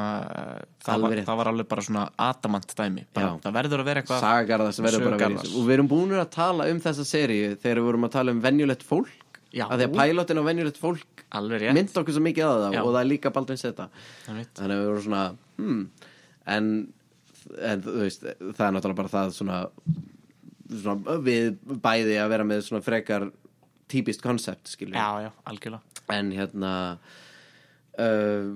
það 0.86 1.04
var, 1.04 1.20
það 1.26 1.38
var 1.40 1.50
alveg 1.50 1.68
bara 1.72 1.84
svona 1.88 2.04
adamant 2.22 2.74
dæmi 2.78 3.06
bara. 3.16 3.32
Það 3.42 3.56
verður 3.56 3.82
að 3.82 3.88
vera 3.90 4.04
eitthvað 4.04 4.20
Sagagarða 4.22 4.74
sem 4.76 4.86
verður 4.86 5.06
bara 5.08 5.18
að 5.18 5.24
vera 5.24 5.46
og 5.50 5.66
við 5.66 5.74
erum 5.78 5.90
búin 5.90 6.14
að 6.20 6.30
tala 6.36 6.68
um 6.70 6.82
þessa 6.84 7.06
seríu 7.10 7.56
þegar 7.56 7.82
við 7.82 7.88
vorum 7.88 8.06
að 8.06 8.14
tala 8.14 8.36
um 8.36 8.44
venjulegt 8.44 8.86
fólk 8.86 9.40
Já. 9.54 9.66
að 9.66 9.82
því 9.82 9.88
að 9.88 9.98
pælotin 9.98 10.42
á 10.42 10.44
venjulegt 10.46 10.80
fólk 10.82 11.26
Alveg 11.34 11.64
rétt 11.64 11.78
mynd 11.78 11.98
okkur 12.04 12.16
svo 12.16 12.24
mikið 12.26 12.46
að 12.46 12.62
það 12.64 12.76
Já. 12.78 12.82
og 12.84 12.92
það 12.92 13.00
er 13.00 13.10
líka 13.10 13.32
baldvin 13.34 13.62
seta 13.62 13.90
Einmitt. 14.30 14.54
þannig 14.58 14.76
að 14.76 14.82
við 14.84 14.90
vorum 14.92 15.06
svona 15.08 15.24
hmm, 15.58 15.84
en, 16.56 16.70
en 17.72 17.84
þú 17.86 17.98
veist 18.04 18.26
það 18.30 18.64
er 18.68 18.76
náttúrulega 18.78 19.00
bara 19.02 19.14
það 19.14 19.36
svona, 19.40 19.60
svona 20.70 21.18
við 21.26 21.50
bæði 21.86 22.22
að 22.22 22.32
vera 22.34 22.48
með 22.50 22.64
svona 22.68 22.86
frekar 22.86 23.28
típist 23.90 24.26
koncept 24.26 24.74
skilur 24.74 24.98
Já, 24.98 25.26
já, 25.26 25.32
algjörlega 25.50 26.18
en 26.18 26.34
hérna 26.36 26.74
uh, 28.02 28.48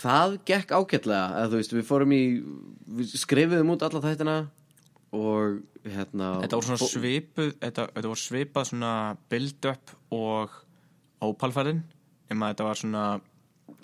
það 0.00 0.36
gekk 0.48 0.74
ágætlega. 0.74 1.24
Að 1.42 1.54
þú 1.54 1.60
veist 1.62 1.76
við 1.76 1.88
fórum 1.88 2.14
í 2.16 2.22
við 3.00 3.16
skrifuðum 3.22 3.74
út 3.74 3.86
alla 3.86 4.02
þættina 4.04 4.36
og 5.14 5.60
hérna 5.84 6.30
Þetta 6.42 6.58
voru 6.58 6.70
svona 6.70 6.88
svipuð 6.90 7.52
þetta, 7.60 7.86
þetta 7.92 8.10
voru 8.10 8.22
svipað 8.22 8.70
svona 8.70 8.92
build-up 9.30 9.94
og 10.14 10.56
ópalfærðin 11.24 11.84
nema 12.30 12.50
þetta 12.52 12.66
var 12.68 12.80
svona 12.80 13.04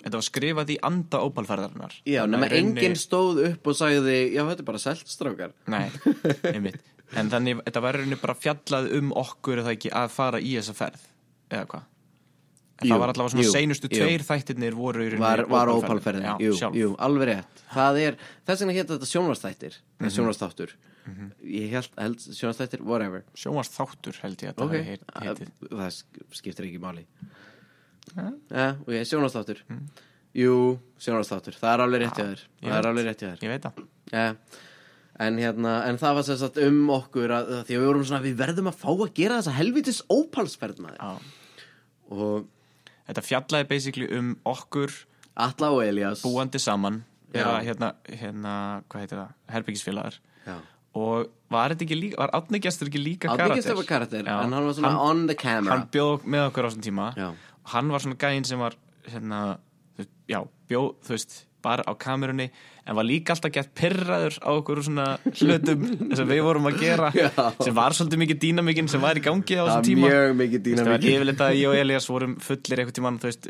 þetta 0.01 0.17
var 0.17 0.25
skrifað 0.27 0.73
í 0.73 0.77
anda 0.85 1.21
ópalfærðarinnar 1.27 1.99
Já, 2.09 2.23
nema 2.29 2.49
enginn 2.57 2.97
stóð 2.99 3.43
upp 3.51 3.71
og 3.71 3.77
sagði 3.77 4.17
já, 4.33 4.43
þetta 4.49 4.65
er 4.65 4.69
bara 4.71 4.83
seltstrákar 4.83 5.55
Nei, 5.71 5.87
einmitt. 6.53 6.81
En 7.17 7.31
þannig, 7.31 7.61
þetta 7.67 7.83
var 7.83 7.99
rauninni 7.99 8.19
bara 8.21 8.37
fjallað 8.39 8.91
um 8.97 9.15
okkur 9.19 9.59
er 9.59 9.65
það 9.67 9.77
ekki 9.77 9.95
að 10.01 10.13
fara 10.15 10.41
í 10.41 10.55
þessa 10.57 10.77
ferð 10.77 11.07
eða 11.51 11.65
hvað 11.73 11.87
En 12.81 12.87
Jú, 12.87 12.93
það 12.95 13.01
var 13.03 13.11
allavega 13.13 13.33
svona 13.35 13.45
jú, 13.45 13.51
seinustu 13.53 13.89
jú. 13.91 13.97
tveir 14.01 14.23
þættirnir 14.25 14.73
voru 14.73 15.03
í 15.05 15.17
var, 15.21 15.43
var 15.51 15.69
ópalferðin. 15.69 16.29
jú, 16.41 16.53
jú, 16.73 16.93
alveg 16.97 17.27
rétt. 17.29 17.59
Það 17.75 17.99
er, 18.01 18.15
þess 18.49 18.63
vegna 18.63 18.77
hétt 18.79 18.93
þetta 18.95 19.09
sjónvastættir 19.11 19.75
mm. 19.75 19.83
-hmm. 19.99 20.13
sjónvastáttur 20.15 20.73
ég 21.45 21.73
held, 21.73 21.91
held 21.97 22.19
sjónvastættir, 22.21 22.83
whatever. 22.85 23.23
Sjónvast 23.37 23.77
þáttur 23.77 24.17
held 24.21 24.43
ég 24.43 24.53
að 24.53 24.63
ok, 24.65 24.73
það 24.73 24.89
heit, 24.89 25.05
heitið. 25.23 25.51
það 25.69 25.91
sk- 25.97 26.25
skiptir 26.39 26.67
ekki 26.67 26.81
máli. 26.81 27.05
Ja, 28.15 28.67
ok, 28.81 28.93
sjónvastáttur 29.09 29.61
jú, 30.37 30.57
sjónvastáttur, 31.01 31.57
það 31.59 31.73
er 31.73 31.85
alveg 31.85 32.03
rétt 32.05 32.19
hjá 32.19 32.25
þér. 32.25 32.43
Ég 32.61 32.69
það 32.69 32.77
er 32.77 32.89
alveg 32.91 33.07
rétt 33.07 33.23
hjá 33.23 33.29
þér. 33.31 33.41
Ég 33.45 33.53
veit 33.53 33.65
það. 33.65 33.81
Ja. 34.11 34.27
en 35.21 35.37
hérna, 35.37 35.73
en 35.85 35.99
það 36.01 36.15
var 36.17 36.25
sagt 36.29 36.57
um 36.63 36.79
okkur 36.95 37.33
að, 37.35 37.51
að 37.59 37.67
því 37.67 37.75
að 37.75 37.81
við 37.81 37.89
vorum 37.91 38.05
svona, 38.07 38.23
við 38.23 38.39
verðum 38.39 38.71
að 38.71 38.79
fá 38.81 38.89
að 38.91 39.11
gera 39.19 39.37
þessa 39.37 39.57
helvitis 39.57 39.99
ópalsferð 40.09 40.79
og 42.11 42.47
Þetta 43.09 43.23
fjallaði 43.25 43.67
basically 43.69 44.07
um 44.17 44.35
okkur 44.47 44.93
Atla 45.41 45.71
og 45.73 45.83
Elias 45.85 46.21
búandi 46.25 46.59
saman 46.61 47.01
vera 47.31 47.59
hérna, 47.63 47.93
hérna, 48.07 48.53
hvað 48.91 49.05
heitir 49.05 49.19
það, 49.21 49.35
herbyggisfélagar 49.55 50.17
Já. 50.45 50.55
og 50.99 51.29
var 51.53 51.73
þetta 51.73 51.85
ekki 51.87 51.97
líka, 51.99 52.19
var 52.19 52.33
Átni 52.35 52.59
Gestur 52.63 52.89
ekki 52.91 53.01
líka 53.01 53.31
karakter? 53.31 53.61
Gestur 53.61 53.79
var 53.79 53.87
karakter, 53.87 54.25
Já. 54.27 54.33
en 54.43 54.55
hann 54.57 54.67
var 54.67 54.75
svona 54.75 54.91
on 54.99 55.23
the 55.29 55.37
camera 55.39 55.77
Hann 55.77 55.87
bjóð 55.93 56.27
með 56.27 56.49
okkur 56.49 56.67
á 56.67 56.69
þessum 56.69 56.85
tíma 56.89 57.07
Já. 57.15 57.29
hann 57.75 57.93
var 57.95 58.03
svona 58.03 58.19
gæinn 58.19 58.47
sem 58.47 58.59
var 58.59 58.75
hérna, 59.07 59.39
þú 59.95 60.07
já, 60.33 60.41
bjó, 60.67 60.83
þú 61.07 61.15
veist 61.15 61.37
bara 61.63 61.83
á 61.85 61.93
kamerunni, 61.97 62.47
en 62.85 62.97
var 62.97 63.05
líka 63.05 63.35
alltaf 63.35 63.51
gett 63.53 63.69
pirraður 63.77 64.37
á 64.41 64.49
okkur 64.51 64.81
svona 64.85 65.05
hlutum 65.23 65.85
sem 66.17 66.29
við 66.29 66.41
vorum 66.45 66.67
að 66.69 66.79
gera 66.81 67.11
Já. 67.15 67.29
sem 67.61 67.75
var 67.77 67.95
svolítið 67.95 68.21
mikið 68.23 68.39
dýnamikinn 68.45 68.89
sem 68.91 69.03
var 69.03 69.19
í 69.19 69.23
gangi 69.25 69.57
á 69.57 69.63
þessum 69.67 69.85
tíma 69.87 70.09
mjög 70.09 70.35
mikið 70.41 70.63
dýnamík 70.67 71.07
yfirleitt 71.13 71.43
að 71.45 71.57
ég 71.59 71.71
og 71.71 71.79
Elias 71.81 72.09
vorum 72.09 72.35
fullir 72.41 72.81
eitthvað 72.83 72.97
tímann, 72.97 73.19
þú 73.21 73.29
veist, 73.29 73.49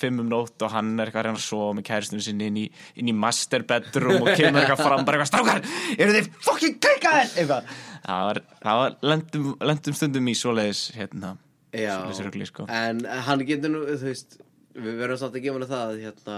fimm 0.00 0.22
um 0.24 0.30
nótt 0.30 0.66
og 0.66 0.74
hann 0.74 0.92
er 0.96 1.10
eitthvað 1.10 1.30
að 1.34 1.42
sofa 1.44 1.76
með 1.78 1.88
kæristinu 1.90 2.26
sinni 2.26 2.50
inn 2.50 2.60
í, 2.62 2.66
inn 3.02 3.10
í 3.10 3.16
master 3.26 3.66
bedroom 3.68 4.24
og 4.24 4.32
kemur 4.34 4.62
eitthvað 4.62 4.84
fram, 4.86 5.06
bara 5.08 5.20
eitthvað 5.20 5.32
strákar, 5.32 5.64
eru 5.98 6.18
þið 6.18 6.30
fucking 6.46 6.78
klikkaðir 6.82 7.34
eitthvað. 7.42 7.72
Það 8.06 8.78
var, 8.80 8.94
lendum, 9.04 9.50
lendum 9.70 9.96
stundum 9.96 10.30
í 10.30 10.36
svoleiðis, 10.38 10.84
hérna, 10.96 11.34
svoleiðis 11.74 12.22
rugli, 12.26 12.46
sko. 12.48 12.68
en 12.70 13.02
hann 13.26 13.44
getur 13.48 13.74
nú, 13.74 13.82
þú 13.90 14.08
veist 14.08 14.40
Við 14.70 15.00
verðum 15.00 15.18
samt 15.18 15.34
að 15.34 15.42
gefa 15.44 15.58
hann 15.58 15.70
það 15.70 15.96
hérna, 16.04 16.36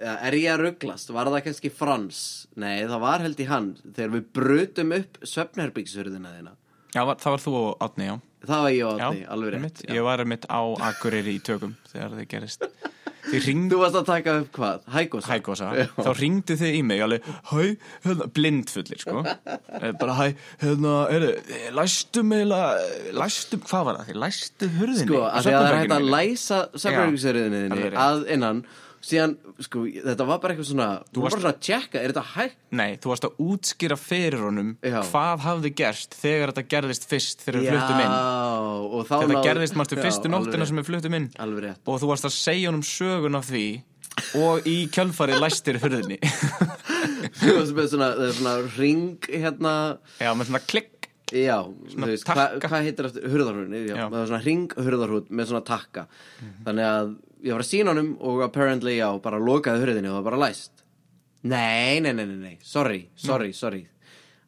Er 0.00 0.36
ég 0.38 0.48
að 0.54 0.62
rugglast? 0.64 1.12
Var 1.12 1.28
það 1.28 1.42
kannski 1.48 1.70
Frans? 1.76 2.20
Nei, 2.60 2.86
það 2.88 3.02
var 3.04 3.24
held 3.26 3.42
í 3.42 3.48
hann 3.50 3.70
Þegar 3.84 4.14
við 4.14 4.26
brutum 4.38 4.94
upp 4.96 5.18
svefnherbyggsverðina 5.28 6.32
þína 6.38 6.56
Já, 6.90 7.02
það 7.04 7.28
var 7.34 7.42
þú 7.44 7.52
og 7.58 7.84
Átni, 7.84 8.06
já. 8.08 8.14
Það 8.48 8.64
var 8.64 8.72
ég 8.74 8.86
og 8.88 8.96
Já, 8.96 9.04
Átni, 9.10 9.26
alveg 9.36 9.52
rétt 9.54 9.84
já. 9.84 9.92
Ég 9.94 10.06
var 10.08 10.22
einmitt 10.24 10.48
á 10.50 10.60
Akureyri 10.88 11.36
í 11.36 11.42
tökum 11.44 11.76
þegar 11.92 12.16
það 12.16 12.26
gerist. 12.32 12.66
Ringdu 13.30 13.76
Þú 13.76 13.80
varst 13.82 13.98
að 14.00 14.06
taka 14.08 14.34
upp 14.40 14.56
hvað? 14.56 14.86
Hægósa? 14.94 15.28
Hægósa, 15.30 15.68
þá 16.00 16.10
ringdu 16.18 16.56
þið 16.58 16.76
í 16.78 16.80
mig 16.88 17.02
alveg, 17.04 17.26
hæ, 17.50 17.60
hérna, 18.06 18.28
blindfullir 18.34 19.02
sko 19.02 19.22
bara 20.00 20.16
hæ, 20.18 20.24
hérna, 20.64 20.94
er 21.12 21.26
læstum 21.76 22.32
eða, 22.34 22.60
læstum, 23.20 23.62
hvað 23.68 23.86
var 23.90 24.00
það, 24.00 24.20
læstu 24.24 24.70
hurðinni 24.78 25.06
Sko, 25.06 25.22
að 25.28 25.50
það 25.50 25.68
er 25.68 25.78
hægt 25.82 25.96
að 25.98 26.08
læsa 26.16 26.60
rétt. 26.72 27.98
að 28.08 28.24
innan 28.34 28.64
Síðan, 29.00 29.32
sko, 29.64 29.86
þetta 29.88 30.24
var 30.28 30.40
bara 30.42 30.52
eitthvað 30.54 30.68
svona 30.68 30.86
Þú 31.08 31.22
varst- 31.22 31.24
var 31.24 31.30
bara 31.30 31.40
svona 31.40 31.54
að 31.54 31.60
tjekka, 31.64 32.00
er 32.04 32.12
þetta 32.12 32.24
hægt? 32.34 32.56
Nei, 32.76 32.96
þú 33.00 33.08
varst 33.14 33.24
að 33.24 33.38
útskýra 33.40 33.96
fyrir 33.96 34.42
honum 34.44 34.74
Já. 34.84 34.98
hvað 35.08 35.44
hafði 35.46 35.70
gerst 35.80 36.16
þegar 36.20 36.52
þetta 36.52 36.64
gerðist 36.74 37.06
fyrst 37.08 37.40
þegar 37.46 37.60
við 37.60 37.70
fluttum 37.70 38.02
inn. 38.04 38.16
þá 39.08 39.14
Þetta 39.24 39.44
gerðist, 39.46 39.78
Já, 39.80 40.02
fyrstu 40.04 40.28
nóttina 40.34 40.66
sem 40.68 40.76
við 40.82 40.90
fluttum 40.90 41.16
inn. 41.16 41.30
Og 41.40 42.00
þú 42.02 42.10
varst 42.12 42.28
að 42.28 42.36
segja 42.36 42.68
honum 42.68 42.84
sögun 42.84 43.36
af 43.40 43.48
því 43.48 43.64
og 44.36 44.66
í 44.68 44.76
kjölfarið 44.92 45.40
læstir 45.40 45.78
hurðinni. 45.80 46.18
Þú 47.40 47.56
varst 47.56 47.74
með 47.76 47.88
svona, 47.94 48.08
svona 48.36 48.54
ring 48.76 49.16
hérna. 49.32 49.74
Já, 50.20 50.32
með 50.36 50.50
svona 50.50 50.60
klikk. 50.66 51.08
Já, 51.30 51.56
hvað 52.26 52.56
hva 52.66 52.80
heitir 52.82 53.06
eftir 53.06 53.26
hurðarhúðin, 53.30 53.74
já, 53.86 53.94
Já. 53.96 54.06
svona 54.10 54.40
ring 54.44 54.64
hurðarhúð 54.74 55.28
með 55.30 55.52
svona 55.52 55.62
takka. 55.64 56.06
Þannig 56.66 56.88
að 56.90 57.12
ég 57.44 57.52
var 57.56 57.64
að 57.64 57.70
sína 57.70 57.94
honum 57.94 58.10
og 58.20 58.42
apparently, 58.46 58.96
já, 58.98 59.08
bara 59.22 59.38
lokaði 59.40 59.84
hurðinni 59.84 60.10
og 60.10 60.18
það 60.18 60.22
var 60.22 60.28
bara 60.30 60.42
læst. 60.48 60.72
Nei, 61.42 62.00
nei, 62.04 62.12
nei, 62.12 62.26
nei, 62.26 62.36
nei, 62.36 62.58
sorry, 62.62 63.06
sorry, 63.16 63.52
sorry. 63.56 63.86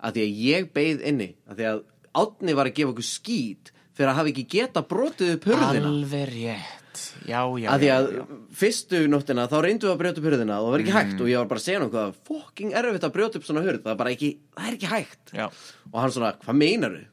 Að 0.02 0.18
því 0.18 0.26
að 0.26 0.40
ég 0.44 0.68
beið 0.76 1.06
inni 1.12 1.30
að 1.48 1.56
því 1.62 1.70
að 1.72 1.82
Átni 2.12 2.52
var 2.52 2.68
að 2.68 2.74
gefa 2.76 2.90
okkur 2.92 3.06
skít 3.08 3.70
fyrir 3.96 4.10
að 4.10 4.16
hafa 4.18 4.28
ekki 4.34 4.42
geta 4.52 4.82
brotið 4.84 5.30
upp 5.38 5.46
hurðina. 5.48 5.88
Alveg 5.88 6.26
rétt. 6.28 6.98
Já, 7.24 7.40
já, 7.56 7.68
að 7.72 7.80
því 7.80 7.86
já, 7.88 7.94
að 7.96 8.08
já. 8.18 8.24
fyrstu 8.60 8.98
nóttina 9.08 9.46
þá 9.48 9.54
reyndum 9.64 9.88
við 9.88 9.94
að 9.94 10.00
brjóta 10.02 10.20
upp 10.20 10.26
hurðina 10.28 10.58
og 10.60 10.66
það 10.66 10.74
var 10.74 10.82
ekki 10.82 10.92
Mm. 10.92 10.98
hægt 10.98 11.22
og 11.24 11.30
ég 11.32 11.38
var 11.40 11.48
bara 11.48 11.60
að 11.62 11.64
segja 11.64 11.86
hvað 11.88 12.12
fucking 12.28 12.74
erfitt 12.76 13.06
að 13.08 13.14
brjóta 13.16 13.40
upp 13.40 13.46
svona 13.48 13.62
hurð. 13.64 13.80
Það 13.86 13.92
er 13.94 14.00
bara 14.02 14.12
ekki, 14.12 14.28
það 14.58 14.68
er 14.68 14.76
ekki 14.76 14.90
hægt. 14.92 15.24
Já. 15.32 15.46
og 15.92 15.96
hann 16.02 16.12
svona, 16.12 16.34
hvað 16.44 16.56
meinar 16.60 16.92
hurð. 16.92 17.08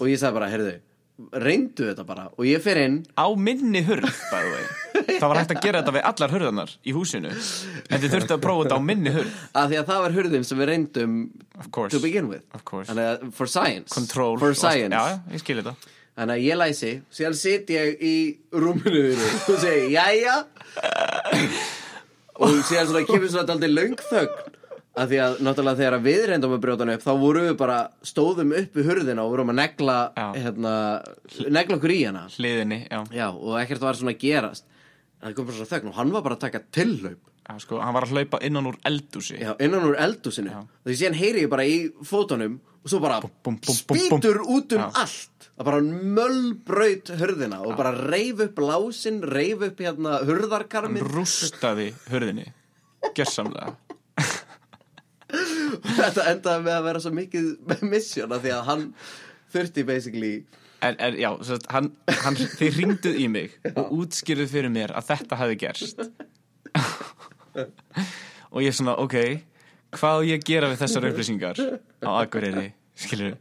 Og 0.00 0.06
ég 0.08 0.18
sagði 0.22 0.34
bara, 0.38 0.48
heyrðu, 0.54 0.74
reyndu 1.32 1.88
þetta 1.88 2.04
bara 2.08 2.26
og 2.32 2.46
ég 2.46 2.62
fer 2.64 2.80
inn. 2.82 3.00
Á 3.18 3.26
minni 3.38 3.82
hurð 3.86 4.10
það 5.20 5.26
var 5.26 5.40
hægt 5.40 5.54
að 5.56 5.62
gera 5.64 5.82
þetta 5.82 5.94
við 5.96 6.06
allar 6.10 6.34
hurðarnar 6.36 6.74
í 6.86 6.94
húsinu. 6.96 7.32
En 7.88 8.02
þið 8.02 8.16
þurftu 8.16 8.36
að 8.36 8.44
prófa 8.44 8.66
þetta 8.66 8.78
á 8.78 8.82
minni 8.90 9.14
hurð. 9.14 9.40
Að 9.58 9.72
því 9.72 9.80
að 9.80 9.90
það 9.90 10.04
var 10.04 10.16
hurðin 10.18 10.46
sem 10.48 10.62
við 10.62 10.70
reyndum 10.72 11.16
of 11.58 11.70
course, 11.74 11.94
to 11.94 12.02
begin 12.02 12.30
with. 12.30 12.44
Of 12.54 12.64
course. 12.68 12.88
þannig 12.90 13.10
að 13.10 13.26
for 13.38 13.50
science. 13.50 13.90
Control. 13.94 14.38
For 14.42 14.56
science. 14.58 14.94
Já, 14.94 15.20
ég 15.34 15.44
skil 15.44 15.58
þetta. 15.62 15.76
Þannig 16.12 16.34
að 16.36 16.44
ég 16.44 16.58
læsi, 16.60 16.94
síðan 17.08 17.36
sit 17.40 17.70
ég 17.72 18.02
í 18.04 18.16
rúminu 18.52 19.04
þínu 19.12 19.28
og 19.54 19.62
segi, 19.62 19.86
jæja. 19.94 20.40
Og 22.42 22.62
síðan 22.64 23.04
kemur 23.06 23.28
svona 23.28 23.54
aldrei 23.54 23.70
löng 23.70 23.98
þögn 24.08 24.51
að 24.92 25.12
því 25.12 25.20
að 25.24 25.38
náttúrulega 25.46 25.80
þegar 25.80 25.96
að 25.96 26.06
við 26.08 26.22
reyndum 26.28 26.54
að 26.56 26.62
brjóta 26.66 26.84
hann 26.84 26.94
upp 26.94 27.04
þá 27.06 27.12
vorum 27.22 27.46
við 27.48 27.56
bara, 27.62 27.78
stóðum 28.04 28.54
upp 28.58 28.78
við 28.78 28.88
hurðina 28.90 29.24
og 29.24 29.32
vorum 29.32 29.52
að 29.52 29.60
negla 29.62 29.96
hérna, 30.36 30.74
negla 31.48 31.78
okkur 31.78 31.94
í 31.94 32.00
hana. 32.04 32.26
Hliðinni, 32.36 32.80
já, 32.90 33.00
já, 33.16 33.26
og 33.32 33.58
ekkert 33.62 33.86
var 33.86 33.98
svona 33.98 34.12
að 34.12 34.24
gerast. 34.26 34.66
En 35.22 35.28
það 35.30 35.36
kom 35.38 35.48
bara 35.48 35.60
svona 35.60 35.72
þögn 35.72 35.92
og 35.92 36.00
hann 36.00 36.12
var 36.12 36.26
bara 36.26 36.38
að 36.38 36.44
taka 36.48 36.64
tillaup 36.74 37.32
já 37.42 37.58
sko, 37.62 37.78
hann 37.82 37.94
var 37.94 38.06
að 38.06 38.14
hlaupa 38.14 38.38
innan 38.46 38.68
úr 38.70 38.76
eldúsi 38.86 39.38
já, 39.40 39.52
innan 39.62 39.86
úr 39.88 39.96
eldúsinu 39.98 40.62
því 40.86 40.94
síðan 40.98 41.18
heyri 41.18 41.44
ég 41.44 41.50
bara 41.50 41.66
í 41.66 41.78
fótunum 42.06 42.60
og 42.82 42.90
svo 42.90 43.00
bara 43.02 43.18
búm, 43.22 43.32
búm, 43.42 43.58
búm. 43.62 43.76
spýtur 43.78 44.40
út 44.42 44.74
um 44.76 44.84
allt. 44.88 45.48
Það 45.52 45.68
bara 45.68 45.80
möllbraut 46.18 47.12
hurðina 47.20 47.60
og 47.62 47.76
bara 47.78 47.92
reif 47.94 48.40
upp 48.46 48.62
lásinn, 48.62 49.20
reif 49.22 49.62
upp 49.62 49.82
hérna 49.82 50.16
hann 50.18 50.30
hurðarkarmin 50.30 51.06
rústaði 51.06 51.92
hurðinni 52.10 52.48
gersamlega 53.14 53.76
þetta 55.98 56.26
endaði 56.32 56.66
með 56.66 56.74
að 56.78 56.86
vera 56.88 57.04
svo 57.04 57.12
mikið 57.16 57.46
mission 57.92 58.34
af 58.34 58.42
því 58.44 58.54
að 58.56 58.66
hann 58.70 58.84
þurfti 59.52 59.86
basically 59.88 60.34
en, 60.82 60.98
en 60.98 61.18
já, 61.20 61.30
að 61.32 61.68
hann, 61.74 61.92
hann, 62.24 62.40
þið 62.58 62.80
ringduð 62.80 63.20
í 63.22 63.28
mig 63.32 63.56
og 63.72 63.92
útskýrðuð 64.02 64.56
fyrir 64.56 64.74
mér 64.74 64.94
að 64.98 65.08
þetta 65.12 65.40
hefði 65.42 65.60
gerst 65.62 66.02
og 68.52 68.64
ég 68.64 68.76
svona, 68.76 68.96
ok 69.02 69.16
hvað 69.98 70.26
ég 70.30 70.48
gera 70.48 70.72
við 70.72 70.82
þessar 70.82 71.08
upplýsingar 71.10 71.62
á 72.02 72.10
Akureyri, 72.22 72.72
skilur 72.96 73.36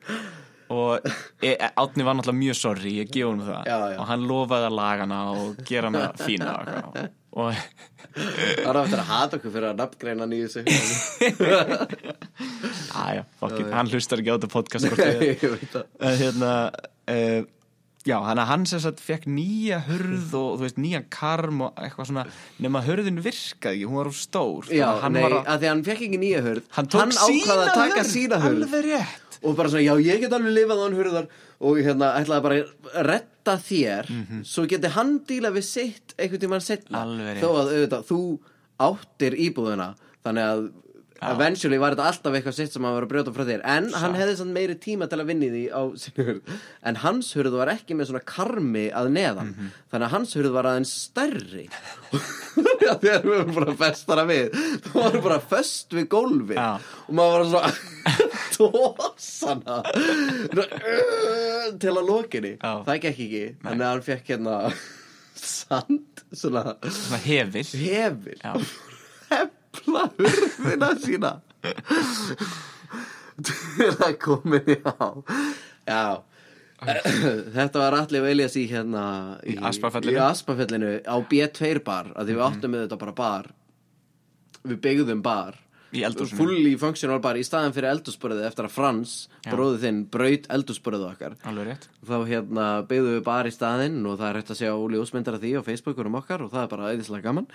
og 0.72 1.08
e, 1.44 1.56
Átni 1.56 2.06
var 2.08 2.16
náttúrulega 2.16 2.40
mjög 2.40 2.60
sorry, 2.60 2.94
ég 3.02 3.10
gef 3.12 3.28
honum 3.28 3.48
það 3.48 3.66
Já, 3.68 3.78
já. 3.92 3.98
og 4.00 4.06
hann 4.08 4.28
lofaði 4.28 4.70
að 4.70 4.78
laga 4.78 5.08
hana 5.08 5.20
og 5.36 5.60
gera 5.68 5.92
hana 5.92 6.06
fína 6.20 6.54
og. 6.62 7.02
Og 7.32 7.56
það 8.16 8.66
var 8.68 8.80
aftur 8.82 9.02
að 9.02 9.10
hata 9.12 9.40
okkur 9.40 9.54
fyrir 9.56 9.70
að 9.72 10.36
í 10.36 10.42
þessu. 10.44 10.62
Aðja, 13.02 13.24
fuck 13.40 13.58
it, 13.62 13.72
hann 13.72 13.90
hlustar 13.92 14.22
ekki 14.22 14.34
á 14.34 14.36
þetta 14.36 14.52
podcast 14.52 14.84
Nei, 15.00 15.38
uh, 15.40 16.16
hérna 16.20 16.52
uh, 17.08 17.42
já, 18.08 18.18
hann 18.26 18.42
að 18.42 18.50
hann 18.50 18.68
sem 18.70 18.82
sagt 18.84 19.00
fekk 19.04 19.30
nýja 19.32 19.80
hurð 19.88 20.36
og 20.38 20.60
þú 20.60 20.66
veist, 20.66 20.80
nýjan 20.82 21.08
karm 21.14 21.64
og 21.68 21.80
eitthvað 21.80 22.12
svona, 22.12 22.28
nema 22.64 22.84
hurðin 22.86 23.22
virkaði 23.24 23.80
ekki, 23.80 23.88
hún 23.88 24.02
var 24.02 24.12
úr 24.12 24.18
stór. 24.18 24.68
Já, 24.68 24.88
Þannig 24.90 24.92
að 24.92 25.04
hann 25.06 25.18
nei, 25.18 25.24
var 25.24 25.38
að 25.40 25.52
því 25.52 25.70
að 25.70 25.74
hann 25.74 25.84
fekk 25.88 26.06
ekki 26.10 26.22
nýja 26.26 26.46
hurð. 26.48 26.72
Hann 26.78 26.92
tók 26.92 27.16
sína 27.16 27.58
að 27.58 27.74
taka 27.78 28.00
hurð, 28.02 28.12
sína 28.12 28.42
hurð. 28.44 28.66
alveg 28.66 28.90
rétt 28.90 29.31
og 29.42 29.56
bara 29.58 29.72
svona, 29.74 29.84
já, 29.86 29.94
ég 30.06 30.22
get 30.26 30.34
alveg 30.38 30.54
lifað 30.58 30.84
án 30.86 30.98
hurðar 31.00 31.28
og 31.62 31.80
hérna, 31.82 32.12
ætlaði 32.22 32.46
bara 32.46 32.60
að 32.62 33.08
retta 33.10 33.58
þér 33.58 34.12
svo 34.46 34.68
geti 34.70 34.94
hann 34.96 35.18
díla 35.30 35.52
við 35.56 35.66
sitt 35.70 36.14
einhvern 36.18 36.44
tímann 36.46 36.62
setna 36.66 37.06
þó 37.42 37.50
að 37.50 37.74
auðvitað, 37.74 38.06
þú 38.12 38.22
áttir 38.82 39.38
íbúðuna 39.50 39.92
þannig 40.22 40.48
að 40.54 40.64
eventually 41.22 41.78
var 41.78 41.94
þetta 41.94 42.06
alltaf 42.10 42.34
eitthvað 42.34 42.56
sitt 42.58 42.74
sem 42.74 42.86
hann 42.86 42.96
var 42.96 43.06
að 43.06 43.12
brjóta 43.12 43.32
frá 43.36 43.44
þér. 43.46 43.62
En 43.70 43.92
hann 43.94 44.16
hefði 44.18 44.38
samt 44.40 44.56
meiri 44.56 44.74
tíma 44.82 45.06
til 45.06 45.20
að 45.22 45.28
vinni 45.30 45.50
því 45.54 45.60
á 45.70 45.82
sinni 46.02 46.26
hurð. 46.26 46.56
En 46.90 46.98
hans 47.04 47.30
hurð 47.38 47.58
var 47.60 47.70
ekki 47.76 47.94
með 47.94 48.10
svona 48.10 48.24
karmi 48.26 48.88
að 48.90 49.12
neðan. 49.14 49.52
Mhm. 49.54 49.68
þannig 49.94 50.08
að 50.08 50.16
hans 50.16 50.34
hurð 50.40 50.56
var 50.56 50.70
aðeins 50.72 50.94
stærri. 51.04 51.68
Já, 52.82 52.96
þegar 52.98 53.22
við 53.22 53.36
vorum 53.36 53.54
bara 53.60 53.76
festara 53.84 54.26
við. 54.26 54.58
Þá 54.88 54.98
varum 54.98 55.26
bara 55.28 55.40
föst 55.54 55.94
við 55.94 56.08
gólfi 56.10 56.58
Já. 56.58 56.72
og 57.06 57.14
maður 57.14 57.38
var 57.38 57.46
svona 57.52 57.72
tósana 58.62 59.82
til 61.82 61.94
að 61.94 62.08
lokinni. 62.08 62.56
Já. 62.58 62.74
það 62.88 63.00
gekk 63.06 63.22
ekki. 63.26 63.44
Þannig 63.64 63.86
að 63.86 63.92
hann 63.92 64.04
fekk 64.08 64.34
hérna 64.34 64.58
sand 65.42 66.26
svona 66.32 66.76
svona 66.86 67.22
hefil. 67.26 67.64
Hefil. 67.82 68.40
Hefla 69.32 70.04
hurðina 70.18 70.92
sína. 71.02 71.32
Til 73.42 73.90
að 73.96 74.18
komin 74.22 74.70
í 74.70 74.78
á 74.86 75.10
já. 75.88 76.04
Þetta 76.82 77.78
var 77.78 77.96
allir 78.00 78.26
Elias 78.32 78.56
í 78.58 78.66
hérna 78.70 79.04
Í. 79.46 79.56
Í 79.56 79.60
Aspafellinu 79.70 80.96
á 81.06 81.16
B2 81.30 81.76
bar 81.86 82.10
að 82.16 82.32
því 82.32 82.38
við 82.38 82.46
áttum 82.48 82.74
með 82.74 82.86
þetta 82.86 83.02
bara 83.04 83.18
bar. 83.18 83.52
Við 84.66 84.82
byggðum 84.82 85.22
bar 85.26 85.58
Fully 85.92 86.74
functional 86.80 87.20
bar 87.24 87.36
í 87.36 87.44
staðan 87.44 87.74
fyrir 87.76 87.92
eldhúsborðið 87.92 88.48
eftir 88.48 88.68
að 88.68 88.76
Frans, 88.78 89.16
bróðið 89.44 89.86
þinn, 89.86 90.02
braut 90.14 90.50
eldhúsborðið 90.56 91.08
okkar. 91.10 91.38
Alveg 91.52 91.68
rétt. 91.68 91.88
Þá 92.08 92.18
hérna 92.30 92.68
byggðum 92.88 93.18
við 93.18 93.24
bar 93.28 93.50
í 93.50 93.54
staðinn 93.56 94.02
og 94.08 94.20
það 94.22 94.28
er 94.30 94.40
hægt 94.40 94.54
að 94.56 94.62
sjá 94.62 94.72
ljósmyndar 94.96 95.38
af 95.38 95.44
því 95.44 95.54
á 95.60 95.68
Facebookurum 95.68 96.20
okkar 96.22 96.46
og 96.46 96.54
það 96.54 96.64
er 96.64 96.72
bara 96.72 96.92
æðislega 96.96 97.28
gaman. 97.28 97.50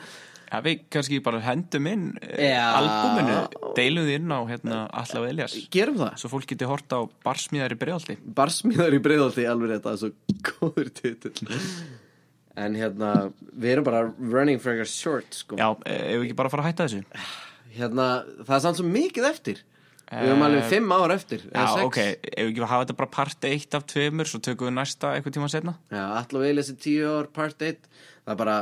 Ja, 0.47 0.61
við 0.63 0.85
kannski 0.95 1.19
bara 1.27 1.41
hendum 1.43 1.89
inn 1.91 2.05
eh, 2.23 2.53
Já. 2.53 2.79
albúminu, 2.79 3.73
deilum 3.75 4.07
því 4.07 4.19
inn 4.21 4.31
á 4.31 4.41
hérna, 4.47 4.77
Alla 4.95 5.23
og 5.23 5.27
Elias 5.27 5.57
Gerum 5.75 5.97
það. 5.99 6.13
Svo 6.23 6.31
fólk 6.31 6.47
geti 6.53 6.69
hort 6.71 6.95
á 6.95 7.03
barsmíðar 7.27 7.75
í 7.75 7.79
bregðaldi 7.81 8.15
Barsmíðar 8.37 8.95
í 8.95 9.01
breiðaldi 9.03 9.49
alveg 9.51 9.75
þetta, 9.75 9.97
er 9.97 10.03
svo 10.05 10.13
góður 10.47 10.93
titill. 11.01 11.51
En 12.57 12.79
hérna, 12.79 13.11
við 13.53 13.75
erum 13.75 13.89
bara 13.91 14.07
running 14.07 14.63
for 14.63 14.79
a 14.79 14.87
short 14.87 15.35
sko. 15.43 15.59
Já, 15.59 15.67
ef 15.83 16.23
við 16.23 16.29
ekki 16.29 16.39
bara 16.39 16.53
fara 16.53 16.63
að 16.63 16.71
hætta 16.71 16.87
þessu 16.87 17.03
Hérna, 17.77 18.07
það 18.47 18.55
er 18.57 18.63
samt 18.67 18.79
svo 18.81 18.87
mikið 18.89 19.27
eftir. 19.31 19.63
Við 20.07 20.29
erum 20.31 20.43
alveg 20.47 20.69
fimm 20.71 20.93
ár 20.95 21.11
eftir 21.17 21.41
eða 21.51 21.63
Já, 21.65 21.71
sex. 21.75 21.85
ok, 21.89 21.97
ef 21.99 22.45
við 22.45 22.51
ekki 22.53 22.61
að 22.63 22.69
hafa 22.71 22.85
þetta 22.85 22.95
bara 23.01 23.11
part 23.17 23.47
1 23.49 23.73
af 23.75 23.87
tveimur 23.91 24.29
Svo 24.31 24.39
tökum 24.47 24.69
við 24.69 24.75
næsta 24.77 25.09
eitthvað 25.17 25.35
tíma 25.35 25.49
setna 25.51 25.73
Já, 25.91 26.05
allir 26.21 26.45
við 26.45 26.61
þessi 26.61 26.75
tíu 26.85 27.09
ár 27.11 27.27
part 27.35 27.65
1 27.67 27.89
Það 27.91 28.31
er 28.31 28.39
bara, 28.39 28.55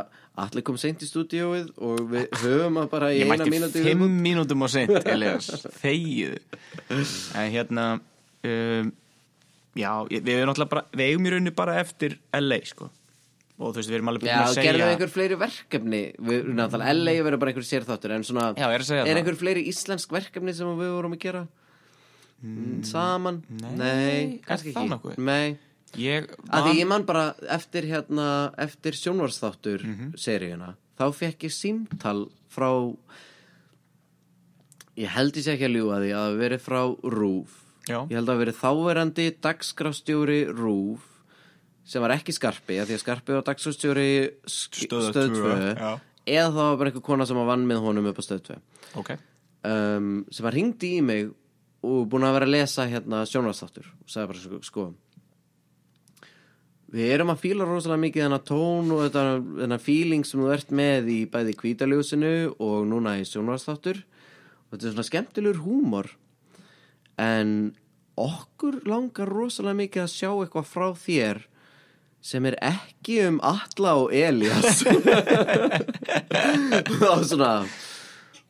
allir 0.47 0.65
kom 0.65 0.79
seint 0.81 1.05
í 1.05 1.09
stúdíóið 1.11 1.69
og 1.85 2.01
við 2.15 2.33
höfum 2.41 2.81
að 2.81 2.89
bara 2.95 3.11
í 3.13 3.19
Ég 3.21 3.29
eina 3.29 3.37
mætti 3.45 3.53
mínúti 3.59 3.85
fimm 3.85 4.17
mínútum 4.25 4.65
á 4.65 4.69
seint, 4.73 4.97
Elias 5.15 5.51
Þegið. 5.83 6.39
En 7.37 7.53
hérna 7.59 7.87
um, 8.01 8.93
Já, 9.77 9.91
ég- 10.17 10.25
við 10.25 10.33
erum 10.39 10.49
náttúrulega 10.55 10.73
bara 10.79 10.87
Við 10.97 11.11
eigum 11.11 11.29
í 11.29 11.35
rauninni 11.37 11.55
bara 11.61 11.77
eftir 11.85 12.17
LA, 12.41 12.63
sko 12.73 12.89
Og 13.59 13.71
þú 13.71 13.79
veist, 13.79 13.89
við 13.91 13.95
erum 14.01 14.09
alveg 14.11 14.23
búin 14.25 14.31
Já, 14.33 14.39
að 14.43 14.55
segja 14.57 14.65
gerðum 14.73 14.89
við 14.89 14.95
einhver 14.97 15.11
fleiri 15.15 15.37
verkefni 15.39 15.99
við, 16.19 16.49
Náttúrulega 16.59 16.95
LA 16.99 17.13
verður 17.23 17.39
bara 17.45 17.53
einhver 17.53 17.67
sérþáttur 17.69 18.15
En 18.17 18.25
svona, 18.27 18.47
Já, 18.59 18.65
ég 18.67 18.75
er 18.75 18.83
að 18.83 18.89
segja 18.89 19.03
er 19.05 19.07
það. 19.13 19.21
einhver 19.21 19.39
fleiri 19.39 19.63
íslensk 19.71 20.11
verkefni 20.17 20.55
sem 20.59 20.73
við 20.81 20.91
vorum 20.97 21.15
að 21.15 21.21
gera 21.23 21.43
mm, 22.43 22.83
Saman? 22.91 23.39
nei, 23.55 23.79
er 23.79 24.33
kannski 24.49 24.73
það 24.75 24.83
ekki 24.83 24.93
nokkuð? 24.97 25.19
Nei, 25.19 25.59
Ég 25.95 26.27
að 26.51 26.65
því 26.67 26.73
man- 26.73 26.79
ég 26.81 26.87
man 26.91 27.05
bara 27.07 27.25
eftir 27.55 27.87
hérna 27.87 28.29
Eftir 28.59 28.93
sjónvarsþáttur 28.99 29.85
Mhm. 29.87 30.11
seríuna 30.19 30.75
Þá 30.99 31.07
fekk 31.15 31.47
ég 31.47 31.55
símtal 31.55 32.27
frá 32.51 32.71
Ég 34.99 35.11
held 35.11 35.35
ég 35.39 35.43
sé 35.47 35.55
ekki 35.57 35.67
að 35.71 35.75
ljúga 35.79 35.97
því 36.03 36.11
að 36.11 36.19
það 36.19 36.27
hafi 36.27 36.43
verið 36.43 36.61
frá 36.67 36.83
RÚF 37.15 37.55
Já. 37.85 37.99
Ég 38.09 38.15
held 38.17 38.29
að 38.29 38.35
hafi 38.35 38.45
verið 38.45 38.59
þáverandi 38.65 39.25
dagskrafstjóri 39.45 40.39
RÚF 40.51 41.09
sem 41.85 42.01
var 42.05 42.15
ekki 42.17 42.33
skarpi 42.33 42.79
af 42.81 42.89
því 42.89 42.97
að 42.97 43.03
skarpi 43.05 43.35
var 43.37 43.45
dagskrafstjóri 43.45 44.09
sk- 44.49 44.87
Stöð 44.87 45.09
stöð 45.11 45.31
2 45.35 45.39
tvö, 45.39 45.55
já. 45.77 45.93
eða 46.27 46.51
það 46.55 46.69
var 46.71 46.77
bara 46.81 46.91
einhver 46.93 47.05
kona 47.11 47.27
sem 47.29 47.37
var 47.37 47.49
vann 47.53 47.67
með 47.69 47.83
honum 47.85 48.07
upp 48.13 48.21
á 48.21 48.25
stöð 48.25 48.43
2 48.51 48.59
Ok, 49.03 49.11
um, 49.69 50.25
sem 50.33 50.45
var 50.47 50.55
ringdi 50.57 50.95
í 50.99 51.03
mig 51.05 51.29
og 51.85 52.07
búin 52.09 52.25
að 52.25 52.39
vera 52.39 52.47
að 52.49 52.55
lesa 52.57 52.87
hérna 52.89 53.25
sjónvarsþáttur 53.29 53.91
og 53.93 54.09
sagði 54.09 54.31
bara 54.33 54.41
sko, 54.45 54.61
sko 54.65 54.85
við 56.95 57.11
erum 57.17 57.33
að 57.33 57.41
fíla 57.43 57.67
rosalega 57.67 58.03
mikið 58.05 58.25
þennan 58.25 58.45
tón 58.47 58.91
og 58.95 59.01
þetta, 59.07 59.23
þennan 59.61 59.83
feeling 59.83 60.25
sem 60.29 60.41
þú 60.45 60.51
ert 60.55 60.71
með 60.79 61.09
í 61.11 61.19
bæði 61.33 61.55
kvítaljósinu 61.59 62.33
og 62.63 62.85
núna 62.91 63.17
í 63.21 63.25
sjónvarsþáttur 63.29 63.99
og 64.05 64.77
þetta 64.77 64.87
er 64.91 64.95
svona 64.95 65.09
skemmtilegur 65.09 65.63
húmor 65.65 66.13
en 67.21 67.51
okkur 68.21 68.81
langar 68.87 69.29
rosalega 69.35 69.81
mikið 69.83 70.05
að 70.05 70.13
sjá 70.15 70.31
eitthvað 70.31 70.71
frá 70.71 70.87
þér 71.03 71.43
sem 72.25 72.47
er 72.49 72.57
ekki 72.65 73.19
um 73.27 73.37
Atla 73.45 73.93
og 74.01 74.15
Elias 74.17 74.81
og 77.11 77.25
svona 77.29 77.53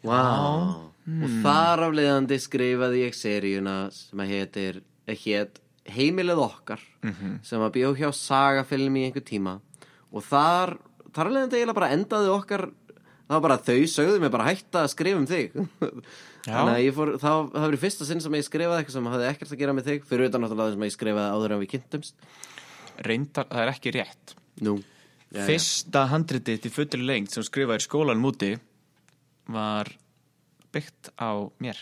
wow. 0.07 0.93
og 1.03 1.35
þar 1.43 1.83
afleiðandi 1.89 2.39
skrifaði 2.43 3.03
ég 3.03 3.18
seríuna 3.18 3.77
sem 3.95 4.22
að 4.22 4.35
hétir 4.37 4.81
hét 5.11 5.61
Heimilið 5.85 6.39
okkar 6.41 6.81
sem 7.45 7.61
að 7.61 7.75
bjó 7.75 7.91
hjá 7.99 8.07
sagafilm 8.16 8.95
í 8.97 9.03
einhver 9.05 9.25
tíma. 9.27 9.59
Og 10.16 10.25
þar 10.25 10.79
þar 11.12 11.29
afleiðandi 11.29 11.59
eiginlega 11.59 11.77
bara 11.77 11.91
endaði 11.93 12.31
okkar 12.33 12.64
það 13.25 13.35
var 13.35 13.43
bara 13.45 13.59
þau 13.66 13.91
sögðu 13.91 14.22
mig 14.22 14.33
bara 14.33 14.47
hætta 14.49 14.85
að 14.85 14.93
skrifa 14.95 15.20
um 15.20 15.29
þig. 15.29 15.53
Þannig 16.45 16.72
að 16.72 16.83
ég 16.85 16.97
fór 16.97 17.12
það, 17.20 17.45
það 17.53 17.66
var 17.66 17.77
í 17.77 17.83
fyrsta 17.85 18.09
sinn 18.09 18.25
sem 18.25 18.39
ég 18.39 18.47
skrifaði 18.47 18.81
eitthvað 18.81 18.97
sem 18.97 19.11
hafði 19.12 19.29
ekkert 19.31 19.53
að 19.53 19.61
gera 19.61 19.77
með 19.77 19.91
þig 19.91 20.09
fyrir 20.09 20.31
utan 20.31 20.45
náttúrulega 20.45 20.75
sem 20.75 20.87
ég 20.87 20.97
skrifaði 20.97 21.37
áður 21.37 21.55
en 21.55 21.62
við 21.62 21.70
kynntumst 21.75 22.27
reyndar, 23.03 23.49
það 23.51 23.65
er 23.65 23.73
ekki 23.73 23.95
rétt. 23.95 24.37
Nú 24.65 24.79
já, 24.79 25.41
já. 25.41 25.45
Fyrsta 25.49 26.07
handritið 26.13 26.63
til 26.65 26.73
fullri 26.75 27.03
lengt 27.05 27.35
sem 27.35 27.47
skrifaði 27.47 27.83
í 27.83 27.87
skólanum 27.89 28.31
úti 28.31 28.55
var 29.51 29.91
byggt 30.75 31.13
á 31.19 31.31
mér. 31.63 31.79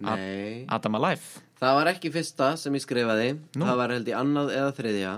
Nei, 0.00 0.64
Adam 0.72 0.96
Alive. 0.96 1.44
Það 1.60 1.76
var 1.76 1.90
ekki 1.90 2.12
fyrsta 2.14 2.54
sem 2.56 2.76
ég 2.76 2.84
skrifaði. 2.84 3.34
Nú. 3.56 3.66
það 3.68 3.80
var 3.82 3.92
held 3.96 4.08
í 4.08 4.16
annað 4.16 4.52
eða 4.56 4.72
þriðja. 4.78 5.14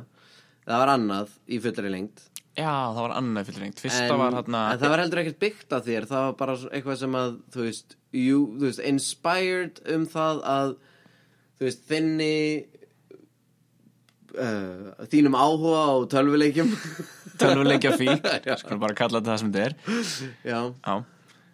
Það 0.63 0.83
var 0.83 0.93
annað 0.97 1.35
í 1.51 1.59
fullri 1.63 1.91
lengt 1.91 2.29
Já, 2.53 2.93
það 2.93 2.99
var 3.01 3.13
annað 3.17 3.47
fullri 3.49 3.65
lengt 3.65 3.81
Fyrsta 3.81 4.05
en, 4.05 4.19
var 4.21 4.35
hérna 4.37 4.63
en 4.71 4.81
það 4.83 4.91
var 4.93 5.01
heldur 5.03 5.21
ekkert 5.23 5.39
byggt 5.41 5.73
af 5.73 5.87
þér. 5.87 6.07
Það 6.11 6.25
var 6.27 6.35
bara 6.43 6.57
eitthvað 6.69 6.99
sem 7.01 7.15
að 7.17 7.37
þú 7.55 7.67
veist, 7.67 7.95
you, 8.13 8.41
þú 8.59 8.67
veist 8.67 8.83
inspired 8.91 9.81
um 9.95 10.05
það 10.13 10.43
að 10.53 10.75
þú 11.63 11.69
veist, 11.69 11.83
þinni 11.87 12.33
uh, 14.35 15.07
þínum 15.13 15.37
áhuga 15.39 15.83
á 15.87 15.93
tölvuleikjum. 16.11 16.73
Tölvuleikja 17.43 17.95
fík 18.01 18.27
Skulum 18.61 18.83
bara 18.83 18.97
kalla 18.99 19.21
þetta 19.21 19.31
það 19.31 19.41
sem 19.43 19.53
þetta 19.55 19.69
er. 19.69 19.77
Já, 20.43 20.59
Já, 20.75 20.97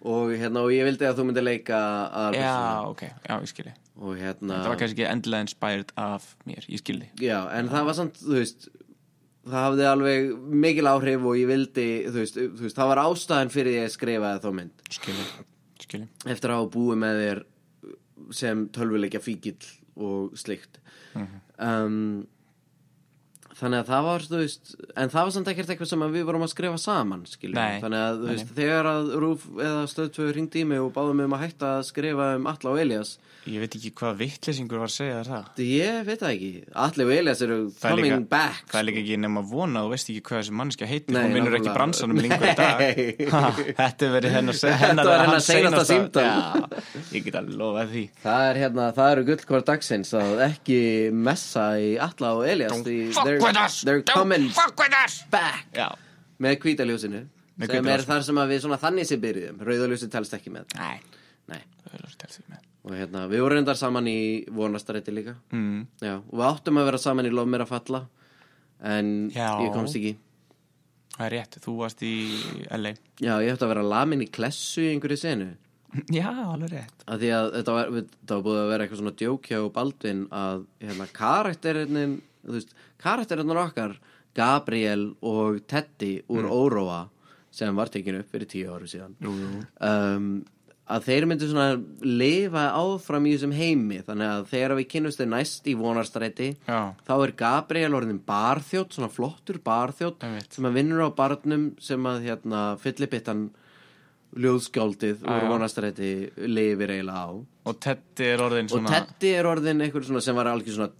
og 0.08 0.32
hérna 0.32 0.64
og 0.64 0.72
ég 0.72 0.88
vildi 0.88 1.08
að 1.08 1.20
þú 1.20 1.28
myndi 1.28 1.44
leika 1.44 1.78
að 2.24 2.38
já 2.38 2.56
ok, 2.88 3.04
já, 3.04 3.34
ég 3.34 3.52
skilji. 3.52 3.76
Og 3.98 4.18
hérna 4.18 4.60
Það 4.62 4.72
var 4.72 4.80
kannski 4.80 4.96
ekki 5.02 5.08
endilega 5.10 5.46
inspired 5.48 5.94
af 5.98 6.28
mér, 6.48 6.68
ég 6.70 6.82
skilji. 6.82 7.10
Já, 7.22 7.38
en 7.58 7.70
það 7.72 7.88
var 7.90 7.98
samt, 7.98 8.20
þú 8.22 8.36
veist 8.38 8.68
það 9.48 9.64
hafði 9.64 9.86
alveg 9.90 10.32
mikil 10.64 10.88
áhrif 10.90 11.28
og 11.28 11.38
ég 11.40 11.50
vildi, 11.50 11.88
þú 12.08 12.22
veist, 12.22 12.40
þú 12.40 12.66
veist 12.66 12.78
það 12.78 12.90
var 12.92 13.02
ástæðan 13.04 13.52
fyrir 13.54 13.78
ég 13.80 13.94
skrifaði 13.94 14.42
þá 14.44 14.50
mynd. 14.60 14.86
Skilji, 14.98 15.26
skilji. 15.84 16.10
Eftir 16.28 16.52
að 16.52 16.60
hafa 16.60 16.72
búið 16.76 17.02
með 17.04 17.22
þér 17.24 17.44
sem 18.38 18.66
tölvuleikja 18.74 19.22
fíkill 19.24 19.56
og 19.98 20.38
slikt 20.38 20.80
um, 21.58 22.26
þannig 23.58 23.82
að 23.82 23.88
það 23.92 24.06
var, 24.08 24.26
þú 24.30 24.40
veist 24.42 24.74
en 25.02 25.12
það 25.14 25.26
var 25.28 25.34
samt 25.36 25.50
ekkert 25.52 25.72
eitthvað 25.74 25.90
sem 25.92 26.04
við 26.14 26.26
vorum 26.28 26.46
að 26.46 26.52
skrifa 26.54 26.80
saman 26.82 27.24
skiljum, 27.28 27.58
Nei, 27.58 27.80
þannig 27.82 28.04
að, 28.04 28.18
þú 28.20 28.28
nei, 28.28 28.34
veist, 28.36 28.52
þegar 28.58 28.90
að 28.92 29.10
Rúf 29.24 29.48
eða 29.58 29.86
Stöðtvöður 29.94 30.36
ringdi 30.38 30.62
í 30.62 30.68
mig 30.68 30.84
og 30.84 30.92
báðum 30.96 31.24
um 31.26 31.36
að 31.38 31.44
hætta 31.46 31.72
að 31.78 31.88
skrifa 31.92 32.30
um 32.38 32.48
Alla 32.52 32.74
og 32.74 32.82
Elias 32.84 33.16
Ég 33.48 33.62
veit 33.62 33.72
ekki 33.78 33.90
hvað 33.96 34.16
vittlesingur 34.18 34.80
var 34.82 34.90
að 34.90 34.92
segja 34.92 35.20
það. 35.24 35.44
Ég 35.64 35.98
veit 36.04 36.20
það 36.20 36.32
ekki, 36.34 36.48
Alli 36.84 37.04
og 37.06 37.12
Elias 37.14 37.40
eru 37.46 37.56
Það 37.78 37.86
er 37.88 37.94
coming 37.94 38.12
líka- 38.12 38.28
back 38.34 38.66
Það 38.68 38.80
er 38.80 38.86
líka 38.88 39.00
ekki 39.00 39.16
nema 39.22 39.42
vona 39.48 39.84
og 39.86 39.92
veist 39.94 40.10
ekki 40.12 40.24
hvað 40.26 40.42
þessi 40.42 40.54
mannskja 40.58 40.88
heitir. 40.90 41.14
Nei, 41.16 41.22
Hún 41.22 41.36
vinnur 41.38 41.56
ekki 41.56 41.72
bransanum 41.72 42.20
lengur 42.20 42.44
í 42.44 42.56
dag. 42.58 42.82
Nei. 42.82 43.28
Ha, 43.38 43.52
Þetta 43.78 44.06
er 44.08 44.12
verið 44.18 44.34
Þetta 44.48 44.68
er 44.68 44.78
hérna, 44.82 45.02
að 50.18 50.44
ekki 50.48 50.80
messa 51.14 51.64
í 51.80 51.88
Alla 52.04 52.34
they're, 53.54 54.02
they're 54.02 54.02
coming 54.02 54.48
fuck 54.50 54.78
with 54.78 54.94
us. 55.04 55.22
back. 55.30 55.66
Já, 55.74 55.88
með 56.40 56.58
hvítaljósinu 56.64 57.24
Með 57.58 57.72
sem 57.74 57.86
er 57.90 57.98
ljósinu. 57.98 58.06
þar 58.12 58.22
sem 58.28 58.38
að 58.38 58.52
við 58.52 58.60
svona 58.62 58.78
þannig 58.78 59.06
sem 59.08 59.20
byrjuðum. 59.22 59.62
Rauðaljósin 59.66 60.10
telst 60.12 60.34
ekki 60.36 60.52
með. 60.54 60.76
Nei. 60.78 61.00
Nei. 61.50 61.62
Er 61.90 62.04
telst 62.20 62.38
ekki 62.38 62.52
með. 62.52 62.62
Og 62.88 62.94
hérna, 62.94 63.24
við 63.28 63.42
vorum 63.42 63.58
reyndar 63.58 63.76
saman 63.76 64.06
í 64.08 64.18
vonastrætti 64.54 65.12
líka. 65.12 65.34
Mm. 65.52 65.80
Já, 66.00 66.14
og 66.22 66.34
við 66.38 66.46
áttum 66.46 66.78
að 66.80 66.86
vera 66.92 67.00
saman 67.02 67.26
í 67.26 67.32
lof 67.34 67.48
mér 67.50 67.64
að 67.66 67.72
falla 67.72 68.04
en 68.86 69.10
Já. 69.34 69.48
ég 69.64 69.72
komst 69.74 69.98
ekki. 69.98 70.14
Það 71.18 71.24
er 71.26 71.34
rétt, 71.34 71.56
þú 71.64 71.72
varst 71.80 72.02
í 72.06 72.12
LA 72.70 72.92
Já, 73.18 73.32
ég 73.42 73.50
ætti 73.56 73.66
að 73.66 73.72
vera 73.74 73.82
lamin 73.90 74.22
í 74.22 74.28
klessu 74.30 74.84
í 74.86 74.92
einhverju 74.92 75.18
senu. 75.18 75.48
Já, 76.14 76.28
alveg 76.30 76.70
rétt. 76.76 77.02
Að 77.08 77.24
því 77.24 77.30
að 77.34 77.46
þetta 77.56 77.74
var, 77.74 77.90
þetta 77.98 78.36
var 78.38 78.42
búið 78.46 78.60
að 78.62 78.70
vera 78.70 78.84
eitthvað 78.86 79.00
svona 79.02 79.14
djók 79.18 79.48
hjá 79.50 79.58
Baldvin 79.74 80.20
að 80.36 80.64
hérna 80.84 81.06
karakterinn 81.18 82.20
veist, 82.54 82.74
karakterinn 83.02 83.56
okkar 83.56 83.98
Gabriel 84.38 85.10
og 85.26 85.62
Teddy 85.66 86.18
úr 86.30 86.46
Óróa 86.46 87.08
sem 87.50 87.74
var 87.76 87.90
tekinu 87.90 88.20
upp 88.22 88.30
fyrir 88.30 88.48
tíu 88.50 88.70
áru 88.74 88.86
síðan 88.90 89.16
Jú, 89.24 89.32
jú. 89.34 89.62
um, 89.82 90.28
að 90.88 91.06
þeir 91.08 91.26
myndu 91.28 91.48
svona 91.50 91.76
lifa 92.04 92.64
áfram 92.78 93.26
í 93.28 93.34
þessum 93.34 93.54
heimi. 93.56 94.00
Þannig 94.06 94.30
að 94.32 94.44
þegar 94.52 94.74
við 94.78 94.88
kynnumst 94.94 95.20
þeir 95.20 95.30
næst 95.34 95.68
í 95.68 95.74
vonarstræti 95.78 96.48
Já, 96.68 96.78
þá 97.04 97.14
er 97.16 97.34
Gabriel 97.42 97.96
orðin 97.98 98.20
barþjótt 98.28 98.96
svona 98.96 99.10
flottur 99.12 99.60
barþjótt 99.64 100.24
sem 100.54 100.68
að 100.68 100.78
vinnur 100.80 101.04
á 101.04 101.10
barnum 101.16 101.70
sem 101.82 102.08
að 102.08 102.28
hérna 102.28 102.62
fyllibittan 102.80 103.48
ljóðskjáldið 104.38 105.24
Já, 105.24 105.28
úr 105.34 105.48
vonarstræti 105.52 106.12
lifir 106.48 106.94
eiginlega 106.96 107.24
á. 107.24 107.28
Og 107.68 107.78
Teddy 107.84 108.30
er 108.32 108.44
orðin 108.44 108.68
og 108.68 108.76
svona 108.76 108.94
Teddy 108.94 109.34
er 109.36 109.48
orðin 109.50 109.84
svona 109.92 110.24
sem 110.24 110.36
var 110.40 110.52
algjör 110.52 110.78
svona 110.78 110.92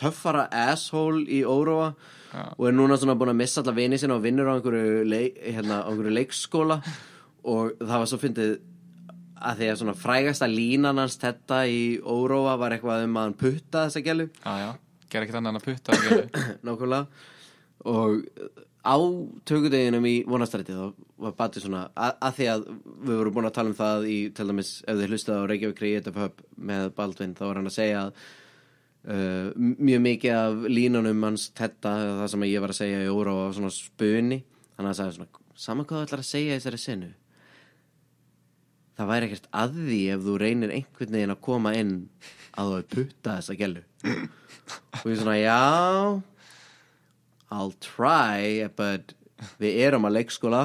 töffara 0.00 0.46
asshole 0.64 1.24
í 1.30 1.40
Óróa 1.46 1.92
Já. 2.34 2.44
og 2.58 2.66
er 2.68 2.74
núna 2.74 2.96
svona 2.98 3.14
búin 3.18 3.30
að 3.34 3.40
missa 3.44 3.62
alla 3.62 3.74
vini 3.76 3.98
sinna 4.00 4.16
og 4.18 4.24
vinnur 4.24 4.48
á 4.50 4.54
einhverju, 4.58 5.04
leik, 5.06 5.36
hérna, 5.38 5.82
á 5.86 5.88
einhverju 5.90 6.14
leikskóla 6.16 6.80
og 7.44 7.74
það 7.78 8.00
var 8.02 8.10
svo 8.10 8.18
fyndið 8.22 8.54
að 9.44 9.58
því 9.60 9.68
að 9.70 9.78
svona 9.82 9.96
frægasta 10.00 10.48
línan 10.50 10.98
hans 11.02 11.18
Tedda 11.20 11.62
í 11.68 11.80
Óróa 12.00 12.56
var 12.58 12.74
eitthvað 12.74 13.04
um 13.06 13.18
að 13.20 13.28
hann 13.28 13.38
putta 13.44 13.84
þessa 13.86 14.02
gælu 14.06 14.28
Já, 14.40 14.52
já, 14.64 14.70
gera 15.12 15.26
ekkert 15.28 15.40
annað 15.42 15.54
en 15.54 15.60
að 15.60 15.66
putta 15.68 15.94
að 15.94 16.06
gera. 16.08 16.44
nákvæmlega 16.66 17.06
og 17.84 18.22
á 18.84 18.96
tökudeginum 19.48 20.04
í 20.08 20.14
vonastræti 20.28 20.74
þá 20.76 20.86
var 21.24 21.34
Batti 21.38 21.60
svona 21.62 21.86
að, 21.96 22.16
að 22.28 22.34
því 22.38 22.46
að 22.52 22.64
við 23.08 23.18
vorum 23.20 23.36
búin 23.36 23.48
að 23.48 23.54
tala 23.56 23.70
um 23.72 23.76
það 23.78 24.06
í 24.12 24.16
til 24.36 24.46
dæmis 24.50 24.72
ef 24.84 24.98
þið 24.98 25.12
hlustað 25.12 25.40
á 25.40 25.48
Reykjavík 25.52 25.78
Creative 25.78 26.20
Hub 26.24 26.42
með 26.70 26.88
Baldvin 26.98 27.36
þá 27.38 27.44
var 27.46 27.60
hann 27.60 27.70
að 27.70 27.76
segja 27.78 28.02
að 28.08 28.24
uh, 29.08 29.50
mjög 29.56 30.04
mikið 30.08 30.38
af 30.38 30.64
línunum 30.70 31.26
hans 31.28 31.48
tetta, 31.56 31.96
það 32.20 32.30
sem 32.34 32.46
ég 32.50 32.64
var 32.64 32.74
að 32.74 32.80
segja 32.80 33.02
í 33.04 33.12
óra 33.12 33.34
og 33.44 33.56
svona 33.56 33.72
spuni. 33.74 34.40
Þannig 34.74 34.88
að 34.88 34.92
það 34.92 35.00
sagði 35.00 35.18
svona, 35.18 35.44
saman 35.66 35.88
hvað 35.88 36.00
þú 36.00 36.08
ætlar 36.08 36.24
að 36.24 36.32
segja 36.32 36.54
í 36.54 36.58
þessari 36.58 36.82
senu 36.82 37.12
það 38.94 39.10
væri 39.10 39.26
ekkert 39.28 39.48
að 39.58 39.78
því 39.88 40.00
ef 40.14 40.20
þú 40.22 40.34
reynir 40.38 40.72
einhvern 40.74 41.14
veginn 41.16 41.34
að 41.34 41.40
koma 41.42 41.72
inn 41.74 41.94
að 42.54 42.68
þú 42.68 42.76
hefur 42.76 42.88
putta 42.92 43.36
þessa 43.40 43.56
gælu 43.58 43.82
og 44.04 45.08
ég 45.10 45.18
svona, 45.18 45.38
já 45.40 46.22
I'll 47.54 47.74
try 47.82 48.68
but 48.76 49.14
við 49.60 49.76
erum 49.84 50.06
að 50.08 50.16
leikskóla. 50.18 50.62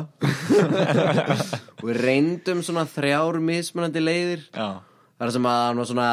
Við 1.84 2.00
reyndum 2.00 2.62
svona 2.64 2.86
þrjár 2.88 3.40
mismunandi 3.44 4.02
leiðir. 4.02 4.46
Já, 4.54 4.82
þar 5.20 5.34
sem 5.36 5.48
að 5.50 5.60
hann 5.66 5.82
var 5.82 5.90
svona 5.90 6.08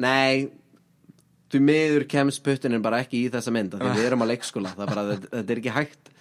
nei 0.00 0.48
þú 1.50 1.60
miður 1.66 2.06
kemst 2.10 2.42
puttinin 2.46 2.82
bara 2.84 3.02
ekki 3.04 3.24
í 3.24 3.30
þessa 3.32 3.52
mynd 3.54 3.76
því 3.76 3.94
við 3.96 4.06
erum 4.06 4.24
að 4.24 4.32
leikskóla 4.34 4.74
það 4.76 4.84
er 4.84 4.92
bara, 4.94 5.06
þetta, 5.10 5.40
er 5.42 5.62
ekki 5.62 5.76
hægt. 5.76 6.12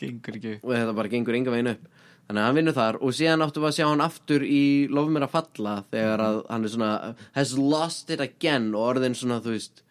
Gengur 0.00 0.38
ekki. 0.40 0.54
Og 0.62 0.72
þetta 0.74 0.96
bara 0.98 1.12
gengur 1.12 1.38
enga 1.38 1.54
veginn 1.54 1.72
upp. 1.76 1.90
Þannig 2.24 2.40
að 2.40 2.48
hann 2.48 2.56
vinnur 2.56 2.76
þar 2.78 2.98
og 3.04 3.14
síðan 3.14 3.44
áttum 3.44 3.64
við 3.64 3.68
að 3.68 3.76
sjá 3.76 3.86
hann 3.90 4.02
aftur 4.04 4.44
í 4.48 4.62
Lof 4.96 5.10
mér 5.12 5.26
að 5.26 5.34
falla 5.34 5.74
þegar 5.92 6.22
að 6.24 6.38
hann 6.48 6.64
er 6.64 6.72
svona 6.72 6.92
has 7.36 7.52
lost 7.60 8.12
it 8.14 8.22
again 8.24 8.70
og 8.72 8.94
orðin 8.94 9.16
svona 9.18 9.42
þú 9.44 9.58
veist 9.58 9.83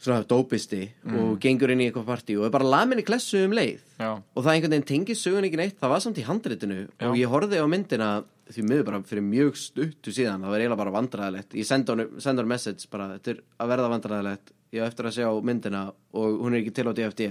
svona 0.00 0.24
dópisti 0.24 0.80
og 1.12 1.34
gengur 1.42 1.72
inn 1.74 1.82
í 1.84 1.88
eitthvað 1.90 2.08
partí 2.08 2.36
og 2.38 2.46
er 2.46 2.54
bara 2.54 2.68
lamin 2.72 3.02
í 3.02 3.04
klessu 3.04 3.42
um 3.44 3.52
leið 3.56 3.82
Já, 4.00 4.10
og 4.16 4.40
það 4.40 4.52
einhvern 4.54 4.74
veginn 4.74 4.88
tengið 4.88 5.18
sögun 5.20 5.48
ekki 5.48 5.60
neitt 5.60 5.76
það 5.80 5.92
var 5.92 6.04
samt 6.04 6.20
í 6.20 6.24
handritinu 6.24 6.78
og 7.08 7.18
ég 7.20 7.32
horfði 7.32 7.60
á 7.60 7.66
myndina 7.68 8.08
því 8.50 8.64
miður 8.66 8.86
bara 8.88 9.02
fyrir 9.06 9.26
mjög 9.26 9.60
stuttu 9.60 10.14
síðan 10.14 10.46
það 10.46 10.54
var 10.54 10.64
eiginlega 10.64 10.80
bara 10.80 10.94
vandræðilegt 10.96 11.58
ég 11.60 11.68
sendi 11.68 11.92
honum 11.92 12.48
message 12.50 12.88
bara 12.90 13.12
þetta 13.12 13.34
er 13.34 13.44
að 13.60 13.72
verða 13.74 13.92
vandræðilegt 13.92 14.52
ég 14.72 14.82
á 14.82 14.88
eftir 14.88 15.10
að 15.10 15.16
sjá 15.18 15.28
myndina 15.44 15.84
og 16.16 16.42
hún 16.44 16.54
er 16.54 16.62
ekki 16.62 16.74
til 16.78 16.88
á 16.88 16.92
DFD 16.96 17.30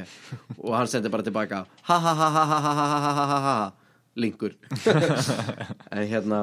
og 0.60 0.74
hann 0.76 0.90
sendi 0.92 1.12
bara 1.12 1.26
tilbaka 1.26 1.66
ha 1.90 2.00
ha 2.06 2.16
ha 2.22 2.30
ha 2.38 2.46
ha 2.46 2.60
ha 2.70 2.74
ha 2.78 2.88
ha 2.94 3.12
ha 3.18 3.28
ha 3.34 3.40
ha 3.48 3.58
linkur 4.20 4.56
en 5.92 6.06
hérna 6.06 6.42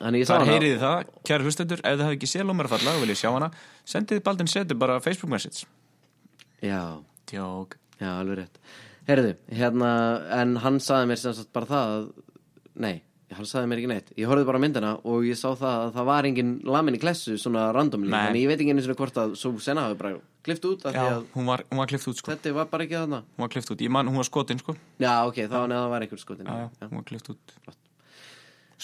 þannig 0.00 0.24
ég 0.24 0.28
sá 0.28 0.34
þar 0.34 0.44
hana 0.44 0.54
heyrið 0.54 0.74
þið 0.74 0.84
það, 0.84 1.12
kæri 1.28 1.48
hlustendur 1.48 1.82
ef 1.84 1.96
þið 1.98 2.04
hafi 2.08 2.18
ekki 2.18 2.30
séð 2.32 2.46
lómar 2.48 2.68
að 2.68 2.76
falla 2.76 2.94
og 2.96 3.04
viljið 3.04 3.20
sjá 3.20 3.30
hana 3.30 3.50
sendið 3.88 4.22
Baldin 4.26 4.50
Setur 4.50 4.78
bara 4.80 5.00
Facebook 5.04 5.30
message. 5.32 5.64
Já, 6.64 7.00
Tjók. 7.28 7.76
Já, 8.00 8.10
alveg 8.18 8.42
rétt. 8.42 8.60
Heyrðu, 9.08 9.34
hérna, 9.52 9.88
en 10.40 10.56
hann 10.64 10.78
saði 10.82 11.10
mér 11.10 11.20
sem 11.20 11.34
sagt 11.36 11.50
bara 11.54 11.68
það 11.68 11.90
að, 11.94 12.06
nei, 12.80 12.94
hann 13.34 13.48
saði 13.48 13.68
mér 13.70 13.82
ekki 13.82 13.90
neitt. 13.90 14.12
Ég 14.18 14.30
horfði 14.30 14.46
bara 14.48 14.60
myndina 14.62 14.92
og 15.04 15.26
ég 15.28 15.38
sá 15.38 15.50
það 15.52 15.74
að 15.82 15.90
það 15.98 16.08
var 16.08 16.28
engin 16.28 16.52
lamin 16.68 16.96
í 16.96 17.00
klessu 17.02 17.36
svona 17.40 17.66
randomly 17.76 18.10
Nei. 18.12 18.18
þannig 18.28 18.44
ég 18.44 18.50
veit 18.52 18.62
ekki 18.64 18.74
einu 18.74 18.84
sinni 18.84 18.96
hvort 18.98 19.20
að 19.20 19.36
svo 19.40 19.52
sena 19.62 19.86
hafi 19.86 19.98
bara 20.00 20.14
klift 20.44 20.66
út 20.68 20.84
af 20.88 20.96
Já, 20.96 21.00
því 21.04 21.14
að 21.14 21.26
hún 21.36 21.48
var, 21.52 21.64
hún 21.70 21.82
var 21.82 21.92
klift 21.92 22.10
út 22.10 22.20
sko. 22.20 22.32
Þetta 22.32 22.54
var 22.56 22.68
bara 22.72 22.86
ekki 22.88 22.98
þarna. 22.98 23.22
Hún 23.36 23.44
var 23.46 23.52
klift 23.54 23.72
út, 23.74 23.84
ég 23.84 23.94
man, 23.96 24.10
hún 24.12 24.20
var 24.20 24.28
skotin 24.28 24.60
sko. 24.62 24.76
Já, 25.02 25.12
ok, 25.28 25.40
þá 25.44 25.58
neða 25.68 25.80
það 25.84 25.92
var 25.94 26.06
einhver 26.06 26.22
skotin. 26.24 26.48
Já, 26.48 26.68
já, 26.80 26.88
hún 26.88 27.00
var 27.00 27.08
klift 27.12 27.32
út. 27.34 27.56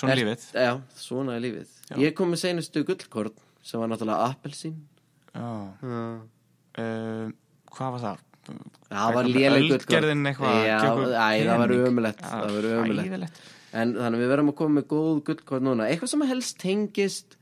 Svona 0.01 0.15
er 0.15 0.21
lífið. 0.23 0.49
Já, 0.55 0.73
svona 0.97 1.37
er 1.37 1.45
lífið. 1.45 1.73
Já. 1.91 1.97
ég 2.05 2.17
kom 2.17 2.31
með 2.33 2.45
seinustu 2.45 2.85
gullkorn 2.89 3.35
sem 3.63 3.81
var 3.83 3.91
náttúrulega 3.93 4.31
appelsín. 4.31 4.77
Já. 5.35 5.49
Uh, 6.81 7.31
Hvað 7.71 7.95
var 7.97 8.03
það? 8.05 8.27
Það 8.51 8.55
var 8.91 9.01
Eitthvað 9.01 9.27
með 9.27 9.35
léleg 9.37 9.65
gullkorn 9.69 9.97
Ölgerðin 9.97 10.29
eitthvað 10.31 10.55
Já, 10.65 10.77
gefur 10.83 11.11
æ, 11.11 11.27
það 11.47 11.61
var 11.61 11.73
Já, 11.75 12.15
Það 12.21 12.55
var 12.55 12.69
ömulegt 12.71 13.11
hræðilegt. 13.11 13.43
En 13.71 13.93
þannig 13.95 14.17
að 14.17 14.23
við 14.25 14.31
verðum 14.33 14.51
að 14.51 14.57
koma 14.59 14.77
með 14.81 14.87
góð 14.91 15.19
gullkort 15.29 15.63
núna. 15.67 15.87
Eitthvað 15.87 16.13
sem 16.15 16.25
helst 16.31 16.57
tengist 16.59 17.37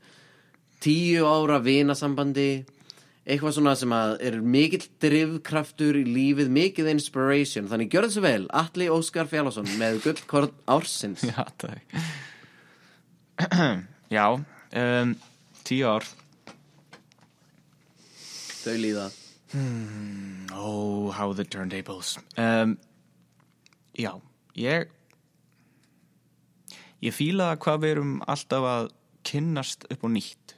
Tíu 0.83 1.23
ára 1.25 1.57
vinasambandi 1.63 2.49
Eitthvað 3.29 3.55
svona 3.57 3.73
sem 3.77 3.93
að 3.93 4.13
er 4.29 4.37
mikill 4.41 4.85
drifkraftur 5.01 5.97
í 5.99 6.03
lífið 6.07 6.51
Mikið 6.53 6.91
inspiration. 6.93 7.67
Þannig 7.71 7.91
gjörðu 7.93 8.13
svo 8.15 8.23
vel 8.25 8.45
Atli 8.61 8.87
Óskar 8.93 9.29
Fjálásson 9.29 9.69
með 9.81 9.99
gullkort 10.05 10.55
ársins. 10.69 11.25
Já, 11.29 11.43
það 11.61 11.75
er 11.75 11.81
Já 14.17 14.25
um, 14.33 15.11
Tíu 15.69 15.85
ár. 15.85 16.05
Þau 18.63 18.77
líða. 18.81 19.09
Oh, 20.57 21.09
how 21.13 21.33
the 21.37 21.45
turntables. 21.45 22.15
Um, 22.37 22.77
Já, 23.93 24.15
ég 24.57 24.89
Ég 26.99 27.13
fíla 27.15 27.53
hvað 27.61 27.83
við 27.83 27.93
erum 27.93 28.15
alltaf 28.27 28.65
að 28.65 28.89
kynnast 29.29 29.85
upp 29.93 30.01
á 30.03 30.09
nýtt. 30.09 30.55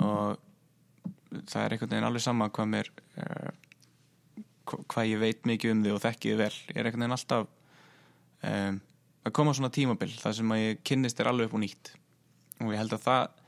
Og 0.00 0.40
það 1.44 1.60
er 1.62 1.74
einhvern 1.74 1.92
veginn 1.92 2.08
alveg 2.08 2.24
sama 2.24 2.48
hvað 2.50 2.70
mér 2.72 2.90
uh, 3.20 3.50
hvað 4.64 5.10
ég 5.12 5.20
veit 5.20 5.46
mikið 5.46 5.74
um 5.74 5.84
þig 5.84 5.98
og 5.98 6.02
þekki 6.06 6.32
þig 6.32 6.40
vel. 6.40 6.56
Ég 6.70 6.80
er 6.80 6.88
einhvern 6.88 7.04
veginn 7.04 7.18
alltaf 7.18 7.52
um, 8.48 8.80
að 9.28 9.36
koma 9.36 9.52
á 9.52 9.58
svona 9.60 9.74
tímabil 9.74 10.10
þar 10.16 10.38
sem 10.40 10.56
að 10.56 10.64
ég 10.64 10.82
kynnist 10.90 11.20
þér 11.20 11.30
alveg 11.34 11.50
upp 11.50 11.60
á 11.60 11.64
nýtt. 11.66 11.92
Og 12.64 12.72
ég 12.72 12.80
held 12.80 12.96
að 12.96 13.04
það 13.04 13.39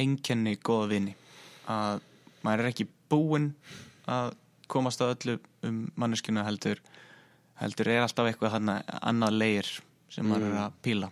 einkenni 0.00 0.56
góða 0.64 0.90
vini. 0.94 1.14
Að 1.70 2.00
maður 2.44 2.64
er 2.64 2.72
ekki 2.72 2.88
búinn 3.10 3.52
að 4.10 4.34
komast 4.70 5.02
að 5.02 5.14
öllu 5.16 5.38
um 5.66 5.80
manneskjuna 5.98 6.44
heldur 6.46 6.80
heldur 7.60 7.90
er 7.92 8.04
alltaf 8.04 8.28
eitthvað 8.30 8.54
þarna 8.56 8.76
annað 9.04 9.36
leir 9.36 9.70
sem 10.10 10.26
maður 10.26 10.46
er 10.48 10.60
að 10.64 10.78
píla. 10.84 11.10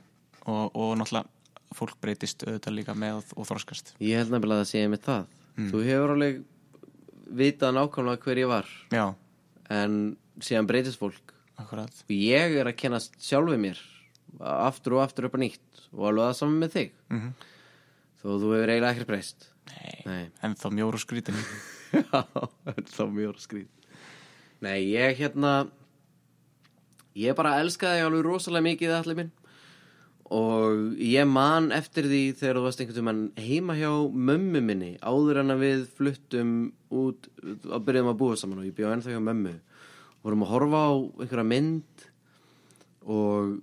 Og, 0.49 0.71
og 0.73 0.95
náttúrulega 0.97 1.77
fólk 1.77 1.99
breytist 2.01 2.45
auðvitað 2.47 2.77
líka 2.79 2.95
með 2.97 3.35
og 3.37 3.49
þroskast. 3.51 3.93
Ég 4.01 4.23
held 4.23 4.33
nefnilega 4.33 4.65
að 4.65 4.71
segja 4.71 4.93
mig 4.93 5.03
það. 5.05 5.27
Þú 5.59 5.83
hefur 5.85 6.15
alveg 6.15 6.39
vitað 7.39 7.75
nákvæmlega 7.77 8.25
hver 8.25 8.41
ég 8.41 8.49
var. 8.51 8.71
Já, 8.95 9.07
En 9.69 10.17
síðan 10.41 10.69
breytist 10.71 10.97
fólk. 10.97 11.35
Akkurat. 11.61 11.93
Og 12.07 12.15
ég 12.15 12.55
er 12.57 12.71
að 12.71 12.79
kennast 12.81 13.19
sjálfið 13.21 13.61
mér 13.61 13.81
aftur 14.41 14.97
og 14.97 15.03
aftur 15.03 15.27
upp 15.29 15.37
á 15.37 15.41
nýtt 15.43 15.83
og 15.93 16.07
alveg 16.09 16.25
það 16.31 16.39
saman 16.39 16.61
með 16.63 16.75
þig. 16.79 16.95
Mm 17.13 17.31
þó 18.19 18.29
þú 18.29 18.53
hefur 18.55 18.73
eiginlega 18.75 18.93
ekkert 18.95 19.11
breyst. 19.11 19.51
Nei, 19.69 19.97
Nei, 20.07 20.23
en 20.43 20.55
þá 20.59 20.69
mjór 20.75 20.97
og 20.97 21.03
skrítin 21.03 21.37
já, 21.93 22.23
þá 22.95 23.03
mjög 23.13 23.43
skrýt 23.43 23.75
Nei, 24.65 24.89
ég 24.91 25.19
hérna 25.21 25.69
ég 27.19 27.37
bara 27.39 27.59
elskaði 27.63 28.01
þig 28.01 28.09
alveg 28.09 28.25
rosalega 28.27 28.67
mikið 28.67 28.95
allir 28.97 29.19
minn. 29.21 29.31
Og 30.35 30.99
ég 31.01 31.25
man 31.31 31.71
eftir 31.73 32.09
því 32.11 32.23
þegar 32.37 32.59
þú 32.59 32.65
varst 32.67 32.83
einhvern 32.83 33.07
veginn 33.09 33.47
heima 33.47 33.77
hjá 33.79 33.93
mömmu 34.29 34.61
minni 34.61 34.91
áður 35.01 35.41
en 35.41 35.55
að 35.55 35.63
við 35.63 35.87
fluttum 35.97 36.51
út 36.93 37.31
að 37.41 37.87
byrjum 37.87 38.11
að 38.13 38.19
búa 38.21 38.37
saman 38.37 38.61
og 38.61 38.69
ég 38.69 38.77
bjóð 38.77 38.97
ennþá 38.97 39.15
hjá 39.15 39.23
mömmu. 39.25 39.55
Vorum 40.27 40.45
að 40.45 40.53
horfa 40.53 40.83
á 40.85 40.93
einhverja 40.99 41.47
mynd 41.55 42.07
og 43.09 43.57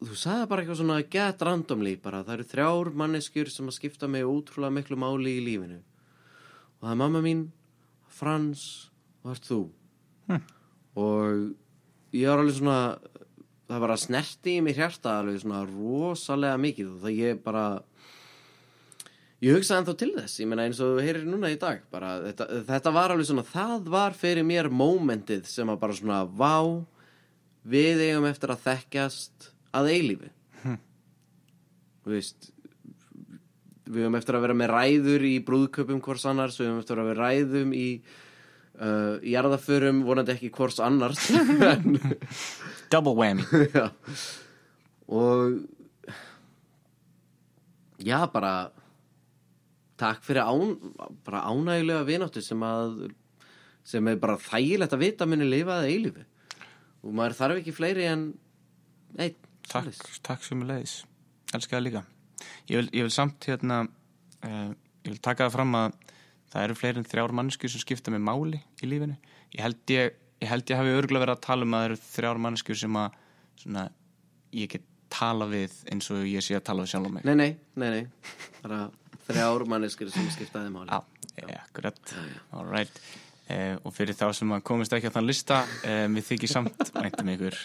þú 0.00 0.16
sagði 0.16 0.48
bara 0.48 0.62
eitthvað 0.62 0.80
svona 0.80 0.98
get 1.12 1.42
randomly 1.44 1.94
bara. 2.00 2.22
Það 2.24 2.36
eru 2.38 2.48
þrjár 2.54 2.92
manneskjur 3.02 3.50
sem 3.52 3.68
að 3.68 3.76
skipta 3.76 4.08
mig 4.08 4.24
ótrúlega 4.24 4.76
miklu 4.78 4.98
máli 5.00 5.36
í 5.36 5.44
lífinu. 5.44 5.80
Og 6.80 6.86
það 6.86 6.94
er 6.94 7.00
mamma 7.02 7.24
mín 7.24 7.48
Frans 8.20 8.62
og 9.20 9.30
það 9.30 9.36
ert 9.36 9.50
þú. 9.50 9.60
Hm. 10.30 10.42
og 11.00 12.14
ég 12.14 12.28
var 12.30 12.38
alveg 12.38 12.54
svona 12.54 12.80
það 13.70 13.84
bara 13.84 13.96
snerti 13.98 14.56
í 14.58 14.64
mig 14.64 14.76
hjarta 14.78 15.16
alveg 15.20 15.40
svona 15.42 15.62
rosalega 15.66 16.58
mikið 16.60 16.90
og 16.92 17.04
það 17.04 17.16
ég 17.18 17.40
bara 17.44 17.64
ég 19.40 19.56
hugsaði 19.56 19.80
ennþá 19.80 19.94
til 20.00 20.10
þess. 20.16 20.40
Ég 20.42 20.50
meina 20.50 20.66
eins 20.68 20.80
og 20.82 20.96
þú 20.96 21.04
heyrir 21.06 21.28
núna 21.28 21.52
í 21.52 21.58
dag 21.60 21.84
bara, 21.92 22.16
þetta, 22.28 22.48
þetta 22.70 22.94
var 22.96 23.14
alveg 23.14 23.30
svona 23.30 23.46
það 23.46 23.92
var 23.94 24.18
fyrir 24.18 24.46
mér 24.46 24.70
mómentið 24.72 25.46
sem 25.50 25.70
að 25.70 25.80
bara 25.84 25.98
svona 26.00 26.20
vá 26.24 26.56
við 27.70 28.04
eigum 28.08 28.28
eftir 28.30 28.54
að 28.54 28.64
þekkjast 28.68 29.50
að 29.76 29.92
eilífi 29.94 30.30
þú 32.00 32.14
veist 32.14 32.50
við 33.90 34.04
höfum 34.04 34.18
eftir 34.20 34.38
að 34.38 34.44
vera 34.46 34.56
með 34.56 34.72
ræður 34.72 35.24
í 35.26 35.34
brúðköpum 35.46 36.00
hvors 36.04 36.26
annars, 36.30 36.58
við 36.60 36.70
höfum 36.70 36.82
eftir 36.82 37.00
að 37.02 37.08
vera 37.10 37.28
ræðum 37.28 37.72
í 37.74 37.86
uh, 38.78 39.16
jarðaförum 39.26 40.02
vonandi 40.06 40.36
ekki 40.36 40.52
hvors 40.54 40.80
annars 40.84 41.26
Double 42.92 43.14
whammy. 43.18 43.44
Já. 43.76 43.90
og 45.10 45.60
já 48.00 48.24
bara 48.32 48.70
takk 50.00 50.22
fyrir 50.24 50.46
án, 50.46 50.76
bara 51.26 51.42
ánægulega 51.50 52.06
vináttu 52.08 52.40
sem 52.42 52.62
að 52.64 53.10
sem 53.84 54.06
er 54.08 54.20
bara 54.22 54.38
þægilegt 54.40 54.94
að 54.94 55.02
vita 55.02 55.26
minni 55.28 55.48
lifaði 55.50 55.92
eilífi 55.92 56.24
og 57.04 57.14
maður 57.16 57.36
þarf 57.36 57.60
ekki 57.60 57.74
fleiri 57.76 58.06
en 58.08 58.24
einn 59.18 59.49
Takk, 59.70 60.06
takk 60.26 60.46
sem 60.46 60.62
leiðis 60.66 61.00
Elskar 61.54 61.78
það 61.78 61.84
líka. 61.86 62.04
Ég 62.70 62.80
vil, 62.80 62.88
ég 62.94 63.06
vil 63.06 63.14
samt 63.14 63.46
hérna 63.46 63.82
uh, 63.86 64.70
Ég 65.04 65.12
vil 65.14 65.22
taka 65.22 65.48
það 65.48 65.56
fram 65.58 65.76
að 65.78 65.98
Það 66.50 66.64
eru 66.66 66.74
fleiri 66.74 66.98
en 66.98 67.06
þrjár 67.06 67.34
mannskjur 67.38 67.70
sem 67.70 67.82
skipta 67.84 68.10
með 68.10 68.24
máli 68.26 68.58
í 68.82 68.88
lífinu. 68.90 69.16
Ég 69.54 69.62
held 69.62 69.92
ég, 69.94 70.16
ég, 70.42 70.48
held 70.50 70.72
ég 70.72 70.80
hafi 70.80 70.94
örgulega 70.98 71.22
verið 71.22 71.36
að 71.36 71.44
tala 71.44 71.66
um 71.66 71.76
að 71.76 71.84
það 71.84 71.90
eru 71.90 71.98
þrjár 72.06 72.40
mannskjur 72.46 72.80
sem 72.80 72.98
að 72.98 73.18
svona, 73.62 73.84
ég 74.58 74.72
get 74.72 74.88
tala 75.10 75.46
við 75.50 75.76
eins 75.90 76.10
og 76.10 76.26
ég 76.26 76.42
sé 76.42 76.58
að 76.58 76.66
tala 76.66 76.86
við 76.86 76.92
sjálf 76.94 77.06
um 77.06 77.16
mig. 77.18 77.28
Nei, 77.28 77.36
nei, 77.38 77.50
nei, 77.78 77.88
nei. 77.94 78.34
Bara 78.64 78.80
þrjár 79.28 79.66
manneskur 79.70 80.10
sem 80.10 80.26
skiptaði 80.34 80.74
máli. 80.74 80.90
Já, 80.90 81.46
ja, 81.46 81.62
akkurat 81.62 82.14
All 82.50 82.66
right 82.66 83.02
eh, 83.50 83.74
Og 83.84 83.94
fyrir 83.96 84.16
þá 84.18 84.28
sem 84.38 84.54
að 84.56 84.62
komist 84.70 84.94
ekki 84.96 85.10
á 85.10 85.14
þann 85.16 85.28
lista 85.28 85.60
eh, 85.84 86.06
Við 86.14 86.26
þykir 86.30 86.52
samt 86.54 86.90
mæntum 87.02 87.32
ykkur. 87.34 87.58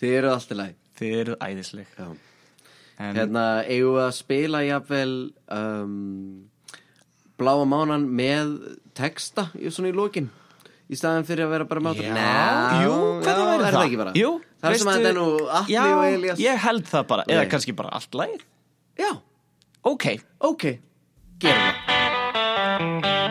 Þið 0.00 0.16
eru 0.22 0.32
allt 0.32 0.54
í 0.54 0.58
læg 0.58 0.74
Þið 0.98 1.14
eruð 1.22 1.38
æðisleg. 1.48 1.92
Já. 1.98 2.08
en, 2.98 3.14
Hérna, 3.20 3.44
eigum 3.70 3.94
við 3.98 4.04
að 4.08 4.14
spila 4.18 4.64
jafnvel 4.66 5.12
um, 5.54 5.94
Bláa 7.38 7.68
mánan 7.70 8.08
með 8.18 8.56
texta 8.98 9.44
í 9.54 9.70
svona 9.70 9.92
í 9.92 9.94
lokin? 9.94 10.26
Í 10.88 10.96
staðan 10.96 11.26
fyrir 11.28 11.44
að 11.44 11.52
vera 11.52 11.66
bara 11.68 11.82
mátur 11.84 12.06
Já, 12.08 12.14
Ná, 12.16 12.80
jú, 12.82 12.94
hvernig 13.22 13.48
væri 13.52 13.66
er 13.68 13.74
það? 13.76 13.84
ekki 13.84 13.98
bara? 14.00 14.14
Jú, 14.18 14.30
Það 14.58 14.72
er 14.74 14.80
sem 14.80 14.88
að 14.90 14.96
þetta 14.98 15.10
er 15.12 15.18
nú 15.20 15.26
Atli 15.60 15.74
já, 15.76 15.82
og 15.92 16.04
Elias 16.08 16.40
ég 16.42 16.62
held 16.64 16.88
það 16.88 17.04
bara, 17.12 17.26
eða 17.28 17.44
Nei. 17.44 17.50
kannski 17.52 17.74
bara 17.78 17.92
allt 18.00 18.18
lagið. 18.22 18.42
Já, 18.98 19.10
Ok, 19.92 20.08
ok, 20.48 20.64
gerum 21.44 21.70
það 21.86 23.27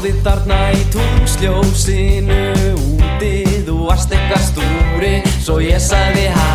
Sáði 0.00 0.14
þarna 0.24 0.58
í 0.72 0.84
tungsljósinu 0.94 2.36
úti 2.72 3.32
Þú 3.66 3.74
varst 3.84 4.14
eitthvað 4.16 4.46
stúri 4.46 5.10
Svo 5.44 5.58
ég 5.60 5.76
sagði 5.84 6.22
hæ. 6.32 6.46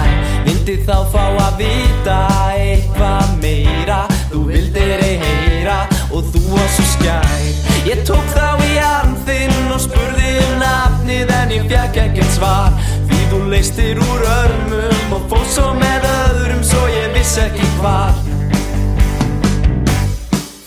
Myndi 0.47 0.79
þá 0.87 1.03
fá 1.13 1.27
að 1.43 1.59
vita 1.59 2.15
eitthvað 2.55 3.35
meira. 3.43 3.99
Þú 4.31 4.41
vildir 4.49 5.05
ei 5.05 5.21
heyra 5.21 5.77
Og 6.09 6.25
þú 6.33 6.41
var 6.55 6.73
svo 6.73 6.87
skær. 6.95 7.37
Ég 7.85 8.01
tók 8.09 8.33
þá 8.33 8.65
í 8.65 8.73
arm 8.81 9.13
þinn 9.29 9.69
Og 9.77 9.85
spurði 9.85 10.33
um 10.47 10.57
nafnið 10.65 11.37
En 11.37 11.57
ég 11.59 11.69
fekk 11.69 12.01
ekkert 12.07 12.35
svar. 12.39 12.73
Því 13.05 13.23
þú 13.29 13.45
leistir 13.53 14.05
úr 14.09 14.27
örmum 14.41 15.17
Og 15.19 15.29
fór 15.29 15.49
svo 15.53 15.69
með 15.77 16.09
öðrum 16.15 16.65
Svo 16.65 16.89
ég 16.97 17.13
vissi 17.13 17.45
ekki 17.45 17.73
hvar. 17.77 18.23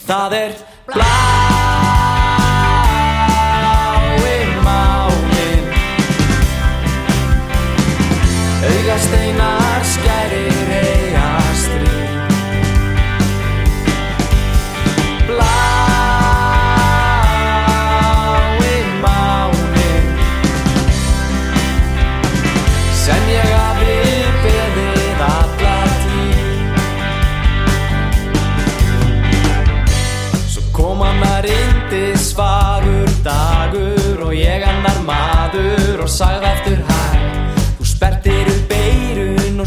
Það 0.07 0.43
er 0.47 0.61
blái 0.95 1.58
tem 9.07 9.32
nada. 9.34 9.58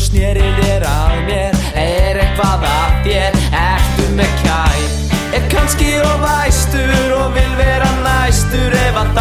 Og 0.02 0.08
snerir 0.08 0.54
þér 0.58 0.86
að 0.90 1.18
mér. 1.28 1.58
Er 1.78 2.20
eitthvað 2.24 2.66
að 2.66 2.94
þér, 3.06 3.38
ertu 3.62 4.08
með 4.18 4.32
kæ 4.42 4.62
Er 5.38 5.46
kannski 5.52 5.94
of 6.02 6.24
væstur 6.26 7.14
og 7.20 7.36
vil 7.38 7.52
vera 7.60 7.92
næstur 8.02 8.80
ef 8.82 8.98
að 9.04 9.14
það 9.16 9.21